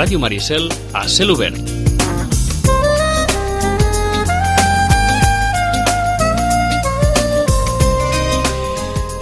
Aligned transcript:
Ràdio 0.00 0.16
Maricel 0.16 0.70
a 0.96 1.02
cel 1.12 1.28
obert. 1.28 1.58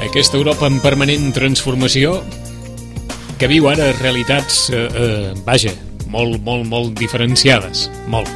Aquesta 0.07 0.39
Europa 0.39 0.69
en 0.71 0.79
permanent 0.79 1.33
transformació 1.35 2.21
que 3.41 3.51
viu 3.51 3.67
ara 3.67 3.91
realitats, 3.99 4.69
eh, 4.71 4.87
eh, 4.87 5.35
vaja, 5.43 5.75
molt, 6.07 6.39
molt, 6.47 6.63
molt 6.71 6.95
diferenciades, 6.95 7.89
molt. 8.07 8.31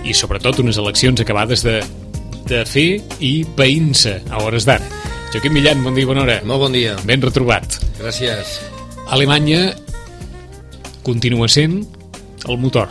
I 0.00 0.16
sobretot 0.16 0.64
unes 0.64 0.80
eleccions 0.80 1.20
acabades 1.20 1.60
de, 1.66 1.82
de 2.48 2.64
fer 2.64 3.02
i 3.20 3.34
veïn-se 3.58 4.22
a 4.30 4.40
hores 4.46 4.64
d'ara. 4.64 4.88
Joaquim 5.28 5.60
Millan, 5.60 5.84
bon 5.84 5.92
dia, 5.92 6.08
bona 6.08 6.24
hora. 6.24 6.40
Molt 6.48 6.70
bon 6.70 6.80
dia. 6.80 6.96
Ben 7.04 7.20
retrobat. 7.20 7.82
Gràcies. 8.00 8.62
Alemanya 9.12 9.74
continua 11.06 11.46
sent 11.46 11.84
el 12.50 12.58
motor. 12.58 12.88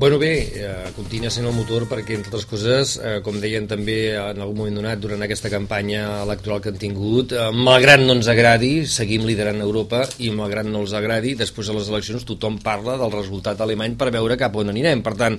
Bueno, 0.00 0.16
bé, 0.16 0.48
eh, 0.56 0.92
continua 0.96 1.28
sent 1.28 1.44
el 1.44 1.52
motor 1.52 1.84
perquè, 1.84 2.14
entre 2.16 2.30
altres 2.30 2.46
coses, 2.48 2.94
eh, 2.96 3.18
com 3.20 3.36
deien 3.36 3.66
també 3.68 4.14
en 4.16 4.38
algun 4.40 4.56
moment 4.56 4.78
donat 4.78 5.02
durant 5.02 5.20
aquesta 5.20 5.50
campanya 5.52 6.22
electoral 6.22 6.62
que 6.64 6.72
han 6.72 6.78
tingut, 6.80 7.34
eh, 7.36 7.50
malgrat 7.52 8.00
no 8.00 8.16
ens 8.16 8.30
agradi, 8.32 8.86
seguim 8.88 9.26
liderant 9.28 9.60
Europa 9.60 10.06
i 10.24 10.30
malgrat 10.30 10.64
no 10.64 10.80
els 10.80 10.94
agradi, 10.96 11.34
després 11.36 11.68
de 11.68 11.76
les 11.76 11.92
eleccions 11.92 12.24
tothom 12.24 12.56
parla 12.64 12.96
del 12.96 13.12
resultat 13.12 13.60
alemany 13.60 13.98
per 14.00 14.08
veure 14.10 14.40
cap 14.40 14.56
on 14.56 14.72
anirem. 14.72 15.02
Per 15.04 15.14
tant, 15.20 15.36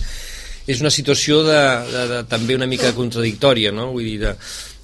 és 0.68 0.80
una 0.80 0.94
situació 0.94 1.42
de, 1.44 1.62
de, 1.90 2.08
de, 2.14 2.24
també 2.30 2.54
una 2.54 2.70
mica 2.70 2.94
contradictòria, 2.94 3.72
no? 3.74 3.90
Vull 3.96 4.06
dir, 4.06 4.20
de, 4.22 4.36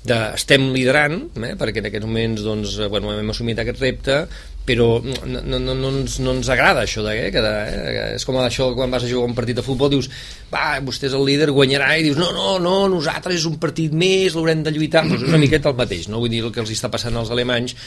de, 0.08 0.20
estem 0.38 0.70
liderant, 0.74 1.18
eh, 1.38 1.56
perquè 1.60 1.84
en 1.84 1.90
aquests 1.90 2.08
moments 2.08 2.46
doncs, 2.46 2.78
eh, 2.80 2.88
bueno, 2.92 3.12
hem 3.14 3.34
assumit 3.34 3.60
aquest 3.62 3.82
repte, 3.84 4.22
però 4.68 4.88
no, 5.00 5.42
no, 5.48 5.60
no, 5.64 5.92
ens, 5.94 6.18
no 6.20 6.34
ens 6.36 6.50
agrada 6.52 6.84
això 6.84 7.04
de, 7.06 7.14
eh, 7.16 7.30
que 7.32 7.44
de, 7.44 7.54
eh, 7.72 8.08
és 8.18 8.28
com 8.28 8.40
això 8.42 8.74
quan 8.76 8.92
vas 8.92 9.06
a 9.06 9.12
jugar 9.12 9.30
un 9.30 9.38
partit 9.38 9.56
de 9.60 9.64
futbol 9.66 9.92
dius, 9.94 10.10
va, 10.52 10.76
vostè 10.84 11.08
és 11.08 11.16
el 11.16 11.24
líder 11.28 11.54
guanyarà 11.56 11.94
i 11.96 12.04
dius, 12.10 12.20
no, 12.20 12.34
no, 12.36 12.58
no, 12.64 12.76
nosaltres 12.92 13.40
és 13.40 13.48
un 13.48 13.56
partit 13.64 13.96
més 13.96 14.36
l'haurem 14.36 14.66
de 14.66 14.76
lluitar, 14.76 15.06
doncs 15.08 15.24
és 15.24 15.32
una 15.32 15.42
miqueta 15.42 15.72
el 15.72 15.80
mateix 15.80 16.12
no? 16.12 16.20
vull 16.24 16.34
dir 16.34 16.44
el 16.44 16.52
que 16.52 16.64
els 16.64 16.76
està 16.76 16.92
passant 16.92 17.16
als 17.16 17.32
alemanys 17.32 17.78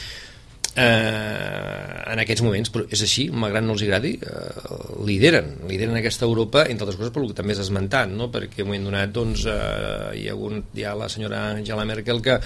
eh, 0.75 2.11
en 2.11 2.21
aquests 2.23 2.43
moments 2.45 2.73
però 2.73 2.85
és 2.91 3.03
així, 3.05 3.27
malgrat 3.31 3.65
no 3.65 3.75
els 3.75 3.85
agradi 3.85 4.13
eh, 4.17 4.75
lideren, 5.07 5.55
lideren 5.69 5.99
aquesta 5.99 6.27
Europa 6.27 6.65
entre 6.67 6.87
altres 6.87 6.99
coses 6.99 7.15
pel 7.15 7.29
que 7.31 7.37
també 7.37 7.55
has 7.55 7.63
esmentat 7.65 8.11
no? 8.11 8.29
perquè 8.33 8.61
en 8.61 8.67
un 8.67 8.71
moment 8.71 8.91
donat 8.91 9.15
doncs, 9.15 9.47
eh, 9.49 10.21
hi, 10.21 10.27
ha 10.29 10.37
hagut, 10.37 10.71
hi 10.77 10.85
ha 10.87 10.95
la 10.97 11.09
senyora 11.11 11.49
Angela 11.55 11.87
Merkel 11.87 12.23
que 12.23 12.39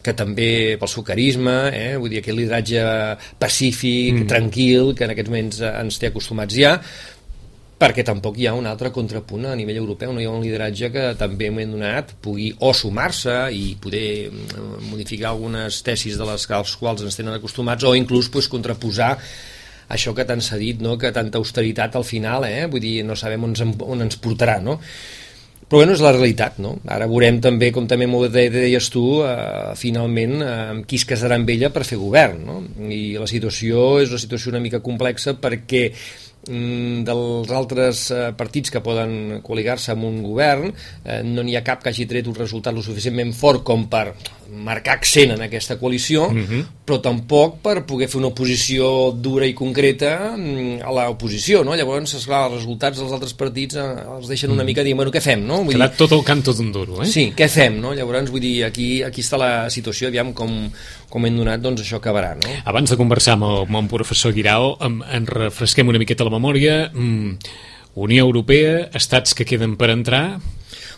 que 0.00 0.14
també 0.16 0.78
pel 0.80 0.88
seu 0.88 1.04
carisma, 1.04 1.68
eh, 1.76 1.96
vull 2.00 2.08
dir, 2.08 2.22
aquest 2.22 2.36
lideratge 2.38 2.84
pacífic, 3.36 4.22
mm. 4.22 4.28
tranquil, 4.30 4.94
que 4.96 5.04
en 5.04 5.12
aquests 5.12 5.32
moments 5.32 5.58
eh, 5.60 5.72
ens 5.82 6.00
té 6.00 6.08
acostumats 6.08 6.56
ja, 6.56 6.78
perquè 7.80 8.04
tampoc 8.04 8.36
hi 8.36 8.46
ha 8.46 8.52
un 8.56 8.68
altre 8.68 8.90
contrapunt 8.92 9.46
a 9.48 9.54
nivell 9.56 9.78
europeu, 9.80 10.12
no 10.12 10.20
hi 10.20 10.26
ha 10.28 10.34
un 10.34 10.44
lideratge 10.44 10.90
que 10.92 11.06
també 11.20 11.48
hem 11.48 11.62
donat 11.72 12.12
pugui 12.20 12.50
o 12.60 12.74
sumar-se 12.76 13.36
i 13.56 13.72
poder 13.80 14.28
mm, 14.28 14.90
modificar 14.90 15.30
algunes 15.30 15.80
tesis 15.86 16.18
de 16.20 16.26
les 16.28 16.44
als 16.50 16.76
quals 16.76 17.06
ens 17.06 17.16
tenen 17.16 17.38
acostumats 17.38 17.86
o 17.88 17.94
inclús 17.96 18.28
pues, 18.28 18.50
contraposar 18.52 19.14
això 19.90 20.12
que 20.14 20.26
tant 20.28 20.44
s'ha 20.44 20.60
dit, 20.60 20.78
no? 20.84 20.98
que 20.98 21.10
tanta 21.10 21.40
austeritat 21.40 21.96
al 21.96 22.04
final, 22.04 22.44
eh? 22.46 22.68
vull 22.70 22.84
dir, 22.84 23.00
no 23.02 23.16
sabem 23.16 23.48
on, 23.48 23.56
on 23.80 24.06
ens 24.06 24.20
portarà, 24.22 24.60
no? 24.62 24.78
però 25.70 25.84
bueno, 25.84 25.94
és 25.94 26.00
la 26.02 26.10
realitat, 26.10 26.56
no? 26.58 26.72
Ara 26.90 27.06
veurem 27.06 27.36
també, 27.38 27.68
com 27.70 27.84
també 27.86 28.08
m'ho 28.10 28.24
deies 28.26 28.88
tu, 28.90 29.04
eh, 29.22 29.70
finalment, 29.78 30.32
eh, 30.42 30.80
qui 30.82 30.98
es 30.98 31.04
casarà 31.06 31.36
amb 31.38 31.52
ella 31.54 31.70
per 31.70 31.84
fer 31.86 31.98
govern, 32.00 32.40
no? 32.42 32.56
I 32.90 33.14
la 33.14 33.28
situació 33.30 34.00
és 34.02 34.10
una 34.10 34.18
situació 34.18 34.50
una 34.50 34.62
mica 34.64 34.80
complexa 34.82 35.36
perquè 35.38 35.84
dels 36.48 37.50
altres 37.52 38.06
eh, 38.14 38.30
partits 38.36 38.72
que 38.72 38.80
poden 38.80 39.40
col·ligar-se 39.44 39.92
amb 39.92 40.06
un 40.08 40.22
govern 40.24 40.70
eh, 40.70 41.20
no 41.26 41.44
n'hi 41.44 41.56
ha 41.58 41.64
cap 41.66 41.82
que 41.82 41.92
hagi 41.92 42.08
tret 42.08 42.30
un 42.30 42.38
resultat 42.38 42.74
lo 42.74 42.84
suficientment 42.84 43.34
fort 43.36 43.64
com 43.66 43.84
per 43.92 44.06
marcar 44.50 44.96
accent 44.98 45.34
en 45.34 45.42
aquesta 45.44 45.78
coalició, 45.78 46.26
uh 46.28 46.34
-huh. 46.34 46.64
però 46.86 47.00
tampoc 47.00 47.60
per 47.62 47.84
poder 47.86 48.08
fer 48.08 48.18
una 48.18 48.28
oposició 48.28 49.12
dura 49.12 49.46
i 49.46 49.54
concreta 49.54 50.34
mm, 50.36 50.82
a 50.82 50.90
l'oposició, 50.90 51.64
no? 51.64 51.74
Llavors, 51.74 52.14
esclar, 52.14 52.46
els 52.46 52.56
resultats 52.60 52.98
dels 52.98 53.12
altres 53.12 53.34
partits 53.34 53.76
eh, 53.76 53.96
els 54.16 54.28
deixen 54.28 54.50
una 54.50 54.64
mica 54.64 54.82
dir, 54.82 54.94
bueno, 54.94 55.10
què 55.10 55.20
fem, 55.20 55.46
no? 55.46 55.62
Vull 55.62 55.74
Quedat 55.74 55.92
dir... 55.92 55.98
tot 55.98 56.12
el 56.12 56.24
canto 56.24 56.52
d'un 56.52 56.72
duro, 56.72 57.02
eh? 57.02 57.06
Sí, 57.06 57.32
què 57.36 57.48
fem, 57.48 57.80
no? 57.80 57.94
Llavors, 57.94 58.30
vull 58.30 58.40
dir, 58.40 58.64
aquí, 58.64 59.02
aquí 59.02 59.20
està 59.20 59.38
la 59.38 59.70
situació, 59.70 60.08
aviam 60.08 60.32
com, 60.32 60.70
com 61.08 61.26
hem 61.26 61.36
donat, 61.36 61.60
doncs 61.60 61.82
això 61.82 61.96
acabarà, 61.96 62.34
no? 62.34 62.48
Abans 62.64 62.90
de 62.90 62.96
conversar 62.96 63.34
amb 63.34 63.44
el, 63.44 63.56
amb 63.66 63.76
el 63.76 63.88
professor 63.88 64.32
Guirao, 64.32 64.76
en, 64.80 65.02
en 65.10 65.26
refresquem 65.26 65.88
una 65.88 65.98
miqueta 65.98 66.24
la 66.24 66.30
memòria. 66.30 66.90
Mm, 66.92 67.38
Unió 67.94 68.24
Europea, 68.24 68.88
estats 68.94 69.34
que 69.34 69.44
queden 69.44 69.76
per 69.76 69.90
entrar, 69.90 70.40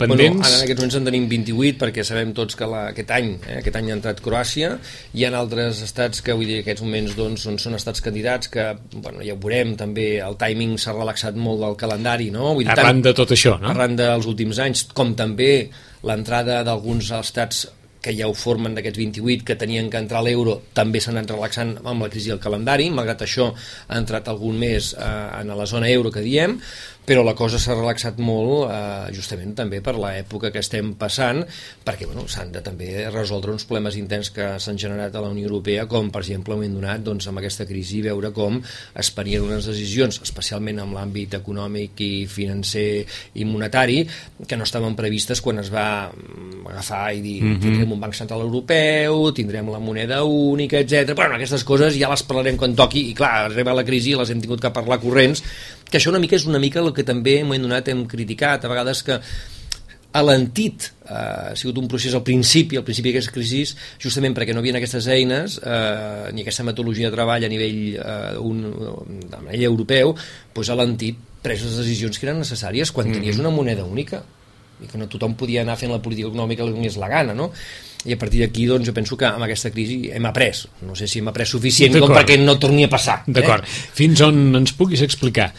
pendents? 0.04 0.38
Bueno, 0.38 0.46
ara 0.48 0.58
en 0.58 0.64
aquests 0.66 0.82
moments 0.82 0.96
en 0.98 1.08
tenim 1.08 1.28
28 1.30 1.80
perquè 1.80 2.04
sabem 2.06 2.32
tots 2.36 2.58
que 2.58 2.68
la, 2.68 2.82
aquest 2.92 3.12
any 3.16 3.30
eh, 3.36 3.58
aquest 3.60 3.78
any 3.80 3.90
ha 3.90 3.96
entrat 3.98 4.22
Croàcia 4.24 4.72
hi 5.12 5.26
ha 5.26 5.32
altres 5.38 5.82
estats 5.86 6.24
que 6.24 6.36
vull 6.38 6.48
dir 6.48 6.60
en 6.60 6.64
aquests 6.66 6.86
moments 6.86 7.16
doncs, 7.18 7.46
són, 7.46 7.58
són 7.62 7.78
estats 7.78 8.04
candidats 8.04 8.52
que 8.52 8.70
bueno, 8.94 9.20
ja 9.24 9.36
ho 9.36 9.40
veurem 9.42 9.76
també 9.80 10.08
el 10.24 10.38
timing 10.40 10.78
s'ha 10.80 10.96
relaxat 10.96 11.38
molt 11.38 11.62
del 11.64 11.78
calendari 11.80 12.30
no? 12.34 12.54
Vull 12.54 12.66
dir, 12.66 12.72
arran 12.74 12.98
tant, 12.98 13.04
de 13.08 13.14
tot 13.22 13.36
això 13.36 13.58
no? 13.60 13.70
arran 13.74 13.98
dels 13.98 14.28
últims 14.30 14.62
anys 14.62 14.88
com 14.96 15.14
també 15.18 15.52
l'entrada 16.02 16.62
d'alguns 16.66 17.12
estats 17.18 17.66
que 18.02 18.12
ja 18.18 18.26
ho 18.26 18.34
formen 18.34 18.74
d'aquests 18.74 18.98
28 18.98 19.46
que 19.46 19.56
tenien 19.56 19.88
que 19.88 20.00
entrar 20.02 20.20
a 20.20 20.26
l'euro 20.26 20.58
també 20.74 21.00
s'han 21.00 21.20
anat 21.20 21.30
relaxant 21.36 21.76
amb 21.78 22.02
la 22.02 22.10
crisi 22.10 22.32
del 22.32 22.42
calendari 22.42 22.90
malgrat 22.90 23.22
això 23.24 23.52
ha 23.54 24.00
entrat 24.00 24.28
algun 24.28 24.58
més 24.58 24.90
eh, 24.98 25.12
en 25.38 25.54
la 25.56 25.68
zona 25.70 25.88
euro 25.94 26.10
que 26.10 26.24
diem 26.26 26.58
però 27.06 27.24
la 27.26 27.34
cosa 27.34 27.58
s'ha 27.58 27.74
relaxat 27.74 28.20
molt 28.22 28.70
eh, 28.70 29.10
justament 29.16 29.56
també 29.58 29.80
per 29.82 29.96
l'època 29.98 30.52
que 30.54 30.62
estem 30.62 30.92
passant 30.98 31.42
perquè 31.84 32.06
bueno, 32.06 32.28
s'han 32.30 32.52
de 32.54 32.62
també 32.62 33.08
resoldre 33.10 33.52
uns 33.54 33.66
problemes 33.66 33.98
intents 33.98 34.30
que 34.34 34.52
s'han 34.62 34.78
generat 34.78 35.14
a 35.16 35.24
la 35.24 35.32
Unió 35.32 35.48
Europea 35.48 35.88
com 35.90 36.12
per 36.14 36.22
exemple 36.22 36.54
hem 36.54 36.76
donat 36.76 37.02
doncs, 37.02 37.26
amb 37.28 37.42
aquesta 37.42 37.66
crisi 37.66 38.02
veure 38.04 38.32
com 38.34 38.60
es 38.62 39.10
prenien 39.14 39.46
unes 39.48 39.66
decisions 39.66 40.20
especialment 40.22 40.82
en 40.84 40.94
l'àmbit 40.94 41.34
econòmic 41.40 42.00
i 42.06 42.12
financer 42.30 43.04
i 43.34 43.46
monetari 43.48 44.02
que 44.46 44.58
no 44.58 44.68
estaven 44.68 44.94
previstes 44.98 45.42
quan 45.42 45.58
es 45.62 45.72
va 45.74 46.06
mm, 46.08 46.66
agafar 46.70 47.04
i 47.16 47.20
dir 47.20 47.42
mm 47.42 47.52
-hmm. 47.52 47.60
tindrem 47.62 47.92
un 47.92 48.00
banc 48.00 48.14
central 48.14 48.40
europeu 48.40 49.32
tindrem 49.32 49.68
la 49.70 49.78
moneda 49.78 50.22
única, 50.24 50.78
etc. 50.78 51.14
Bueno, 51.14 51.34
aquestes 51.34 51.64
coses 51.64 51.98
ja 51.98 52.08
les 52.08 52.22
parlarem 52.22 52.56
quan 52.56 52.74
toqui 52.74 53.10
i 53.10 53.14
clar, 53.14 53.50
arriba 53.50 53.74
la 53.74 53.84
crisi 53.84 54.10
i 54.12 54.16
les 54.16 54.30
hem 54.30 54.40
tingut 54.40 54.60
que 54.60 54.70
parlar 54.70 55.00
corrents 55.00 55.42
que 55.92 56.00
això 56.00 56.12
una 56.12 56.20
mica 56.22 56.38
és 56.38 56.46
una 56.48 56.60
mica 56.62 56.80
el 56.80 56.94
que 56.96 57.04
també 57.04 57.42
moment 57.44 57.68
donat 57.68 57.90
hem 57.92 58.06
criticat, 58.08 58.64
a 58.64 58.70
vegades 58.72 59.04
que 59.04 59.18
alentit 60.12 60.90
eh, 61.08 61.12
ha 61.14 61.56
sigut 61.56 61.78
un 61.80 61.88
procés 61.88 62.14
al 62.16 62.24
principi, 62.24 62.76
al 62.76 62.84
principi 62.84 63.12
d'aquesta 63.12 63.32
crisi, 63.32 63.62
justament 64.00 64.36
perquè 64.36 64.52
no 64.52 64.60
hi 64.60 64.68
havia 64.68 64.80
aquestes 64.80 65.08
eines 65.12 65.58
eh, 65.60 66.32
ni 66.32 66.44
aquesta 66.44 66.66
metodologia 66.68 67.08
de 67.08 67.16
treball 67.16 67.46
a 67.46 67.52
nivell, 67.52 67.80
eh, 67.96 68.34
un, 68.40 68.64
a 69.32 69.42
nivell 69.46 69.68
europeu, 69.70 70.14
doncs 70.52 70.72
alentit 70.72 71.20
pres 71.42 71.64
les 71.64 71.80
decisions 71.80 72.18
que 72.18 72.28
eren 72.28 72.40
necessàries 72.40 72.92
quan 72.92 73.08
mm 73.08 73.12
-hmm. 73.12 73.20
tenies 73.20 73.38
una 73.40 73.50
moneda 73.50 73.84
única 73.84 74.22
i 74.82 74.86
que 74.86 74.98
no 74.98 75.06
tothom 75.08 75.34
podia 75.34 75.62
anar 75.62 75.76
fent 75.78 75.92
la 75.92 76.02
política 76.02 76.28
econòmica 76.28 76.62
que 76.62 76.70
li 76.70 76.76
donés 76.76 76.96
la 76.96 77.08
gana, 77.08 77.34
no? 77.34 77.52
i 78.04 78.12
a 78.12 78.18
partir 78.18 78.40
d'aquí 78.42 78.66
doncs, 78.66 78.86
jo 78.88 78.94
penso 78.94 79.16
que 79.16 79.26
amb 79.28 79.44
aquesta 79.46 79.70
crisi 79.70 80.10
hem 80.10 80.26
après 80.26 80.64
no 80.82 80.96
sé 80.98 81.06
si 81.06 81.20
hem 81.20 81.28
après 81.30 81.46
suficient 81.46 82.00
com 82.00 82.10
perquè 82.10 82.38
no 82.40 82.58
torni 82.58 82.84
a 82.84 82.90
passar 82.90 83.22
d'acord, 83.26 83.62
eh? 83.62 83.68
fins 83.94 84.20
on 84.26 84.56
ens 84.58 84.72
puguis 84.72 85.04
explicar 85.06 85.52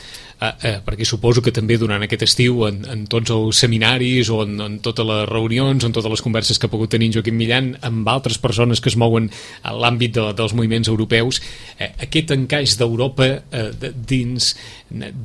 eh, 0.44 0.52
eh, 0.70 0.80
perquè 0.84 1.06
suposo 1.08 1.42
que 1.44 1.54
també 1.56 1.78
durant 1.80 2.04
aquest 2.04 2.26
estiu 2.28 2.64
en, 2.68 2.82
en 2.90 3.06
tots 3.12 3.32
els 3.34 3.60
seminaris 3.64 4.30
o 4.34 4.42
en, 4.44 4.58
en 4.62 4.78
totes 4.84 5.08
les 5.08 5.24
reunions, 5.30 5.84
en 5.84 5.96
totes 5.96 6.12
les 6.12 6.24
converses 6.26 6.60
que 6.60 6.68
ha 6.68 6.74
pogut 6.74 6.92
tenir 6.94 7.12
Joaquim 7.16 7.38
Millan 7.40 7.74
amb 7.86 8.10
altres 8.12 8.40
persones 8.44 8.82
que 8.84 8.92
es 8.92 8.98
mouen 9.00 9.30
a 9.64 9.74
l'àmbit 9.76 10.16
de, 10.18 10.26
dels 10.38 10.56
moviments 10.58 10.92
europeus 10.92 11.40
eh, 11.78 11.92
aquest 12.08 12.36
encaix 12.36 12.76
d'Europa 12.80 13.30
eh, 13.40 13.92
dins, 13.94 14.54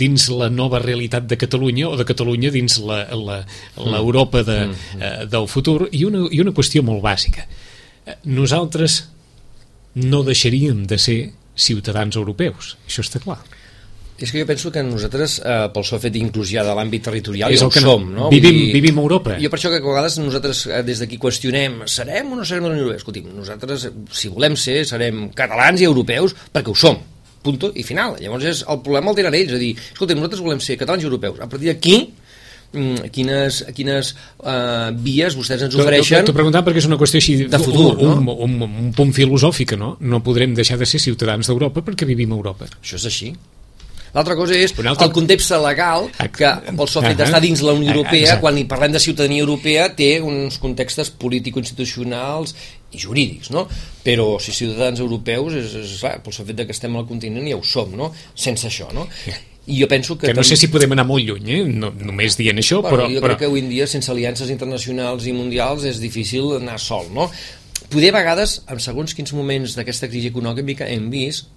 dins 0.04 0.28
la 0.34 0.50
nova 0.52 0.82
realitat 0.84 1.28
de 1.28 1.40
Catalunya 1.40 1.90
o 1.90 1.98
de 1.98 2.06
Catalunya 2.08 2.52
dins 2.54 2.78
l'Europa 2.80 4.44
de, 4.46 4.60
mm, 4.66 4.72
mm. 4.72 5.02
eh, 5.02 5.28
del 5.32 5.50
futur 5.50 5.90
i 5.92 6.04
una, 6.08 6.26
i 6.30 6.42
una 6.44 6.54
qüestió 6.54 6.84
molt 6.86 7.02
bàsica. 7.04 7.46
Eh, 8.06 8.20
nosaltres 8.30 9.02
no 9.98 10.22
deixaríem 10.22 10.84
de 10.86 10.98
ser 11.02 11.20
ciutadans 11.58 12.14
europeus, 12.14 12.76
això 12.86 13.02
està 13.02 13.18
clar 13.18 13.40
és 14.18 14.32
que 14.32 14.40
jo 14.40 14.46
penso 14.46 14.72
que 14.74 14.82
nosaltres, 14.82 15.38
eh, 15.44 15.68
pel 15.70 15.84
seu 15.86 16.00
fet 16.02 16.16
inclús 16.18 16.50
ja 16.50 16.64
de 16.66 16.72
l'àmbit 16.74 17.04
territorial, 17.06 17.52
és 17.54 17.62
el 17.62 17.70
que 17.70 17.82
som. 17.84 18.02
No? 18.10 18.30
Vivim, 18.32 18.56
dir, 18.56 18.72
vivim 18.74 18.98
a 18.98 19.02
Europa. 19.04 19.36
Jo 19.38 19.50
per 19.52 19.60
això 19.60 19.70
que 19.70 19.78
a 19.78 19.84
vegades 19.84 20.18
nosaltres 20.18 20.64
eh, 20.66 20.82
des 20.82 20.98
d'aquí 20.98 21.20
qüestionem 21.22 21.84
serem 21.86 22.32
o 22.32 22.38
no 22.40 22.44
serem 22.44 22.66
de 22.66 22.68
la 22.68 22.74
Unió 22.74 22.88
Europea? 22.88 22.98
Escolti'm, 22.98 23.28
nosaltres, 23.36 23.86
si 24.10 24.30
volem 24.34 24.56
ser, 24.58 24.80
serem 24.90 25.28
catalans 25.38 25.80
i 25.80 25.86
europeus 25.86 26.34
perquè 26.50 26.74
ho 26.74 26.74
som. 26.74 26.98
Punto 27.46 27.70
i 27.78 27.84
final. 27.86 28.16
Llavors 28.18 28.48
és, 28.50 28.64
el 28.66 28.80
problema 28.82 29.12
el 29.12 29.20
tenen 29.20 29.36
ells, 29.38 29.52
és 29.52 29.60
a 29.60 29.62
dir, 29.62 29.76
escolta, 29.92 30.16
nosaltres 30.18 30.42
volem 30.42 30.64
ser 30.66 30.76
catalans 30.80 31.06
i 31.06 31.06
europeus. 31.06 31.38
A 31.38 31.46
partir 31.46 31.70
d'aquí, 31.70 32.00
mm, 32.72 33.12
quines, 33.14 33.60
quines 33.76 34.10
uh, 34.42 34.90
vies 34.98 35.38
vostès 35.38 35.62
ens 35.62 35.76
ofereixen 35.78 36.26
T'ho 36.26 36.34
preguntant 36.34 36.66
perquè 36.66 36.82
és 36.82 36.90
una 36.90 36.98
qüestió 36.98 37.22
així 37.22 37.38
de 37.46 37.62
futur, 37.62 37.94
un, 37.94 38.26
no? 38.26 38.34
un, 38.34 38.58
un, 38.66 38.74
un 38.82 38.90
punt 38.98 39.14
filosòfic 39.14 39.76
no? 39.78 39.94
no 40.00 40.20
podrem 40.26 40.58
deixar 40.58 40.76
de 40.82 40.90
ser 40.90 40.98
ciutadans 40.98 41.46
d'Europa 41.46 41.86
perquè 41.86 42.08
vivim 42.08 42.34
a 42.34 42.40
Europa 42.42 42.68
això 42.82 42.98
és 42.98 43.06
així 43.08 43.30
L'altra 44.14 44.36
cosa 44.38 44.56
és 44.56 44.72
altre... 44.78 45.06
el 45.06 45.12
context 45.14 45.52
legal 45.62 46.08
que 46.34 46.52
pel 46.68 46.88
sol 46.90 47.04
fet 47.06 47.18
d'estar 47.18 47.40
dins 47.44 47.62
la 47.64 47.74
Unió 47.76 47.92
Europea, 47.92 48.24
Exacte. 48.24 48.44
quan 48.44 48.58
hi 48.58 48.64
parlem 48.70 48.94
de 48.96 49.02
ciutadania 49.02 49.44
europea, 49.44 49.88
té 49.96 50.16
uns 50.24 50.58
contextes 50.62 51.10
político-institucionals 51.10 52.54
i 52.92 53.02
jurídics, 53.02 53.50
no? 53.52 53.66
Però 54.04 54.38
si 54.40 54.54
ciutadans 54.56 55.02
europeus, 55.04 55.58
és, 55.60 55.76
és 55.82 55.98
clar, 56.00 56.16
pel 56.24 56.38
fet 56.40 56.64
que 56.64 56.74
estem 56.76 56.96
al 56.96 57.06
continent 57.08 57.46
ja 57.50 57.58
ho 57.58 57.64
som, 57.66 57.92
no? 57.96 58.12
Sense 58.34 58.70
això, 58.70 58.88
no? 58.96 59.08
I 59.68 59.82
jo 59.82 59.88
penso 59.90 60.16
que... 60.16 60.30
Que 60.30 60.36
no 60.36 60.44
sé 60.46 60.56
si 60.56 60.70
podem 60.72 60.94
anar 60.96 61.04
molt 61.04 61.26
lluny, 61.28 61.50
eh? 61.52 61.60
No, 61.68 61.92
només 61.92 62.38
dient 62.40 62.56
això, 62.56 62.80
Bueno, 62.80 62.94
però... 62.96 63.08
jo 63.12 63.20
però... 63.20 63.34
crec 63.34 63.42
que 63.42 63.50
avui 63.50 63.60
en 63.60 63.68
dia, 63.68 63.86
sense 63.90 64.08
aliances 64.14 64.48
internacionals 64.54 65.28
i 65.28 65.36
mundials, 65.36 65.84
és 65.84 66.00
difícil 66.00 66.54
anar 66.56 66.78
sol, 66.80 67.10
no? 67.12 67.28
Poder, 67.92 68.14
a 68.14 68.18
vegades, 68.18 68.62
en 68.68 68.80
segons 68.80 69.12
quins 69.16 69.32
moments 69.36 69.76
d'aquesta 69.76 70.08
crisi 70.08 70.32
econòmica, 70.32 70.88
hem 70.88 71.10
vist 71.12 71.52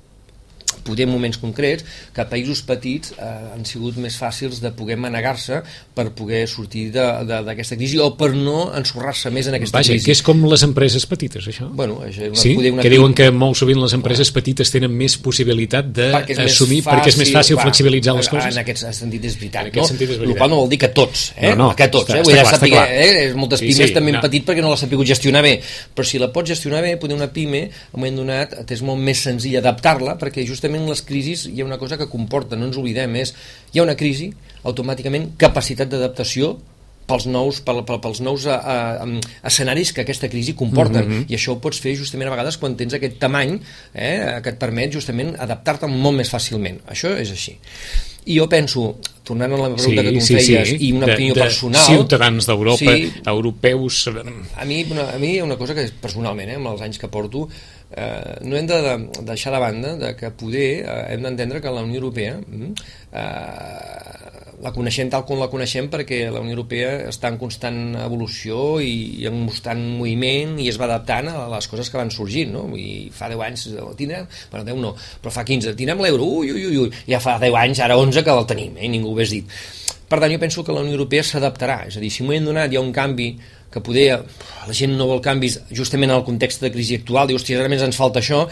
poder 0.83 1.07
en 1.07 1.13
moments 1.13 1.37
concrets, 1.41 1.85
que 2.13 2.25
països 2.29 2.61
petits 2.67 3.13
eh, 3.17 3.25
han 3.55 3.65
sigut 3.65 3.97
més 4.01 4.17
fàcils 4.19 4.61
de 4.61 4.71
poder 4.75 4.97
manegar-se 4.97 5.61
per 5.95 6.09
poder 6.17 6.47
sortir 6.47 6.89
d'aquesta 6.91 7.77
crisi 7.77 7.99
o 8.01 8.11
per 8.17 8.31
no 8.35 8.71
ensorrar-se 8.77 9.31
més 9.33 9.47
en 9.47 9.55
aquesta 9.57 9.77
Vaja, 9.79 9.93
crisi. 9.93 10.05
que 10.05 10.11
és 10.15 10.21
com 10.25 10.43
les 10.49 10.63
empreses 10.63 11.05
petites, 11.09 11.47
això? 11.47 11.67
Bueno, 11.71 11.99
això 12.05 12.25
és 12.27 12.31
una, 12.33 12.41
Sí? 12.41 12.53
poder 12.55 12.71
una 12.73 12.81
Que 12.81 12.89
diuen 12.89 13.13
que 13.13 13.29
molt 13.31 13.55
sovint 13.59 13.79
les 13.81 13.93
empreses 13.93 14.31
petites 14.31 14.71
tenen 14.71 14.91
més 14.95 15.17
possibilitat 15.17 15.85
perquè 15.93 16.35
d'assumir, 16.37 16.81
perquè 16.83 17.07
és 17.13 17.17
més 17.17 17.31
fàcil 17.33 17.55
clar, 17.55 17.65
flexibilitzar 17.67 18.15
les 18.15 18.29
coses? 18.29 18.53
En 18.55 18.61
aquest 18.63 18.85
sentit 18.93 19.25
és 19.25 19.35
veritat, 19.37 19.67
En 19.67 19.75
no? 19.81 19.87
sentit 19.87 20.09
és 20.09 20.15
El 20.15 20.21
veritat. 20.21 20.37
qual 20.37 20.49
no 20.49 20.55
vol 20.61 20.69
dir 20.69 20.79
que 20.79 20.87
tots, 20.89 21.33
eh? 21.37 21.49
No, 21.55 21.67
no, 21.69 21.75
que 21.75 21.87
tots, 21.89 22.09
està- 22.09 22.19
eh? 22.19 22.23
Vull 22.23 22.33
dir, 22.33 22.41
està 22.41 22.57
clar, 22.57 22.61
està 22.61 22.69
clar. 22.69 22.87
eh? 22.91 23.33
Moltes 23.35 23.59
Sí, 23.59 23.67
pimes 23.67 23.87
sí, 23.89 23.93
també 23.93 24.11
no. 24.11 24.17
han 24.17 24.21
patit 24.21 24.45
perquè 24.47 24.61
no 24.61 24.69
l'ha 24.69 24.77
sabut 24.77 25.05
gestionar 25.07 25.41
bé, 25.43 25.61
però 25.95 26.05
si 26.05 26.19
la 26.19 26.31
pots 26.31 26.49
gestionar 26.49 26.81
bé, 26.81 26.95
poder 26.97 27.15
una 27.15 27.27
pime, 27.31 27.63
en 27.63 27.69
un 27.93 27.99
moment 27.99 28.15
donat, 28.21 28.71
és 28.71 28.81
molt 28.81 28.99
més 29.01 29.19
senzill 29.19 29.57
adaptar-la, 29.57 30.17
perquè 30.17 30.45
justament 30.47 30.70
les 30.79 31.01
crisis 31.01 31.45
hi 31.47 31.61
ha 31.61 31.65
una 31.65 31.77
cosa 31.77 31.97
que 31.97 32.07
comporta, 32.09 32.55
no 32.55 32.65
ens 32.65 32.77
oblidem, 32.77 33.15
és 33.15 33.33
hi 33.73 33.79
ha 33.79 33.83
una 33.83 33.95
crisi, 33.95 34.33
automàticament 34.63 35.31
capacitat 35.37 35.89
d'adaptació 35.89 36.57
pels 37.07 37.25
nous, 37.27 37.57
pel, 37.65 37.81
pel, 37.83 37.97
pels 37.99 38.21
nous 38.23 38.45
a, 38.47 38.55
a, 38.55 38.75
a, 39.03 39.47
escenaris 39.49 39.91
que 39.91 40.01
aquesta 40.05 40.29
crisi 40.29 40.53
comporten 40.55 41.07
Mhm. 41.09 41.25
i 41.27 41.35
això 41.35 41.51
ho 41.55 41.59
pots 41.59 41.79
fer 41.81 41.95
justament 41.97 42.29
a 42.29 42.31
vegades 42.31 42.57
quan 42.57 42.77
tens 42.77 42.93
aquest 42.93 43.17
tamany 43.19 43.59
eh, 43.93 44.39
que 44.43 44.49
et 44.49 44.57
permet 44.59 44.93
justament 44.93 45.35
adaptar-te 45.37 45.87
molt 45.87 46.15
més 46.17 46.29
fàcilment. 46.31 46.79
Això 46.87 47.11
és 47.17 47.31
així. 47.31 47.57
I 48.25 48.37
jo 48.37 48.47
penso, 48.47 48.99
tornant 49.25 49.51
a 49.51 49.57
la 49.57 49.69
pregunta 49.73 50.03
que 50.03 50.11
tu 50.13 50.19
em 50.19 50.25
feies 50.27 50.71
i 50.79 50.91
una 50.93 51.07
de, 51.07 51.13
opinió 51.17 51.33
de 51.33 51.41
personal. 51.41 51.81
ciutadans 51.89 52.45
d'Europa, 52.45 52.77
Sí. 52.95 53.11
europeus... 53.25 54.07
a 54.55 54.63
mi, 54.65 54.83
una, 54.91 55.09
a 55.15 55.17
mi 55.17 55.33
hi 55.33 55.39
ha 55.39 55.43
una 55.43 55.57
cosa 55.57 55.73
que 55.73 55.89
personalment, 55.99 56.49
eh, 56.51 56.55
amb 56.55 56.67
els 56.67 56.81
anys 56.81 56.99
que 57.01 57.07
porto, 57.09 57.49
eh, 57.91 58.37
no 58.47 58.57
hem 58.57 58.67
de, 58.67 58.81
de 58.81 59.25
deixar 59.27 59.53
de 59.53 59.59
banda 59.59 59.95
de 59.97 60.15
que 60.15 60.31
poder 60.31 60.83
eh, 60.85 61.05
hem 61.13 61.23
d'entendre 61.27 61.61
que 61.61 61.73
la 61.73 61.83
Unió 61.83 62.01
Europea 62.01 62.37
mm, 62.39 62.71
eh, 63.11 64.21
la 64.61 64.71
coneixem 64.73 65.09
tal 65.09 65.23
com 65.25 65.39
la 65.41 65.49
coneixem 65.49 65.87
perquè 65.91 66.21
la 66.31 66.41
Unió 66.43 66.53
Europea 66.53 66.93
està 67.09 67.31
en 67.31 67.39
constant 67.41 67.79
evolució 68.03 68.79
i, 68.83 69.23
i 69.23 69.27
en 69.29 69.43
constant 69.47 69.81
moviment 69.97 70.57
i 70.61 70.69
es 70.69 70.77
va 70.79 70.87
adaptant 70.87 71.31
a 71.33 71.47
les 71.55 71.67
coses 71.71 71.89
que 71.89 71.99
van 71.99 72.13
sorgint 72.13 72.53
no? 72.53 72.67
i 72.77 73.09
fa 73.13 73.29
10 73.31 73.45
anys 73.47 73.67
eh, 73.73 73.85
tindrem, 73.99 74.27
bueno 74.53 74.67
10 74.69 74.81
no, 74.85 74.95
però 75.21 75.33
fa 75.33 75.45
15 75.47 75.75
tindrem 75.79 76.03
l'euro, 76.05 76.29
ui, 76.41 76.53
ui, 76.53 76.65
ui, 76.69 76.81
ui, 76.85 77.05
ja 77.09 77.21
fa 77.23 77.39
10 77.41 77.57
anys, 77.65 77.83
ara 77.83 77.97
11 77.99 78.23
que 78.25 78.35
el 78.37 78.49
tenim, 78.49 78.77
eh? 78.77 78.91
ningú 78.91 79.11
ho 79.11 79.17
hagués 79.17 79.39
dit 79.39 79.61
per 80.11 80.19
tant, 80.19 80.31
jo 80.33 80.41
penso 80.41 80.63
que 80.67 80.73
la 80.75 80.83
Unió 80.83 80.97
Europea 80.97 81.23
s'adaptarà, 81.23 81.85
és 81.87 81.95
a 81.95 82.01
dir, 82.03 82.09
si 82.11 82.25
moment 82.25 82.49
donat 82.49 82.71
hi 82.71 82.75
ha 82.75 82.83
un 82.83 82.91
canvi 82.91 83.29
que 83.71 83.81
poder, 83.81 84.19
la 84.67 84.73
gent 84.75 84.97
no 84.99 85.07
vol 85.07 85.21
canvis 85.23 85.59
justament 85.71 86.11
en 86.11 86.17
el 86.19 86.25
context 86.27 86.61
de 86.61 86.71
crisi 86.73 86.97
actual, 86.99 87.29
diu, 87.29 87.39
hòstia, 87.39 87.67
més 87.71 87.81
ens 87.85 87.97
falta 87.97 88.19
això, 88.19 88.45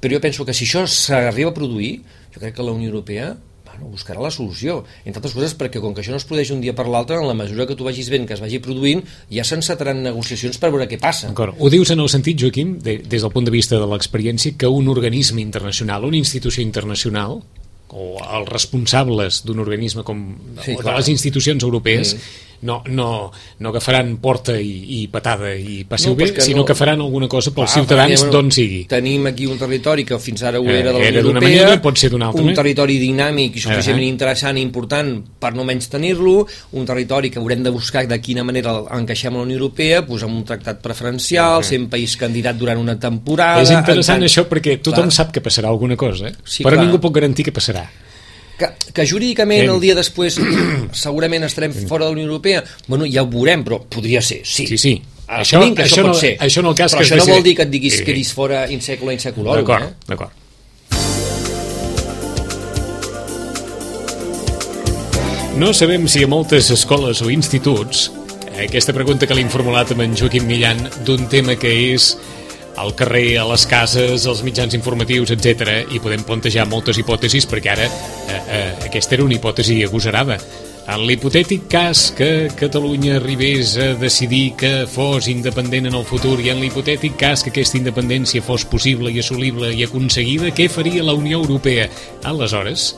però 0.00 0.14
jo 0.18 0.20
penso 0.22 0.44
que 0.46 0.54
si 0.54 0.66
això 0.66 0.86
s'arriba 0.86 1.50
a 1.52 1.54
produir, 1.54 2.00
jo 2.34 2.40
crec 2.42 2.56
que 2.56 2.62
la 2.66 2.72
Unió 2.74 2.90
Europea 2.90 3.36
bueno, 3.64 3.92
buscarà 3.92 4.18
la 4.22 4.30
solució, 4.34 4.80
entre 5.04 5.20
altres 5.20 5.34
coses 5.36 5.54
perquè 5.58 5.78
com 5.82 5.94
que 5.94 6.02
això 6.02 6.10
no 6.10 6.18
es 6.18 6.26
produeix 6.26 6.50
un 6.50 6.60
dia 6.60 6.74
per 6.74 6.88
l'altre, 6.90 7.18
en 7.20 7.28
la 7.28 7.34
mesura 7.38 7.66
que 7.66 7.76
tu 7.78 7.86
vagis 7.86 8.08
vent 8.10 8.26
que 8.26 8.34
es 8.34 8.42
vagi 8.42 8.58
produint, 8.64 9.04
ja 9.30 9.44
s'encetaran 9.46 10.02
negociacions 10.02 10.58
per 10.58 10.70
veure 10.74 10.88
què 10.90 10.98
passa. 10.98 11.30
D'acord. 11.30 11.54
Ho 11.58 11.70
dius 11.70 11.90
en 11.94 12.02
el 12.02 12.10
sentit, 12.10 12.38
Joaquim, 12.40 12.78
de, 12.82 12.98
des 12.98 13.22
del 13.22 13.30
punt 13.34 13.46
de 13.46 13.54
vista 13.54 13.78
de 13.78 13.86
l'experiència, 13.86 14.56
que 14.58 14.66
un 14.66 14.88
organisme 14.90 15.42
internacional, 15.42 16.04
una 16.08 16.18
institució 16.18 16.62
internacional, 16.66 17.38
o 17.88 18.18
els 18.20 18.48
responsables 18.50 19.44
d'un 19.48 19.62
organisme 19.62 20.02
com 20.04 20.18
Sí, 20.60 20.74
o 20.74 20.76
de 20.76 20.82
clar. 20.82 20.98
les 20.98 21.08
institucions 21.08 21.62
europees 21.64 22.14
Mm. 22.14 22.47
No, 22.62 22.82
no, 22.86 23.30
no 23.60 23.68
agafaran 23.70 24.16
porta 24.18 24.56
i, 24.58 25.02
i 25.02 25.06
patada 25.08 25.54
i 25.54 25.84
passiu 25.88 26.10
No, 26.10 26.16
bé, 26.16 26.32
que 26.34 26.40
sinó 26.40 26.58
no- 26.58 26.64
que 26.66 26.74
faran 26.74 27.00
alguna 27.00 27.28
cosa 27.28 27.52
pels 27.54 27.70
Clar, 27.72 27.84
ciutadans 27.84 28.24
perquè, 28.24 28.30
d'on 28.32 28.50
sigui. 28.50 28.80
Tenim 28.90 29.26
aquí 29.26 29.46
un 29.46 29.58
territori 29.58 30.04
que 30.04 30.18
fins 30.18 30.42
ara 30.42 30.58
ho 30.58 30.64
Eh, 30.64 30.78
era 30.80 30.92
de 30.92 30.98
la 30.98 31.08
Unió 31.08 31.20
Europea, 31.20 31.48
manera, 31.64 31.82
pot 31.82 31.96
ser 31.96 32.10
altra 32.12 32.28
un 32.28 32.34
manera. 32.34 32.56
territori 32.62 32.98
dinàmic 32.98 33.56
i 33.56 33.60
suficientment 33.60 34.06
Eh. 34.08 34.10
interessant 34.10 34.58
i 34.58 34.62
important 34.62 35.22
per 35.38 35.54
no 35.54 35.64
menys 35.64 35.88
tenir-lo, 35.88 36.46
un 36.72 36.84
territori 36.84 37.30
que 37.30 37.38
haurem 37.38 37.62
de 37.62 37.70
buscar 37.70 38.06
de 38.08 38.20
quina 38.20 38.42
manera 38.44 38.74
encaixem 38.90 39.34
a 39.34 39.38
la 39.38 39.42
Unió 39.44 39.56
Europea, 39.56 40.02
doncs 40.02 40.22
amb 40.24 40.36
un 40.36 40.44
tractat 40.44 40.80
preferencial, 40.82 41.62
sent 41.64 41.88
país 41.88 42.16
candidat 42.16 42.56
durant 42.56 42.78
una 42.78 42.98
temporada... 42.98 43.62
És 43.62 43.70
interessant 43.70 44.18
tant- 44.20 44.28
això 44.28 44.48
perquè 44.48 44.80
tothom 44.82 45.04
Clar. 45.08 45.12
sap 45.12 45.32
que 45.32 45.40
passarà 45.40 45.68
alguna 45.68 45.96
cosa, 45.96 46.28
eh? 46.28 46.34
Sí, 46.44 46.62
però 46.64 46.74
clar. 46.74 46.84
ningú 46.84 46.98
pot 47.00 47.12
garantir 47.14 47.44
que 47.44 47.52
passarà. 47.52 47.86
Que, 48.58 48.66
que 48.92 49.04
jurídicament 49.06 49.62
Hem- 49.68 49.74
el 49.76 49.80
dia 49.80 49.94
després 49.94 50.34
segurament 51.04 51.44
estarem 51.46 51.72
fora 51.86 52.04
de 52.06 52.10
la 52.10 52.16
Unió 52.16 52.24
Europea, 52.26 52.64
bueno, 52.88 53.06
ja 53.06 53.22
ho 53.22 53.28
veurem, 53.30 53.62
però 53.64 53.78
podria 53.86 54.20
ser, 54.20 54.40
sí. 54.44 54.66
Sí, 54.66 54.78
sí. 54.78 54.96
Això, 55.28 55.60
Això- 55.60 55.74
que 55.76 55.82
això, 55.84 55.94
això 55.94 56.02
pot 56.02 56.14
no- 56.14 56.18
ser. 56.18 56.32
això 56.40 56.62
no 56.64 56.70
el 56.70 56.76
cas 56.76 56.92
però 56.96 57.04
que 57.04 57.14
això 57.14 57.16
no 57.22 57.34
vol 57.36 57.42
dir 57.46 57.54
que 57.54 57.62
et 57.62 57.70
diguis 57.70 57.92
Sí. 57.94 57.98
que 58.02 58.10
quedis 58.12 58.32
fora 58.34 58.66
in 58.72 58.80
seculo 58.82 59.12
in 59.12 59.20
seculorum, 59.20 59.62
D'acord, 59.64 59.84
eh? 59.84 59.94
d'acord. 60.08 60.32
No 65.58 65.72
sabem 65.74 66.06
si 66.08 66.22
a 66.22 66.28
moltes 66.30 66.70
escoles 66.70 67.20
o 67.22 67.30
instituts 67.34 68.12
eh, 68.54 68.66
aquesta 68.68 68.94
pregunta 68.94 69.26
que 69.26 69.34
li 69.34 69.42
hem 69.42 69.50
formulat 69.50 69.90
amb 69.94 70.04
en 70.04 70.14
Joaquim 70.16 70.46
Millan 70.46 70.78
d'un 71.06 71.26
tema 71.30 71.56
que 71.58 71.72
és 71.94 72.12
al 72.78 72.94
carrer, 72.94 73.38
a 73.38 73.44
les 73.50 73.66
cases, 73.66 74.26
als 74.26 74.44
mitjans 74.46 74.74
informatius, 74.78 75.32
etc. 75.34 75.84
i 75.92 76.00
podem 76.02 76.24
plantejar 76.26 76.68
moltes 76.70 76.98
hipòtesis 77.00 77.48
perquè 77.50 77.74
ara 77.74 77.86
eh, 77.88 78.40
eh, 78.40 78.72
aquesta 78.86 79.18
era 79.18 79.26
una 79.26 79.36
hipòtesi 79.36 79.82
agosarada. 79.86 80.38
En 80.88 81.02
l'hipotètic 81.04 81.66
cas 81.68 82.06
que 82.16 82.48
Catalunya 82.56 83.18
arribés 83.18 83.74
a 83.76 83.90
decidir 84.00 84.54
que 84.56 84.86
fos 84.88 85.28
independent 85.28 85.90
en 85.90 85.98
el 85.98 86.06
futur 86.08 86.38
i 86.40 86.48
en 86.48 86.62
l'hipotètic 86.62 87.18
cas 87.20 87.44
que 87.44 87.52
aquesta 87.52 87.76
independència 87.76 88.40
fos 88.46 88.64
possible 88.64 89.12
i 89.12 89.20
assolible 89.20 89.68
i 89.76 89.84
aconseguida, 89.84 90.48
què 90.56 90.70
faria 90.72 91.04
la 91.04 91.12
Unió 91.18 91.42
Europea? 91.42 91.90
Aleshores, 92.24 92.94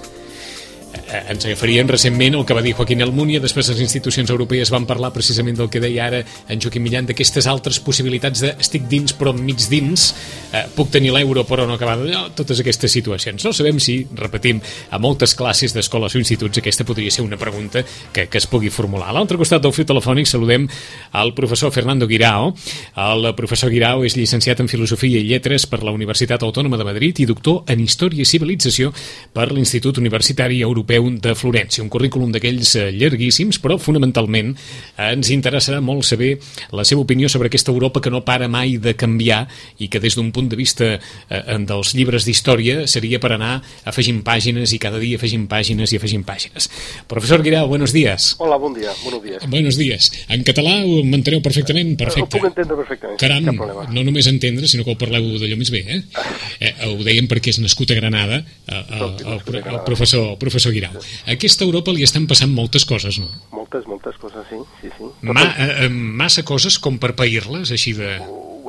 ens 1.11 1.44
agafarien 1.44 1.88
recentment 1.88 2.37
el 2.38 2.44
que 2.47 2.54
va 2.56 2.62
dir 2.64 2.75
Joaquín 2.75 3.02
Almunia, 3.04 3.40
després 3.42 3.70
les 3.73 3.82
institucions 3.82 4.30
europees 4.30 4.73
van 4.75 4.87
parlar 4.88 5.12
precisament 5.14 5.59
del 5.59 5.70
que 5.70 5.82
deia 5.82 6.06
ara 6.06 6.23
en 6.49 6.62
Joaquim 6.62 6.82
Millan, 6.87 7.09
d'aquestes 7.09 7.47
altres 7.50 7.80
possibilitats 7.82 8.42
de 8.44 8.54
estic 8.59 8.88
dins 8.90 9.14
però 9.16 9.35
mig 9.37 9.62
dins, 9.70 10.11
eh, 10.52 10.66
puc 10.75 10.90
tenir 10.90 11.12
l'euro 11.14 11.45
però 11.49 11.66
no 11.66 11.76
acabar 11.76 11.97
d'allò, 12.00 12.28
totes 12.37 12.61
aquestes 12.62 12.92
situacions. 12.92 13.45
No 13.45 13.52
sabem 13.57 13.80
si, 13.83 14.00
repetim, 14.16 14.61
a 14.90 14.99
moltes 15.02 15.35
classes 15.38 15.75
d'escoles 15.76 16.14
o 16.14 16.21
instituts 16.21 16.61
aquesta 16.61 16.87
podria 16.88 17.11
ser 17.11 17.25
una 17.25 17.38
pregunta 17.40 17.85
que, 18.12 18.26
que 18.28 18.38
es 18.38 18.47
pugui 18.50 18.71
formular. 18.71 19.11
A 19.11 19.16
l'altre 19.16 19.38
costat 19.40 19.62
del 19.62 19.75
fil 19.76 19.88
telefònic 19.88 20.28
saludem 20.28 20.66
al 21.12 21.35
professor 21.35 21.73
Fernando 21.73 22.09
Guirao. 22.11 22.52
El 22.97 23.30
professor 23.38 23.71
Guirao 23.71 24.04
és 24.07 24.16
llicenciat 24.19 24.61
en 24.62 24.71
Filosofia 24.71 25.21
i 25.21 25.28
Lletres 25.28 25.66
per 25.71 25.83
la 25.85 25.95
Universitat 25.95 26.42
Autònoma 26.47 26.78
de 26.80 26.87
Madrid 26.87 27.21
i 27.21 27.28
doctor 27.28 27.62
en 27.71 27.83
Història 27.85 28.25
i 28.25 28.28
Civilització 28.28 28.92
per 29.35 29.50
l'Institut 29.52 29.99
Universitari 30.02 30.61
Europeu 30.66 31.11
de 31.21 31.35
Florència. 31.38 31.85
Un 31.85 31.92
currículum 31.92 32.33
d'aquells 32.35 32.75
eh, 32.76 32.88
llarguíssims, 32.95 33.61
però 33.62 33.78
fonamentalment 33.80 34.54
eh, 34.54 35.11
ens 35.11 35.30
interessarà 35.35 35.80
molt 35.85 36.07
saber 36.09 36.37
la 36.76 36.85
seva 36.87 37.04
opinió 37.04 37.28
sobre 37.28 37.50
aquesta 37.50 37.73
Europa 37.73 38.00
que 38.00 38.12
no 38.12 38.25
para 38.25 38.49
mai 38.49 38.78
de 38.78 38.95
canviar 38.97 39.47
i 39.78 39.88
que 39.88 40.00
des 40.00 40.16
d'un 40.16 40.30
punt 40.33 40.39
de 40.49 40.56
vista 40.56 40.88
eh, 40.97 41.59
dels 41.68 41.94
llibres 41.99 42.25
d'història 42.25 42.87
seria 42.87 43.20
per 43.20 43.35
anar 43.37 43.59
afegint 43.85 44.23
pàgines 44.25 44.73
i 44.73 44.80
cada 44.82 45.00
dia 45.02 45.18
afegint 45.20 45.47
pàgines 45.50 45.92
i 45.92 46.00
afegint 46.00 46.25
pàgines. 46.25 46.70
Professor 47.11 47.42
Guirao, 47.42 47.68
buenos 47.68 47.92
días. 47.92 48.37
Hola, 48.38 48.56
bon 48.56 48.75
dia, 48.75 48.92
buenos 49.04 49.23
días. 49.23 49.47
Buenos 49.50 49.76
días. 49.76 50.11
En 50.28 50.44
català 50.47 50.78
ho 50.85 51.02
m'enteneu 51.04 51.42
perfectament? 51.42 51.94
Ho 51.94 52.04
Perfecte. 52.04 52.38
puc 52.38 52.47
entendre 52.49 52.76
perfectament, 52.78 53.18
Caram, 53.20 53.44
cap 53.44 53.56
problema. 53.59 53.87
no 53.92 54.04
només 54.06 54.28
entendre, 54.30 54.68
sinó 54.68 54.85
que 54.87 54.94
ho 54.94 54.99
parleu 55.00 55.26
d'allò 55.40 55.59
més 55.61 55.73
bé, 55.75 55.82
eh? 55.87 56.00
eh 56.66 56.73
ho 56.88 56.97
dèiem 57.04 57.28
perquè 57.30 57.52
és 57.54 57.61
nascut 57.62 57.90
a 57.90 57.99
Granada, 57.99 58.40
eh, 58.40 58.75
el, 58.75 58.99
Soc 58.99 59.20
el, 59.20 59.35
nascut 59.35 59.54
a 59.61 59.64
el, 59.75 59.80
professor, 59.88 60.28
professor 60.38 60.73
Guirau. 60.73 60.97
A 61.26 61.35
aquesta 61.37 61.66
Europa 61.66 61.94
li 61.94 62.06
estan 62.06 62.28
passant 62.30 62.52
moltes 62.54 62.87
coses, 62.88 63.18
no? 63.23 63.28
Moltes, 63.52 63.87
moltes 63.90 64.16
coses, 64.20 64.47
sí, 64.50 64.61
sí, 64.82 64.92
sí. 64.97 65.11
Ma, 65.23 65.44
eh, 65.44 65.87
eh, 65.87 65.90
massa 65.90 66.44
coses 66.47 66.78
com 66.78 66.99
per 67.02 67.14
pair-les, 67.18 67.73
així 67.75 67.94
de... 67.99 68.16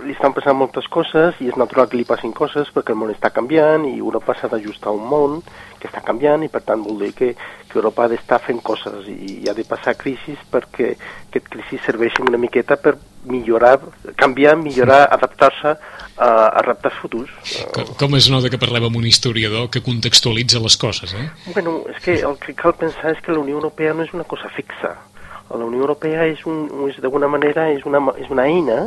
li 0.05 0.15
estan 0.15 0.33
passant 0.35 0.57
moltes 0.57 0.87
coses 0.91 1.37
i 1.43 1.49
és 1.51 1.57
natural 1.59 1.89
que 1.89 1.97
li 1.99 2.05
passin 2.07 2.33
coses 2.35 2.69
perquè 2.73 2.93
el 2.93 2.99
món 2.99 3.11
està 3.13 3.31
canviant 3.33 3.85
i 3.87 3.97
Europa 3.99 4.35
s'ha 4.37 4.49
d'ajustar 4.51 4.91
a 4.91 4.95
un 4.97 5.05
món 5.09 5.37
que 5.79 5.89
està 5.89 6.01
canviant 6.05 6.43
i 6.45 6.49
per 6.51 6.61
tant 6.67 6.83
vol 6.85 6.99
dir 7.01 7.11
que, 7.17 7.31
que 7.35 7.79
Europa 7.79 8.05
ha 8.05 8.11
d'estar 8.11 8.41
fent 8.45 8.61
coses 8.65 9.07
i, 9.11 9.37
i 9.43 9.49
ha 9.49 9.55
de 9.57 9.65
passar 9.67 9.95
crisis 9.99 10.41
perquè 10.51 10.93
aquest 11.29 11.49
crisi 11.53 11.79
serveixi 11.85 12.23
una 12.25 12.39
miqueta 12.41 12.77
per 12.81 12.97
millorar, 13.25 13.75
canviar, 14.17 14.55
millorar, 14.57 15.03
adaptar-se 15.13 15.75
a, 15.75 16.29
a 16.29 16.63
reptes 16.65 16.95
futurs. 17.01 17.29
Com, 17.75 17.93
com 17.99 18.17
es 18.17 18.31
nota 18.33 18.49
que 18.49 18.61
parlem 18.61 18.87
amb 18.89 18.97
un 18.97 19.05
historiador 19.05 19.69
que 19.73 19.83
contextualitza 19.85 20.61
les 20.63 20.77
coses, 20.81 21.13
eh? 21.13 21.27
Bueno, 21.53 21.81
és 21.93 22.01
que 22.01 22.17
el 22.25 22.37
que 22.41 22.57
cal 22.57 22.73
pensar 22.77 23.13
és 23.13 23.21
que 23.21 23.33
la 23.33 23.43
Unió 23.43 23.61
Europea 23.61 23.93
no 23.93 24.05
és 24.07 24.13
una 24.17 24.25
cosa 24.25 24.49
fixa 24.57 24.95
la 25.57 25.65
Unió 25.65 25.81
Europea 25.81 26.25
és, 26.29 26.45
un, 26.47 26.67
és 26.89 26.99
d'alguna 27.01 27.27
manera 27.31 27.67
és 27.73 27.83
una, 27.87 27.99
és 28.19 28.29
una 28.31 28.45
eina, 28.47 28.77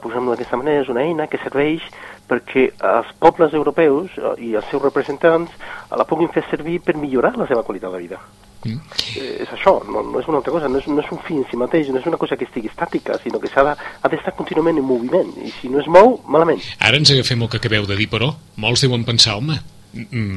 posem-ho 0.00 0.32
d'aquesta 0.32 0.58
manera, 0.60 0.82
és 0.82 0.90
una 0.92 1.04
eina 1.04 1.28
que 1.30 1.40
serveix 1.42 1.84
perquè 2.28 2.70
els 2.72 3.10
pobles 3.20 3.52
europeus 3.52 4.14
eh, 4.16 4.32
i 4.48 4.54
els 4.58 4.66
seus 4.70 4.82
representants 4.82 5.52
eh, 5.52 5.96
la 5.98 6.06
puguin 6.08 6.32
fer 6.32 6.44
servir 6.50 6.80
per 6.84 6.96
millorar 6.96 7.34
la 7.36 7.48
seva 7.50 7.64
qualitat 7.66 7.92
de 7.92 8.00
vida. 8.00 8.20
Mm. 8.64 8.80
Eh, 9.20 9.42
és 9.44 9.52
això, 9.52 9.76
no, 9.84 10.02
no 10.08 10.22
és 10.22 10.30
una 10.30 10.40
altra 10.40 10.54
cosa, 10.54 10.70
no 10.72 10.80
és, 10.80 10.88
no 10.88 11.02
és 11.02 11.12
un 11.12 11.20
fi 11.26 11.36
en 11.36 11.44
si 11.50 11.60
mateix, 11.60 11.90
no 11.92 12.00
és 12.00 12.08
una 12.08 12.20
cosa 12.20 12.38
que 12.40 12.48
estigui 12.48 12.72
estàtica, 12.72 13.18
sinó 13.22 13.40
que 13.42 13.52
s'ha 13.52 13.66
d'estar 13.74 14.32
de, 14.32 14.36
contínuament 14.38 14.80
en 14.80 14.88
moviment, 14.88 15.30
i 15.44 15.52
si 15.58 15.72
no 15.72 15.82
es 15.82 15.90
mou, 15.90 16.16
malament. 16.24 16.64
Ara 16.80 17.00
ens 17.00 17.12
agafem 17.12 17.44
el 17.44 17.52
que 17.52 17.60
acabeu 17.60 17.88
de 17.90 17.98
dir, 18.00 18.08
però 18.12 18.32
molts 18.60 18.86
deuen 18.86 19.04
pensar, 19.04 19.36
home, 19.40 19.60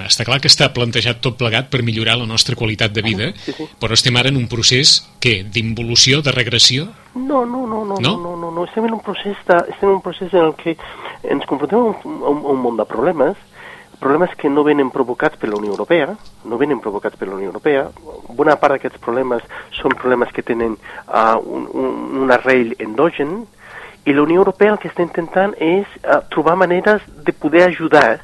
està 0.05 0.25
clar 0.27 0.39
que 0.43 0.49
està 0.51 0.69
plantejat 0.73 1.19
tot 1.23 1.37
plegat 1.39 1.71
per 1.73 1.81
millorar 1.85 2.17
la 2.19 2.29
nostra 2.29 2.55
qualitat 2.55 2.93
de 2.93 3.03
vida, 3.05 3.31
sí, 3.41 3.55
sí. 3.57 3.67
però 3.81 3.97
estem 3.97 4.15
ara 4.19 4.29
en 4.29 4.37
un 4.37 4.47
procés, 4.51 4.99
què, 5.23 5.41
d'involució, 5.43 6.21
de 6.21 6.33
regressió? 6.35 6.87
No, 7.15 7.43
no, 7.45 7.65
no, 7.65 7.83
no, 7.85 7.97
no, 7.99 8.15
no, 8.21 8.35
no, 8.37 8.51
no, 8.51 8.65
estem 8.65 8.85
en 8.85 8.97
un 8.99 9.03
procés, 9.03 9.37
de, 9.47 9.59
estem 9.73 9.89
en 9.89 9.95
un 9.97 10.01
procés 10.05 10.33
en 10.33 10.45
el 10.45 10.55
que 10.59 10.77
ens 11.23 11.45
confrontem 11.49 11.79
a 11.79 11.91
un, 11.91 12.17
un, 12.21 12.43
un 12.53 12.61
munt 12.61 12.77
de 12.77 12.85
problemes, 12.85 13.37
problemes 13.99 14.29
que 14.37 14.49
no 14.49 14.63
venen 14.63 14.91
provocats 14.93 15.37
per 15.41 15.49
la 15.49 15.57
Unió 15.57 15.73
Europea, 15.73 16.11
no 16.45 16.57
venen 16.61 16.79
provocats 16.79 17.17
per 17.17 17.27
la 17.27 17.35
Unió 17.35 17.49
Europea. 17.49 17.87
Bona 18.29 18.57
part 18.61 18.75
d'aquests 18.75 19.01
problemes 19.01 19.41
són 19.73 19.95
problemes 19.97 20.29
que 20.33 20.45
tenen 20.45 20.77
uh, 20.77 21.37
un, 21.41 21.65
un, 21.73 21.95
un 22.23 22.33
arrel 22.33 22.75
endogen, 22.77 23.39
i 24.07 24.13
la 24.13 24.23
Unió 24.23 24.39
Europea 24.39 24.71
el 24.71 24.79
que 24.79 24.87
està 24.87 25.03
intentant 25.03 25.51
és 25.59 25.89
uh, 26.05 26.21
trobar 26.31 26.55
maneres 26.55 27.03
de 27.25 27.33
poder 27.35 27.65
ajudar 27.67 28.21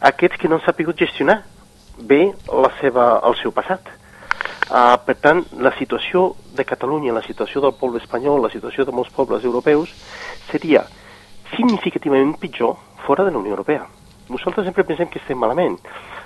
aquests 0.00 0.38
que 0.40 0.48
no 0.48 0.58
han 0.58 0.64
sapigut 0.64 0.98
gestionar 0.98 1.42
bé 1.98 2.32
la 2.48 2.70
seva, 2.80 3.20
el 3.24 3.36
seu 3.40 3.52
passat. 3.52 3.80
Uh, 4.66 4.96
per 5.06 5.14
tant, 5.22 5.44
la 5.62 5.70
situació 5.78 6.32
de 6.56 6.64
Catalunya, 6.66 7.14
la 7.14 7.22
situació 7.22 7.60
del 7.62 7.76
poble 7.78 8.00
espanyol, 8.02 8.42
la 8.42 8.50
situació 8.50 8.84
de 8.84 8.92
molts 8.92 9.12
pobles 9.14 9.44
europeus 9.44 9.92
seria 10.50 10.82
significativament 11.54 12.34
pitjor 12.40 12.74
fora 13.06 13.24
de 13.24 13.30
la 13.30 13.38
Unió 13.38 13.54
Europea. 13.54 13.86
Nosaltres 14.28 14.66
sempre 14.66 14.84
pensem 14.84 15.06
que 15.06 15.20
estem 15.20 15.38
malament. 15.38 15.78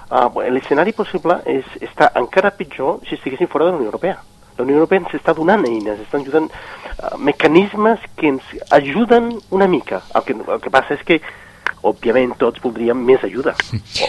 Uh, 0.09 0.33
L'escenari 0.49 0.95
possible 0.97 1.37
és 1.47 1.67
estar 1.85 2.11
encara 2.17 2.55
pitjor 2.57 3.05
si 3.07 3.19
estiguéssim 3.19 3.51
fora 3.53 3.69
de 3.69 3.75
la 3.75 3.83
Unió 3.83 3.93
Europea. 3.93 4.17
La 4.57 4.65
Unió 4.65 4.81
Europea 4.81 5.05
ens 5.05 5.15
està 5.21 5.37
donant 5.37 5.63
eines, 5.69 6.01
està 6.01 6.19
ajudant 6.19 6.49
uh, 6.49 7.13
mecanismes 7.21 8.01
que 8.17 8.33
ens 8.33 8.49
ajuden 8.73 9.35
una 9.51 9.69
mica. 9.69 10.01
El 10.15 10.25
que, 10.25 10.39
el 10.41 10.65
que 10.65 10.73
passa 10.73 10.97
és 10.97 11.05
que 11.05 11.21
òbviament 11.87 12.37
tots 12.41 12.61
voldríem 12.63 12.99
més 13.07 13.23
ajuda, 13.25 13.55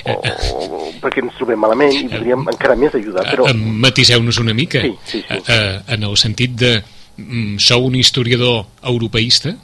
o, 0.02 0.14
o, 0.14 0.62
o, 0.62 0.80
perquè 1.04 1.24
ens 1.24 1.36
trobem 1.40 1.60
malament 1.62 1.94
i 1.96 2.08
voldríem 2.12 2.48
encara 2.52 2.78
més 2.80 2.96
ajuda. 3.00 3.26
Però... 3.30 3.48
Matiseu-nos 3.56 4.42
una 4.44 4.56
mica, 4.58 4.84
sí, 4.84 4.96
sí, 5.06 5.24
sí. 5.28 5.42
Uh, 5.42 5.82
en 5.96 6.08
el 6.10 6.18
sentit 6.20 6.56
de 6.60 6.78
mm, 6.82 7.60
sou 7.64 7.88
un 7.88 8.00
historiador 8.00 8.66
europeista? 8.84 9.56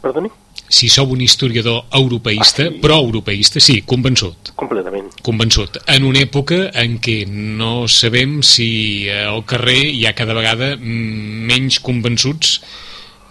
Perdoni? 0.00 0.32
Si 0.70 0.86
sou 0.88 1.10
un 1.10 1.20
historiador 1.20 1.82
europeista, 1.92 2.68
ah, 2.68 2.70
sí. 2.70 2.78
pro-europeista, 2.80 3.60
sí, 3.60 3.80
convençut. 3.82 4.52
Completament. 4.56 5.08
Convençut. 5.26 5.80
En 5.90 6.06
una 6.06 6.22
època 6.22 6.68
en 6.78 7.00
què 7.02 7.24
no 7.26 7.88
sabem 7.90 8.38
si 8.46 9.10
al 9.10 9.42
carrer 9.50 9.80
hi 9.90 10.06
ha 10.06 10.14
cada 10.14 10.36
vegada 10.38 10.76
menys 10.78 11.80
convençuts 11.82 12.60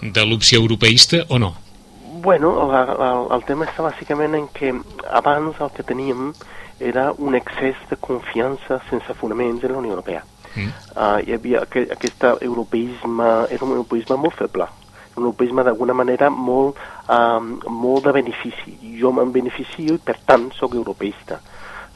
de 0.03 0.27
l'opció 0.27 0.59
europeista 0.59 1.24
o 1.29 1.39
no. 1.39 1.53
Bueno, 2.22 2.76
el, 2.76 2.90
el, 3.08 3.28
el 3.36 3.44
tema 3.48 3.68
està 3.70 3.84
bàsicament 3.86 4.34
en 4.36 4.48
que 4.52 4.74
abans 5.08 5.60
el 5.64 5.70
que 5.72 5.86
teníem 5.88 6.34
era 6.80 7.14
un 7.16 7.38
excés 7.38 7.80
de 7.90 7.96
confiança 7.96 8.82
sense 8.90 9.16
fonaments 9.22 9.64
en 9.64 9.72
la 9.72 9.80
Unió 9.80 9.94
Europea. 9.96 10.26
Mm. 10.56 10.74
Uh, 10.96 11.20
hi 11.24 11.38
havia 11.38 11.64
aquest, 11.64 11.94
aquest 11.96 12.28
europeisme, 12.42 13.30
era 13.48 13.64
un 13.64 13.72
europeisme 13.78 14.20
molt 14.20 14.36
feble, 14.36 14.68
un 15.16 15.24
europeisme 15.24 15.64
d'alguna 15.64 15.96
manera 15.96 16.30
molt, 16.30 16.80
um, 17.08 17.56
molt 17.72 18.10
de 18.10 18.16
benefici. 18.20 18.76
Jo 19.00 19.14
me'n 19.16 19.32
beneficio 19.32 19.96
i 19.96 20.04
per 20.04 20.20
tant 20.28 20.50
sóc 20.60 20.76
europeista 20.76 21.40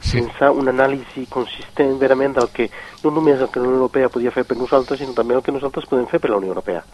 sí. 0.00 0.16
sense 0.16 0.52
una 0.56 0.72
anàlisi 0.72 1.28
consistent 1.28 1.98
verament 2.00 2.38
del 2.40 2.48
que 2.52 2.70
no 3.04 3.12
només 3.12 3.40
el 3.40 3.52
que 3.52 3.60
la 3.60 3.68
Unió 3.68 3.82
Europea 3.82 4.12
podia 4.12 4.32
fer 4.32 4.48
per 4.48 4.56
nosaltres, 4.56 5.04
sinó 5.04 5.12
també 5.12 5.36
el 5.36 5.44
que 5.44 5.52
nosaltres 5.52 5.90
podem 5.90 6.08
fer 6.08 6.20
per 6.20 6.32
la 6.32 6.40
Unió 6.40 6.56
Europea 6.56 6.84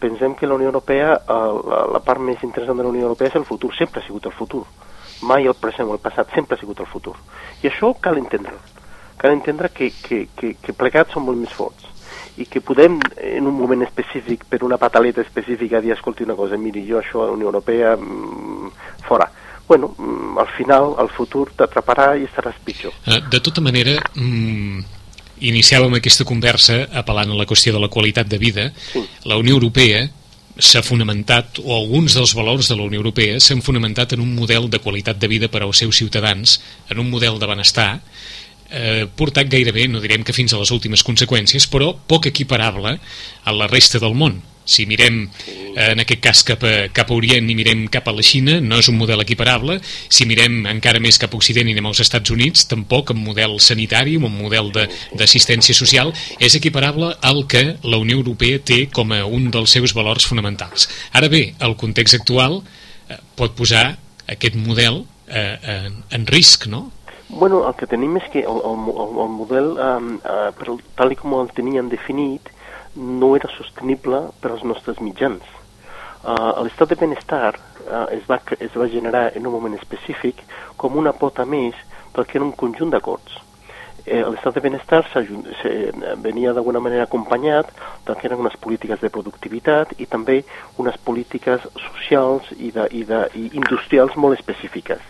pensem 0.00 0.34
que 0.34 0.46
la 0.46 0.54
Unió 0.58 0.68
Europea, 0.72 1.14
la, 1.28 1.80
la 1.94 2.02
part 2.04 2.20
més 2.20 2.42
interessant 2.42 2.78
de 2.78 2.84
la 2.86 2.92
Unió 2.92 3.08
Europea 3.08 3.32
és 3.32 3.38
el 3.40 3.48
futur, 3.48 3.72
sempre 3.76 4.02
ha 4.02 4.06
sigut 4.06 4.26
el 4.26 4.36
futur. 4.36 4.64
Mai 5.22 5.46
el 5.46 5.56
present 5.56 5.88
o 5.88 5.96
el 5.96 6.02
passat, 6.02 6.32
sempre 6.34 6.56
ha 6.56 6.60
sigut 6.60 6.80
el 6.84 6.90
futur. 6.90 7.16
I 7.62 7.70
això 7.70 7.94
cal 8.00 8.18
entendre. 8.20 8.56
Cal 9.16 9.32
entendre 9.32 9.70
que, 9.72 9.92
que, 10.02 10.26
que, 10.36 10.54
que 10.60 10.76
plegats 10.76 11.14
som 11.14 11.24
molt 11.24 11.40
més 11.40 11.52
forts 11.54 11.94
i 12.36 12.46
que 12.50 12.60
podem, 12.60 12.98
en 13.22 13.46
un 13.46 13.54
moment 13.54 13.82
específic, 13.86 14.44
per 14.50 14.64
una 14.66 14.78
pataleta 14.78 15.22
específica, 15.22 15.80
dir, 15.80 15.92
escolti 15.94 16.24
una 16.24 16.34
cosa, 16.34 16.58
miri, 16.58 16.82
jo 16.88 16.98
això 16.98 17.22
a 17.22 17.28
la 17.28 17.36
Unió 17.36 17.46
Europea, 17.52 17.94
mmm, 17.96 18.70
fora. 19.06 19.30
Bueno, 19.68 19.94
mm, 19.96 20.38
al 20.38 20.50
final, 20.56 20.94
el 20.98 21.08
futur 21.14 21.46
t'atraparà 21.56 22.14
i 22.18 22.26
estaràs 22.26 22.58
pitjor. 22.64 22.92
Eh, 23.06 23.22
de 23.30 23.40
tota 23.40 23.62
manera, 23.62 23.94
mmm, 24.16 24.82
iniciàvem 25.48 25.98
aquesta 25.98 26.26
conversa 26.28 26.84
apel·lant 26.96 27.32
a 27.34 27.38
la 27.38 27.46
qüestió 27.48 27.74
de 27.74 27.82
la 27.82 27.90
qualitat 27.92 28.28
de 28.30 28.38
vida, 28.38 28.70
sí. 28.92 29.02
la 29.28 29.38
Unió 29.40 29.58
Europea 29.58 30.06
s'ha 30.54 30.84
fonamentat, 30.86 31.58
o 31.64 31.74
alguns 31.74 32.14
dels 32.14 32.34
valors 32.38 32.70
de 32.70 32.78
la 32.78 32.86
Unió 32.86 33.00
Europea 33.02 33.40
s'han 33.42 33.62
fonamentat 33.62 34.14
en 34.14 34.22
un 34.22 34.34
model 34.36 34.68
de 34.70 34.78
qualitat 34.78 35.18
de 35.18 35.28
vida 35.28 35.50
per 35.50 35.64
als 35.64 35.82
seus 35.82 35.98
ciutadans, 35.98 36.60
en 36.88 37.02
un 37.02 37.10
model 37.10 37.40
de 37.42 37.50
benestar, 37.50 37.90
eh, 38.70 39.06
portat 39.16 39.50
gairebé, 39.50 39.88
no 39.88 40.00
direm 40.00 40.22
que 40.22 40.36
fins 40.36 40.54
a 40.54 40.62
les 40.62 40.70
últimes 40.70 41.02
conseqüències, 41.02 41.66
però 41.70 41.92
poc 42.06 42.30
equiparable 42.30 42.98
a 43.44 43.52
la 43.52 43.66
resta 43.66 43.98
del 43.98 44.14
món 44.14 44.42
si 44.64 44.86
mirem 44.90 45.22
eh, 45.46 45.92
en 45.92 46.02
aquest 46.02 46.22
cas 46.24 46.42
cap 46.46 46.64
a, 46.64 46.74
cap 46.94 47.10
a 47.10 47.16
Orient 47.16 47.48
i 47.50 47.56
mirem 47.56 47.86
cap 47.92 48.08
a 48.08 48.14
la 48.16 48.24
Xina 48.24 48.58
no 48.64 48.80
és 48.80 48.88
un 48.92 48.98
model 49.00 49.22
equiparable 49.24 49.78
si 49.84 50.26
mirem 50.28 50.64
encara 50.70 51.02
més 51.04 51.18
cap 51.20 51.34
a 51.34 51.40
Occident 51.40 51.68
i 51.68 51.76
anem 51.76 51.90
als 51.90 52.02
Estats 52.04 52.32
Units 52.34 52.68
tampoc 52.70 53.14
un 53.14 53.22
model 53.24 53.58
sanitari 53.60 54.16
un 54.18 54.32
model 54.32 54.72
d'assistència 54.74 55.76
social 55.76 56.12
és 56.38 56.56
equiparable 56.56 57.12
al 57.22 57.44
que 57.50 57.64
la 57.84 58.00
Unió 58.00 58.18
Europea 58.20 58.62
té 58.62 58.84
com 58.92 59.12
a 59.12 59.24
un 59.26 59.50
dels 59.54 59.76
seus 59.76 59.94
valors 59.96 60.26
fonamentals 60.28 60.88
ara 61.12 61.28
bé, 61.28 61.46
el 61.60 61.76
context 61.76 62.20
actual 62.20 62.60
eh, 62.60 63.20
pot 63.36 63.56
posar 63.56 63.90
aquest 64.30 64.56
model 64.56 65.04
eh, 65.28 65.58
en, 65.62 66.04
en 66.10 66.26
risc, 66.26 66.66
no? 66.66 66.90
Bueno, 67.28 67.64
el 67.66 67.74
que 67.74 67.88
tenim 67.90 68.16
és 68.20 68.26
que 68.30 68.44
el, 68.44 68.60
el, 68.68 68.90
el 69.24 69.30
model, 69.32 69.70
eh, 69.80 70.18
eh, 70.30 70.76
tal 70.96 71.14
com 71.18 71.38
el 71.40 71.50
tenien 71.56 71.88
definit, 71.90 72.50
no 72.96 73.34
era 73.36 73.50
sostenible 73.56 74.28
per 74.40 74.52
als 74.52 74.64
nostres 74.64 75.00
mitjans. 75.00 75.42
Uh, 76.24 76.62
L'estat 76.64 76.88
de 76.88 76.96
benestar 76.96 77.54
uh, 77.54 78.06
es, 78.14 78.22
va, 78.30 78.38
es 78.58 78.76
va 78.76 78.88
generar 78.88 79.26
en 79.36 79.46
un 79.46 79.52
moment 79.52 79.74
específic 79.76 80.40
com 80.80 80.96
una 80.96 81.12
pota 81.12 81.44
més 81.44 81.76
del 82.14 82.24
que 82.24 82.38
era 82.38 82.46
un 82.46 82.54
conjunt 82.56 82.94
d'acords. 82.94 83.42
Eh, 84.06 84.20
L'estat 84.20 84.54
de 84.54 84.60
benestar 84.60 85.02
se, 85.08 85.22
venia 86.20 86.52
d'alguna 86.52 86.80
manera 86.80 87.06
acompanyat 87.06 87.70
del 88.04 88.16
que 88.16 88.28
eren 88.28 88.42
unes 88.42 88.56
polítiques 88.60 89.00
de 89.00 89.08
productivitat 89.08 89.94
i 89.96 90.06
també 90.06 90.42
unes 90.76 90.98
polítiques 91.06 91.64
socials 91.86 92.50
i, 92.58 92.68
de, 92.74 92.84
i, 92.92 93.04
de, 93.08 93.22
i 93.40 93.46
industrials 93.56 94.16
molt 94.20 94.36
específiques. 94.36 95.00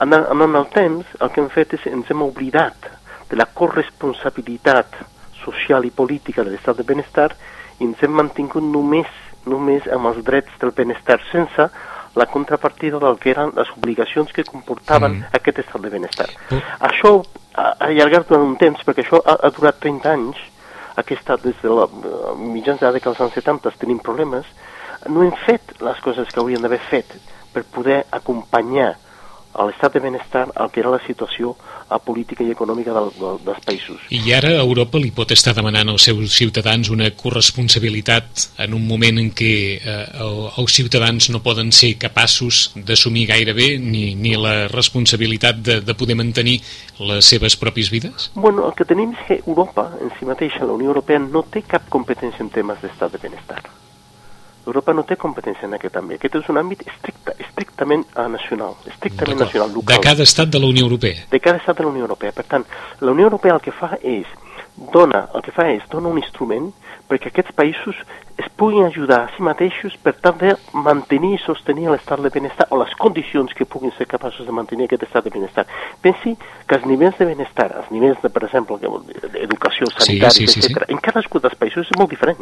En, 0.00 0.16
en 0.16 0.56
el 0.56 0.68
temps, 0.72 1.08
el 1.20 1.32
que 1.34 1.44
hem 1.44 1.50
fet 1.52 1.76
és 1.76 1.86
ens 1.92 2.08
hem 2.08 2.24
oblidat 2.24 2.88
de 3.28 3.36
la 3.36 3.44
corresponsabilitat 3.44 4.96
social 5.44 5.84
i 5.84 5.90
política 5.90 6.44
de 6.44 6.54
l'estat 6.54 6.76
de 6.76 6.86
benestar 6.86 7.30
i 7.78 7.86
ens 7.86 8.02
hem 8.02 8.12
mantingut 8.16 8.64
només, 8.64 9.08
només 9.46 9.86
amb 9.88 10.10
els 10.12 10.22
drets 10.24 10.60
del 10.60 10.74
benestar 10.76 11.18
sense 11.30 11.70
la 12.14 12.26
contrapartida 12.26 12.98
del 12.98 13.18
que 13.18 13.30
eren 13.30 13.52
les 13.56 13.70
obligacions 13.76 14.32
que 14.32 14.44
comportaven 14.44 15.20
mm. 15.20 15.34
aquest 15.38 15.60
estat 15.62 15.82
de 15.84 15.92
benestar. 15.92 16.26
Mm. 16.50 16.62
Això 16.88 17.12
ha 17.54 17.68
allargat 17.86 18.26
durant 18.28 18.48
un 18.48 18.56
temps, 18.58 18.82
perquè 18.86 19.04
això 19.04 19.20
ha, 19.22 19.36
ha 19.46 19.50
durat 19.54 19.78
30 19.78 20.10
anys, 20.10 20.40
aquesta, 21.00 21.36
des 21.40 21.54
de 21.62 21.70
la, 21.70 21.86
mitjans 22.40 22.80
de 22.80 22.88
la 22.88 22.94
dècada 22.96 23.14
dels 23.14 23.28
anys 23.28 23.38
70 23.38 23.78
tenim 23.78 24.00
problemes, 24.02 24.48
no 25.08 25.22
hem 25.24 25.36
fet 25.46 25.78
les 25.80 26.00
coses 26.04 26.28
que 26.28 26.42
hauríem 26.42 26.66
d'haver 26.66 26.80
fet 26.90 27.14
per 27.54 27.62
poder 27.72 28.02
acompanyar 28.10 28.90
a 29.54 29.66
l'estat 29.66 29.94
de 29.94 30.02
benestar 30.02 30.48
el 30.54 30.70
que 30.70 30.82
era 30.82 30.92
la 30.92 31.02
situació 31.06 31.54
a 31.90 31.98
política 31.98 32.44
i 32.46 32.52
econòmica 32.54 32.94
del, 32.94 33.10
del, 33.18 33.40
dels 33.44 33.64
països. 33.66 34.04
I 34.14 34.32
ara 34.36 34.52
Europa 34.62 35.00
li 35.02 35.10
pot 35.14 35.32
estar 35.34 35.54
demanant 35.56 35.90
als 35.92 36.06
seus 36.08 36.36
ciutadans 36.36 36.90
una 36.94 37.10
corresponsabilitat 37.10 38.46
en 38.64 38.76
un 38.78 38.86
moment 38.86 39.18
en 39.20 39.32
què 39.36 39.52
eh, 39.76 40.04
els 40.62 40.76
ciutadans 40.78 41.30
no 41.34 41.42
poden 41.44 41.72
ser 41.74 41.96
capaços 42.00 42.70
d'assumir 42.76 43.26
gairebé 43.32 43.72
ni, 43.82 44.14
ni 44.14 44.36
la 44.38 44.68
responsabilitat 44.70 45.60
de, 45.66 45.80
de 45.84 45.98
poder 45.98 46.16
mantenir 46.18 46.60
les 47.10 47.26
seves 47.26 47.58
pròpies 47.60 47.90
vides? 47.90 48.30
Bueno, 48.34 48.68
el 48.68 48.76
que 48.78 48.86
tenim 48.88 49.14
és 49.16 49.26
que 49.26 49.42
Europa 49.44 49.90
en 50.00 50.14
si 50.18 50.28
mateixa, 50.28 50.64
la 50.64 50.78
Unió 50.78 50.94
Europea, 50.94 51.18
no 51.20 51.42
té 51.42 51.64
cap 51.66 51.90
competència 51.92 52.44
en 52.46 52.54
temes 52.54 52.80
d'estat 52.82 53.16
de 53.16 53.22
benestar. 53.22 53.62
Europa 54.70 54.94
no 54.96 55.04
té 55.08 55.16
competència 55.20 55.68
en 55.68 55.76
aquest 55.78 55.96
àmbit. 56.00 56.20
Aquest 56.20 56.40
és 56.40 56.50
un 56.52 56.60
àmbit 56.60 56.84
estricte, 56.86 57.34
estrictament 57.46 58.04
uh, 58.14 58.26
nacional, 58.32 58.76
estrictament 58.90 59.42
nacional, 59.44 59.72
local. 59.74 59.96
De 59.96 60.08
cada 60.08 60.26
estat 60.26 60.52
de 60.52 60.62
la 60.62 60.70
Unió 60.70 60.86
Europea. 60.88 61.26
De 61.30 61.40
cada 61.40 61.62
estat 61.62 61.78
de 61.78 61.86
la 61.86 61.90
Unió 61.92 62.06
Europea. 62.06 62.32
Per 62.36 62.46
tant, 62.46 62.66
la 63.00 63.16
Unió 63.16 63.28
Europea 63.30 63.58
el 63.58 63.64
que 63.64 63.74
fa 63.74 63.96
és 64.00 64.30
dona, 64.94 65.26
el 65.34 65.42
que 65.44 65.52
fa 65.52 65.66
és 65.68 65.84
dona 65.92 66.08
un 66.08 66.20
instrument 66.20 66.70
perquè 67.10 67.32
aquests 67.32 67.54
països 67.58 67.98
es 68.40 68.46
puguin 68.56 68.86
ajudar 68.86 69.18
a 69.24 69.30
si 69.34 69.42
mateixos 69.42 69.96
per 70.04 70.14
tal 70.22 70.36
de 70.40 70.54
mantenir 70.86 71.34
i 71.34 71.40
sostenir 71.42 71.90
l'estat 71.90 72.22
de 72.22 72.30
benestar 72.32 72.68
o 72.70 72.78
les 72.80 72.94
condicions 73.02 73.52
que 73.56 73.66
puguin 73.66 73.92
ser 73.98 74.06
capaços 74.08 74.46
de 74.46 74.54
mantenir 74.54 74.86
aquest 74.86 75.08
estat 75.08 75.26
de 75.26 75.34
benestar. 75.34 75.66
Pensi 76.00 76.36
que 76.66 76.78
els 76.78 76.86
nivells 76.86 77.18
de 77.18 77.28
benestar, 77.32 77.68
els 77.82 77.90
nivells 77.90 78.22
de, 78.22 78.30
per 78.30 78.46
exemple, 78.46 78.78
d'educació 78.80 79.90
sanitària, 79.96 80.30
sí, 80.38 80.46
sí, 80.46 80.62
sí, 80.62 80.70
etc., 80.70 80.86
sí. 80.86 80.94
en 80.94 81.02
cadascun 81.02 81.44
dels 81.44 81.58
països 81.60 81.90
és 81.90 81.98
molt 81.98 82.14
diferent 82.14 82.40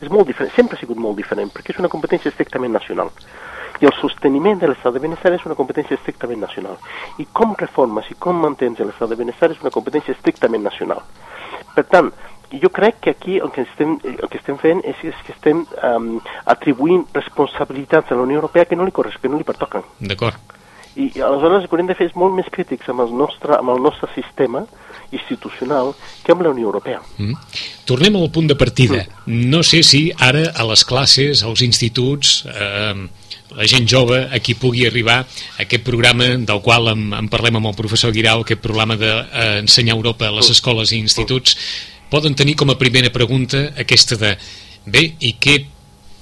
és 0.00 0.08
molt 0.08 0.26
diferent, 0.26 0.52
sempre 0.56 0.76
ha 0.76 0.80
sigut 0.80 0.98
molt 0.98 1.16
diferent, 1.20 1.52
perquè 1.52 1.74
és 1.74 1.80
una 1.82 1.90
competència 1.92 2.32
estrictament 2.32 2.72
nacional. 2.72 3.12
I 3.80 3.88
el 3.88 3.94
sosteniment 3.96 4.58
de 4.60 4.68
l'estat 4.68 4.92
de 4.92 5.00
benestar 5.00 5.32
és 5.32 5.46
una 5.48 5.56
competència 5.56 5.96
estrictament 5.96 6.40
nacional. 6.40 6.76
I 7.18 7.26
com 7.32 7.54
reformes 7.56 8.10
i 8.12 8.16
com 8.18 8.36
mantens 8.40 8.80
l'estat 8.80 9.08
de 9.08 9.16
benestar 9.16 9.50
és 9.54 9.62
una 9.64 9.72
competència 9.72 10.16
estrictament 10.16 10.64
nacional. 10.64 11.00
Per 11.74 11.86
tant, 11.88 12.10
jo 12.52 12.68
crec 12.68 13.00
que 13.00 13.10
aquí 13.10 13.38
el 13.38 13.50
que 13.54 13.62
estem, 13.62 13.98
el 14.04 14.28
que 14.28 14.40
estem 14.40 14.58
fent 14.58 14.82
és, 14.84 15.04
és 15.12 15.26
que 15.26 15.32
estem 15.36 15.64
um, 15.64 16.16
atribuint 16.44 17.06
responsabilitats 17.14 18.10
a 18.10 18.18
la 18.18 18.26
Unió 18.26 18.40
Europea 18.40 18.66
que 18.66 18.76
no 18.76 18.84
li 18.84 18.92
corresponen, 18.92 19.22
que 19.22 19.34
no 19.36 19.38
li 19.38 19.46
pertoquen. 19.46 19.86
D'acord. 20.00 20.59
I 21.00 21.22
aleshores 21.24 21.64
el 21.64 21.70
que 21.70 21.86
de 21.88 21.96
fer 21.96 22.10
és 22.10 22.16
molt 22.18 22.36
més 22.36 22.48
crítics 22.52 22.90
amb 22.92 23.06
el 23.06 23.14
nostre, 23.16 23.56
amb 23.56 23.72
el 23.72 23.80
nostre 23.82 24.10
sistema, 24.14 24.66
institucional 25.12 25.94
que 26.24 26.32
amb 26.32 26.42
la 26.42 26.50
Unió 26.50 26.68
Europea. 26.68 27.00
Mm. 27.18 27.34
Tornem 27.88 28.16
al 28.16 28.30
punt 28.30 28.50
de 28.50 28.56
partida. 28.56 29.02
Mm. 29.26 29.48
No 29.50 29.62
sé 29.66 29.82
si 29.86 30.10
ara 30.18 30.50
a 30.54 30.66
les 30.68 30.84
classes, 30.86 31.42
als 31.42 31.64
instituts, 31.66 32.44
eh, 32.46 32.94
la 33.56 33.66
gent 33.66 33.88
jove 33.90 34.20
a 34.30 34.38
qui 34.38 34.54
pugui 34.54 34.86
arribar 34.86 35.20
a 35.24 35.64
aquest 35.64 35.82
programa 35.86 36.36
del 36.38 36.62
qual 36.62 36.92
en, 36.92 37.08
en 37.16 37.30
parlem 37.32 37.58
amb 37.58 37.72
el 37.72 37.78
professor 37.78 38.14
Guirau, 38.14 38.44
aquest 38.44 38.62
programa 38.62 38.96
d'ensenyar 39.00 39.94
de, 39.94 39.98
eh, 39.98 39.98
Europa 39.98 40.28
a 40.28 40.36
les 40.36 40.46
mm. 40.46 40.58
escoles 40.58 40.92
i 40.92 41.00
instituts, 41.02 41.56
poden 42.10 42.34
tenir 42.34 42.56
com 42.58 42.70
a 42.70 42.78
primera 42.78 43.10
pregunta 43.10 43.70
aquesta 43.78 44.18
de 44.18 44.36
bé, 44.86 45.04
i 45.20 45.34
què 45.38 45.60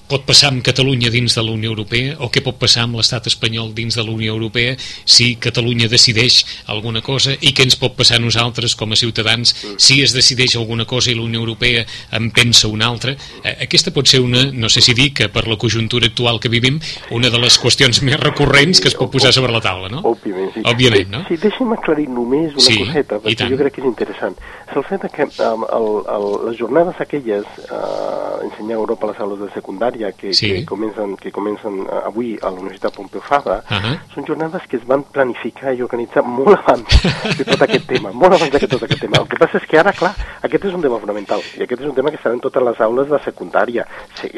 pot 0.09 0.25
passar 0.29 0.53
amb 0.53 0.65
Catalunya 0.65 1.11
dins 1.13 1.37
de 1.37 1.45
la 1.45 1.53
Unió 1.53 1.73
Europea 1.75 2.17
o 2.25 2.31
què 2.33 2.43
pot 2.45 2.59
passar 2.61 2.87
amb 2.87 2.99
l'estat 2.99 3.29
espanyol 3.31 3.75
dins 3.77 3.99
de 3.99 4.05
la 4.05 4.15
Unió 4.15 4.35
Europea 4.35 4.77
si 5.05 5.35
Catalunya 5.37 5.89
decideix 5.89 6.41
alguna 6.73 7.03
cosa 7.05 7.35
i 7.39 7.53
què 7.53 7.67
ens 7.69 7.77
pot 7.81 7.97
passar 7.99 8.19
a 8.19 8.25
nosaltres 8.25 8.77
com 8.79 8.93
a 8.93 8.99
ciutadans 9.01 9.55
si 9.77 10.01
es 10.03 10.15
decideix 10.17 10.57
alguna 10.57 10.87
cosa 10.89 11.13
i 11.13 11.17
la 11.19 11.27
Unió 11.27 11.41
Europea 11.45 11.85
en 12.17 12.31
pensa 12.31 12.69
una 12.69 12.89
altra. 12.89 13.15
Eh, 13.43 13.55
aquesta 13.67 13.93
pot 13.95 14.09
ser 14.09 14.21
una, 14.25 14.47
no 14.53 14.69
sé 14.73 14.81
si 14.85 14.95
dir 14.95 15.11
que 15.15 15.29
per 15.33 15.47
la 15.49 15.59
conjuntura 15.61 16.07
actual 16.07 16.41
que 16.41 16.49
vivim, 16.49 16.79
una 17.15 17.31
de 17.31 17.41
les 17.43 17.59
qüestions 17.61 18.03
més 18.07 18.19
recurrents 18.21 18.81
que 18.81 18.89
es 18.89 18.97
pot 18.99 19.11
posar 19.13 19.33
sobre 19.35 19.53
la 19.53 19.61
taula, 19.65 19.91
no? 19.93 20.03
Òbviament, 20.09 20.53
sí. 20.55 20.65
Òbviament, 20.69 21.11
no? 21.13 21.25
Sí, 21.29 21.39
deixa'm 21.43 21.75
aclarir 21.77 22.09
només 22.13 22.55
una 22.55 22.65
sí, 22.65 22.79
coseta, 22.85 23.21
perquè 23.25 23.49
jo 23.51 23.59
crec 23.61 23.77
que 23.77 23.85
és 23.85 23.91
interessant. 23.91 24.39
És 24.69 24.77
el 24.77 24.85
fet 24.89 25.07
que 25.15 25.27
um, 25.47 25.65
el, 25.65 25.89
el, 26.15 26.27
les 26.49 26.59
jornades 26.61 27.01
aquelles, 27.01 27.47
uh, 27.69 28.39
ensenyar 28.47 28.79
Europa 28.79 29.09
a 29.09 29.13
les 29.13 29.23
aules 29.25 29.41
de 29.43 29.51
secundària, 29.55 29.98
secundària 29.99 30.13
que, 30.13 30.33
sí. 30.33 30.49
que 30.49 30.65
comencen, 30.65 31.17
que 31.17 31.31
comencen 31.31 31.81
eh, 31.81 32.07
avui 32.07 32.39
a 32.41 32.51
la 32.51 32.59
Universitat 32.61 32.95
Pompeu 32.95 33.21
Fabra, 33.21 33.63
uh 33.69 33.77
-huh. 33.77 33.99
són 34.15 34.25
jornades 34.27 34.63
que 34.69 34.77
es 34.77 34.87
van 34.87 35.03
planificar 35.03 35.75
i 35.75 35.83
organitzar 35.83 36.23
molt 36.23 36.59
abans 36.59 36.89
de 37.37 37.45
tot 37.45 37.63
aquest 37.63 37.87
tema, 37.87 38.13
molt 38.13 38.35
abans 38.35 38.53
de 38.53 38.67
tot 38.67 38.83
aquest 38.83 39.01
tema. 39.01 39.19
El 39.19 39.29
que 39.29 39.37
passa 39.37 39.59
és 39.59 39.67
que 39.67 39.79
ara, 39.79 39.93
clar, 39.93 40.15
aquest 40.43 40.65
és 40.65 40.75
un 40.75 40.83
tema 40.83 40.99
fonamental 40.99 41.41
i 41.59 41.63
aquest 41.63 41.81
és 41.81 41.89
un 41.89 41.95
tema 41.95 42.11
que 42.11 42.17
estarà 42.17 42.35
en 42.35 42.41
totes 42.41 42.63
les 42.63 42.81
aules 42.81 43.09
de 43.09 43.19
secundària, 43.25 43.87
sí, 44.15 44.29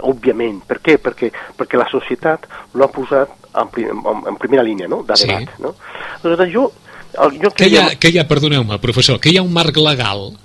òbviament. 0.00 0.62
Per 0.66 0.80
què? 0.80 0.98
Perquè, 0.98 1.32
perquè 1.56 1.76
la 1.76 1.88
societat 1.90 2.46
l'ha 2.74 2.88
posat 2.88 3.28
en, 3.54 3.68
prim, 3.68 3.88
en, 3.88 4.28
en 4.28 4.36
primera 4.36 4.62
línia, 4.62 4.88
no?, 4.88 5.02
de 5.02 5.14
debat, 5.14 5.48
sí. 5.56 5.62
no? 5.62 5.74
Aleshores, 6.22 6.52
jo 6.52 6.72
el, 7.16 7.40
jo 7.40 7.50
que, 7.50 7.68
hi 7.68 7.76
ha, 7.76 7.96
que 7.96 8.08
hi 8.10 8.18
ha, 8.18 8.28
perdoneu-me, 8.28 8.78
professor, 8.78 9.18
que 9.18 9.30
hi 9.30 9.38
ha 9.38 9.42
un 9.42 9.52
marc 9.52 9.76
legal 9.76 10.36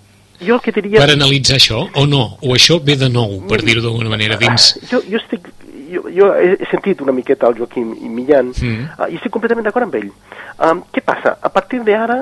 jo 0.41 0.55
el 0.55 0.61
que 0.61 0.73
diria... 0.75 1.01
Per 1.01 1.13
analitzar 1.13 1.57
això, 1.59 1.83
o 1.95 2.05
no? 2.09 2.23
O 2.41 2.55
això 2.55 2.79
ve 2.83 2.97
de 2.99 3.09
nou, 3.11 3.39
per 3.49 3.61
dir-ho 3.65 3.83
d'alguna 3.83 4.11
manera, 4.13 4.39
dins... 4.41 4.73
Jo, 4.89 5.01
jo 5.07 5.21
estic... 5.21 5.49
Jo, 5.91 6.05
jo 6.07 6.29
he 6.39 6.67
sentit 6.71 7.01
una 7.03 7.11
miqueta 7.11 7.49
el 7.51 7.57
Joaquim 7.57 7.89
i 7.99 8.07
Millan 8.07 8.53
mm. 8.53 8.85
uh, 8.95 9.09
i 9.11 9.17
estic 9.19 9.33
completament 9.33 9.65
d'acord 9.67 9.89
amb 9.89 9.97
ell. 9.99 10.07
Um, 10.55 10.85
què 10.87 11.03
passa? 11.03 11.33
A 11.43 11.51
partir 11.51 11.81
d'ara, 11.83 12.21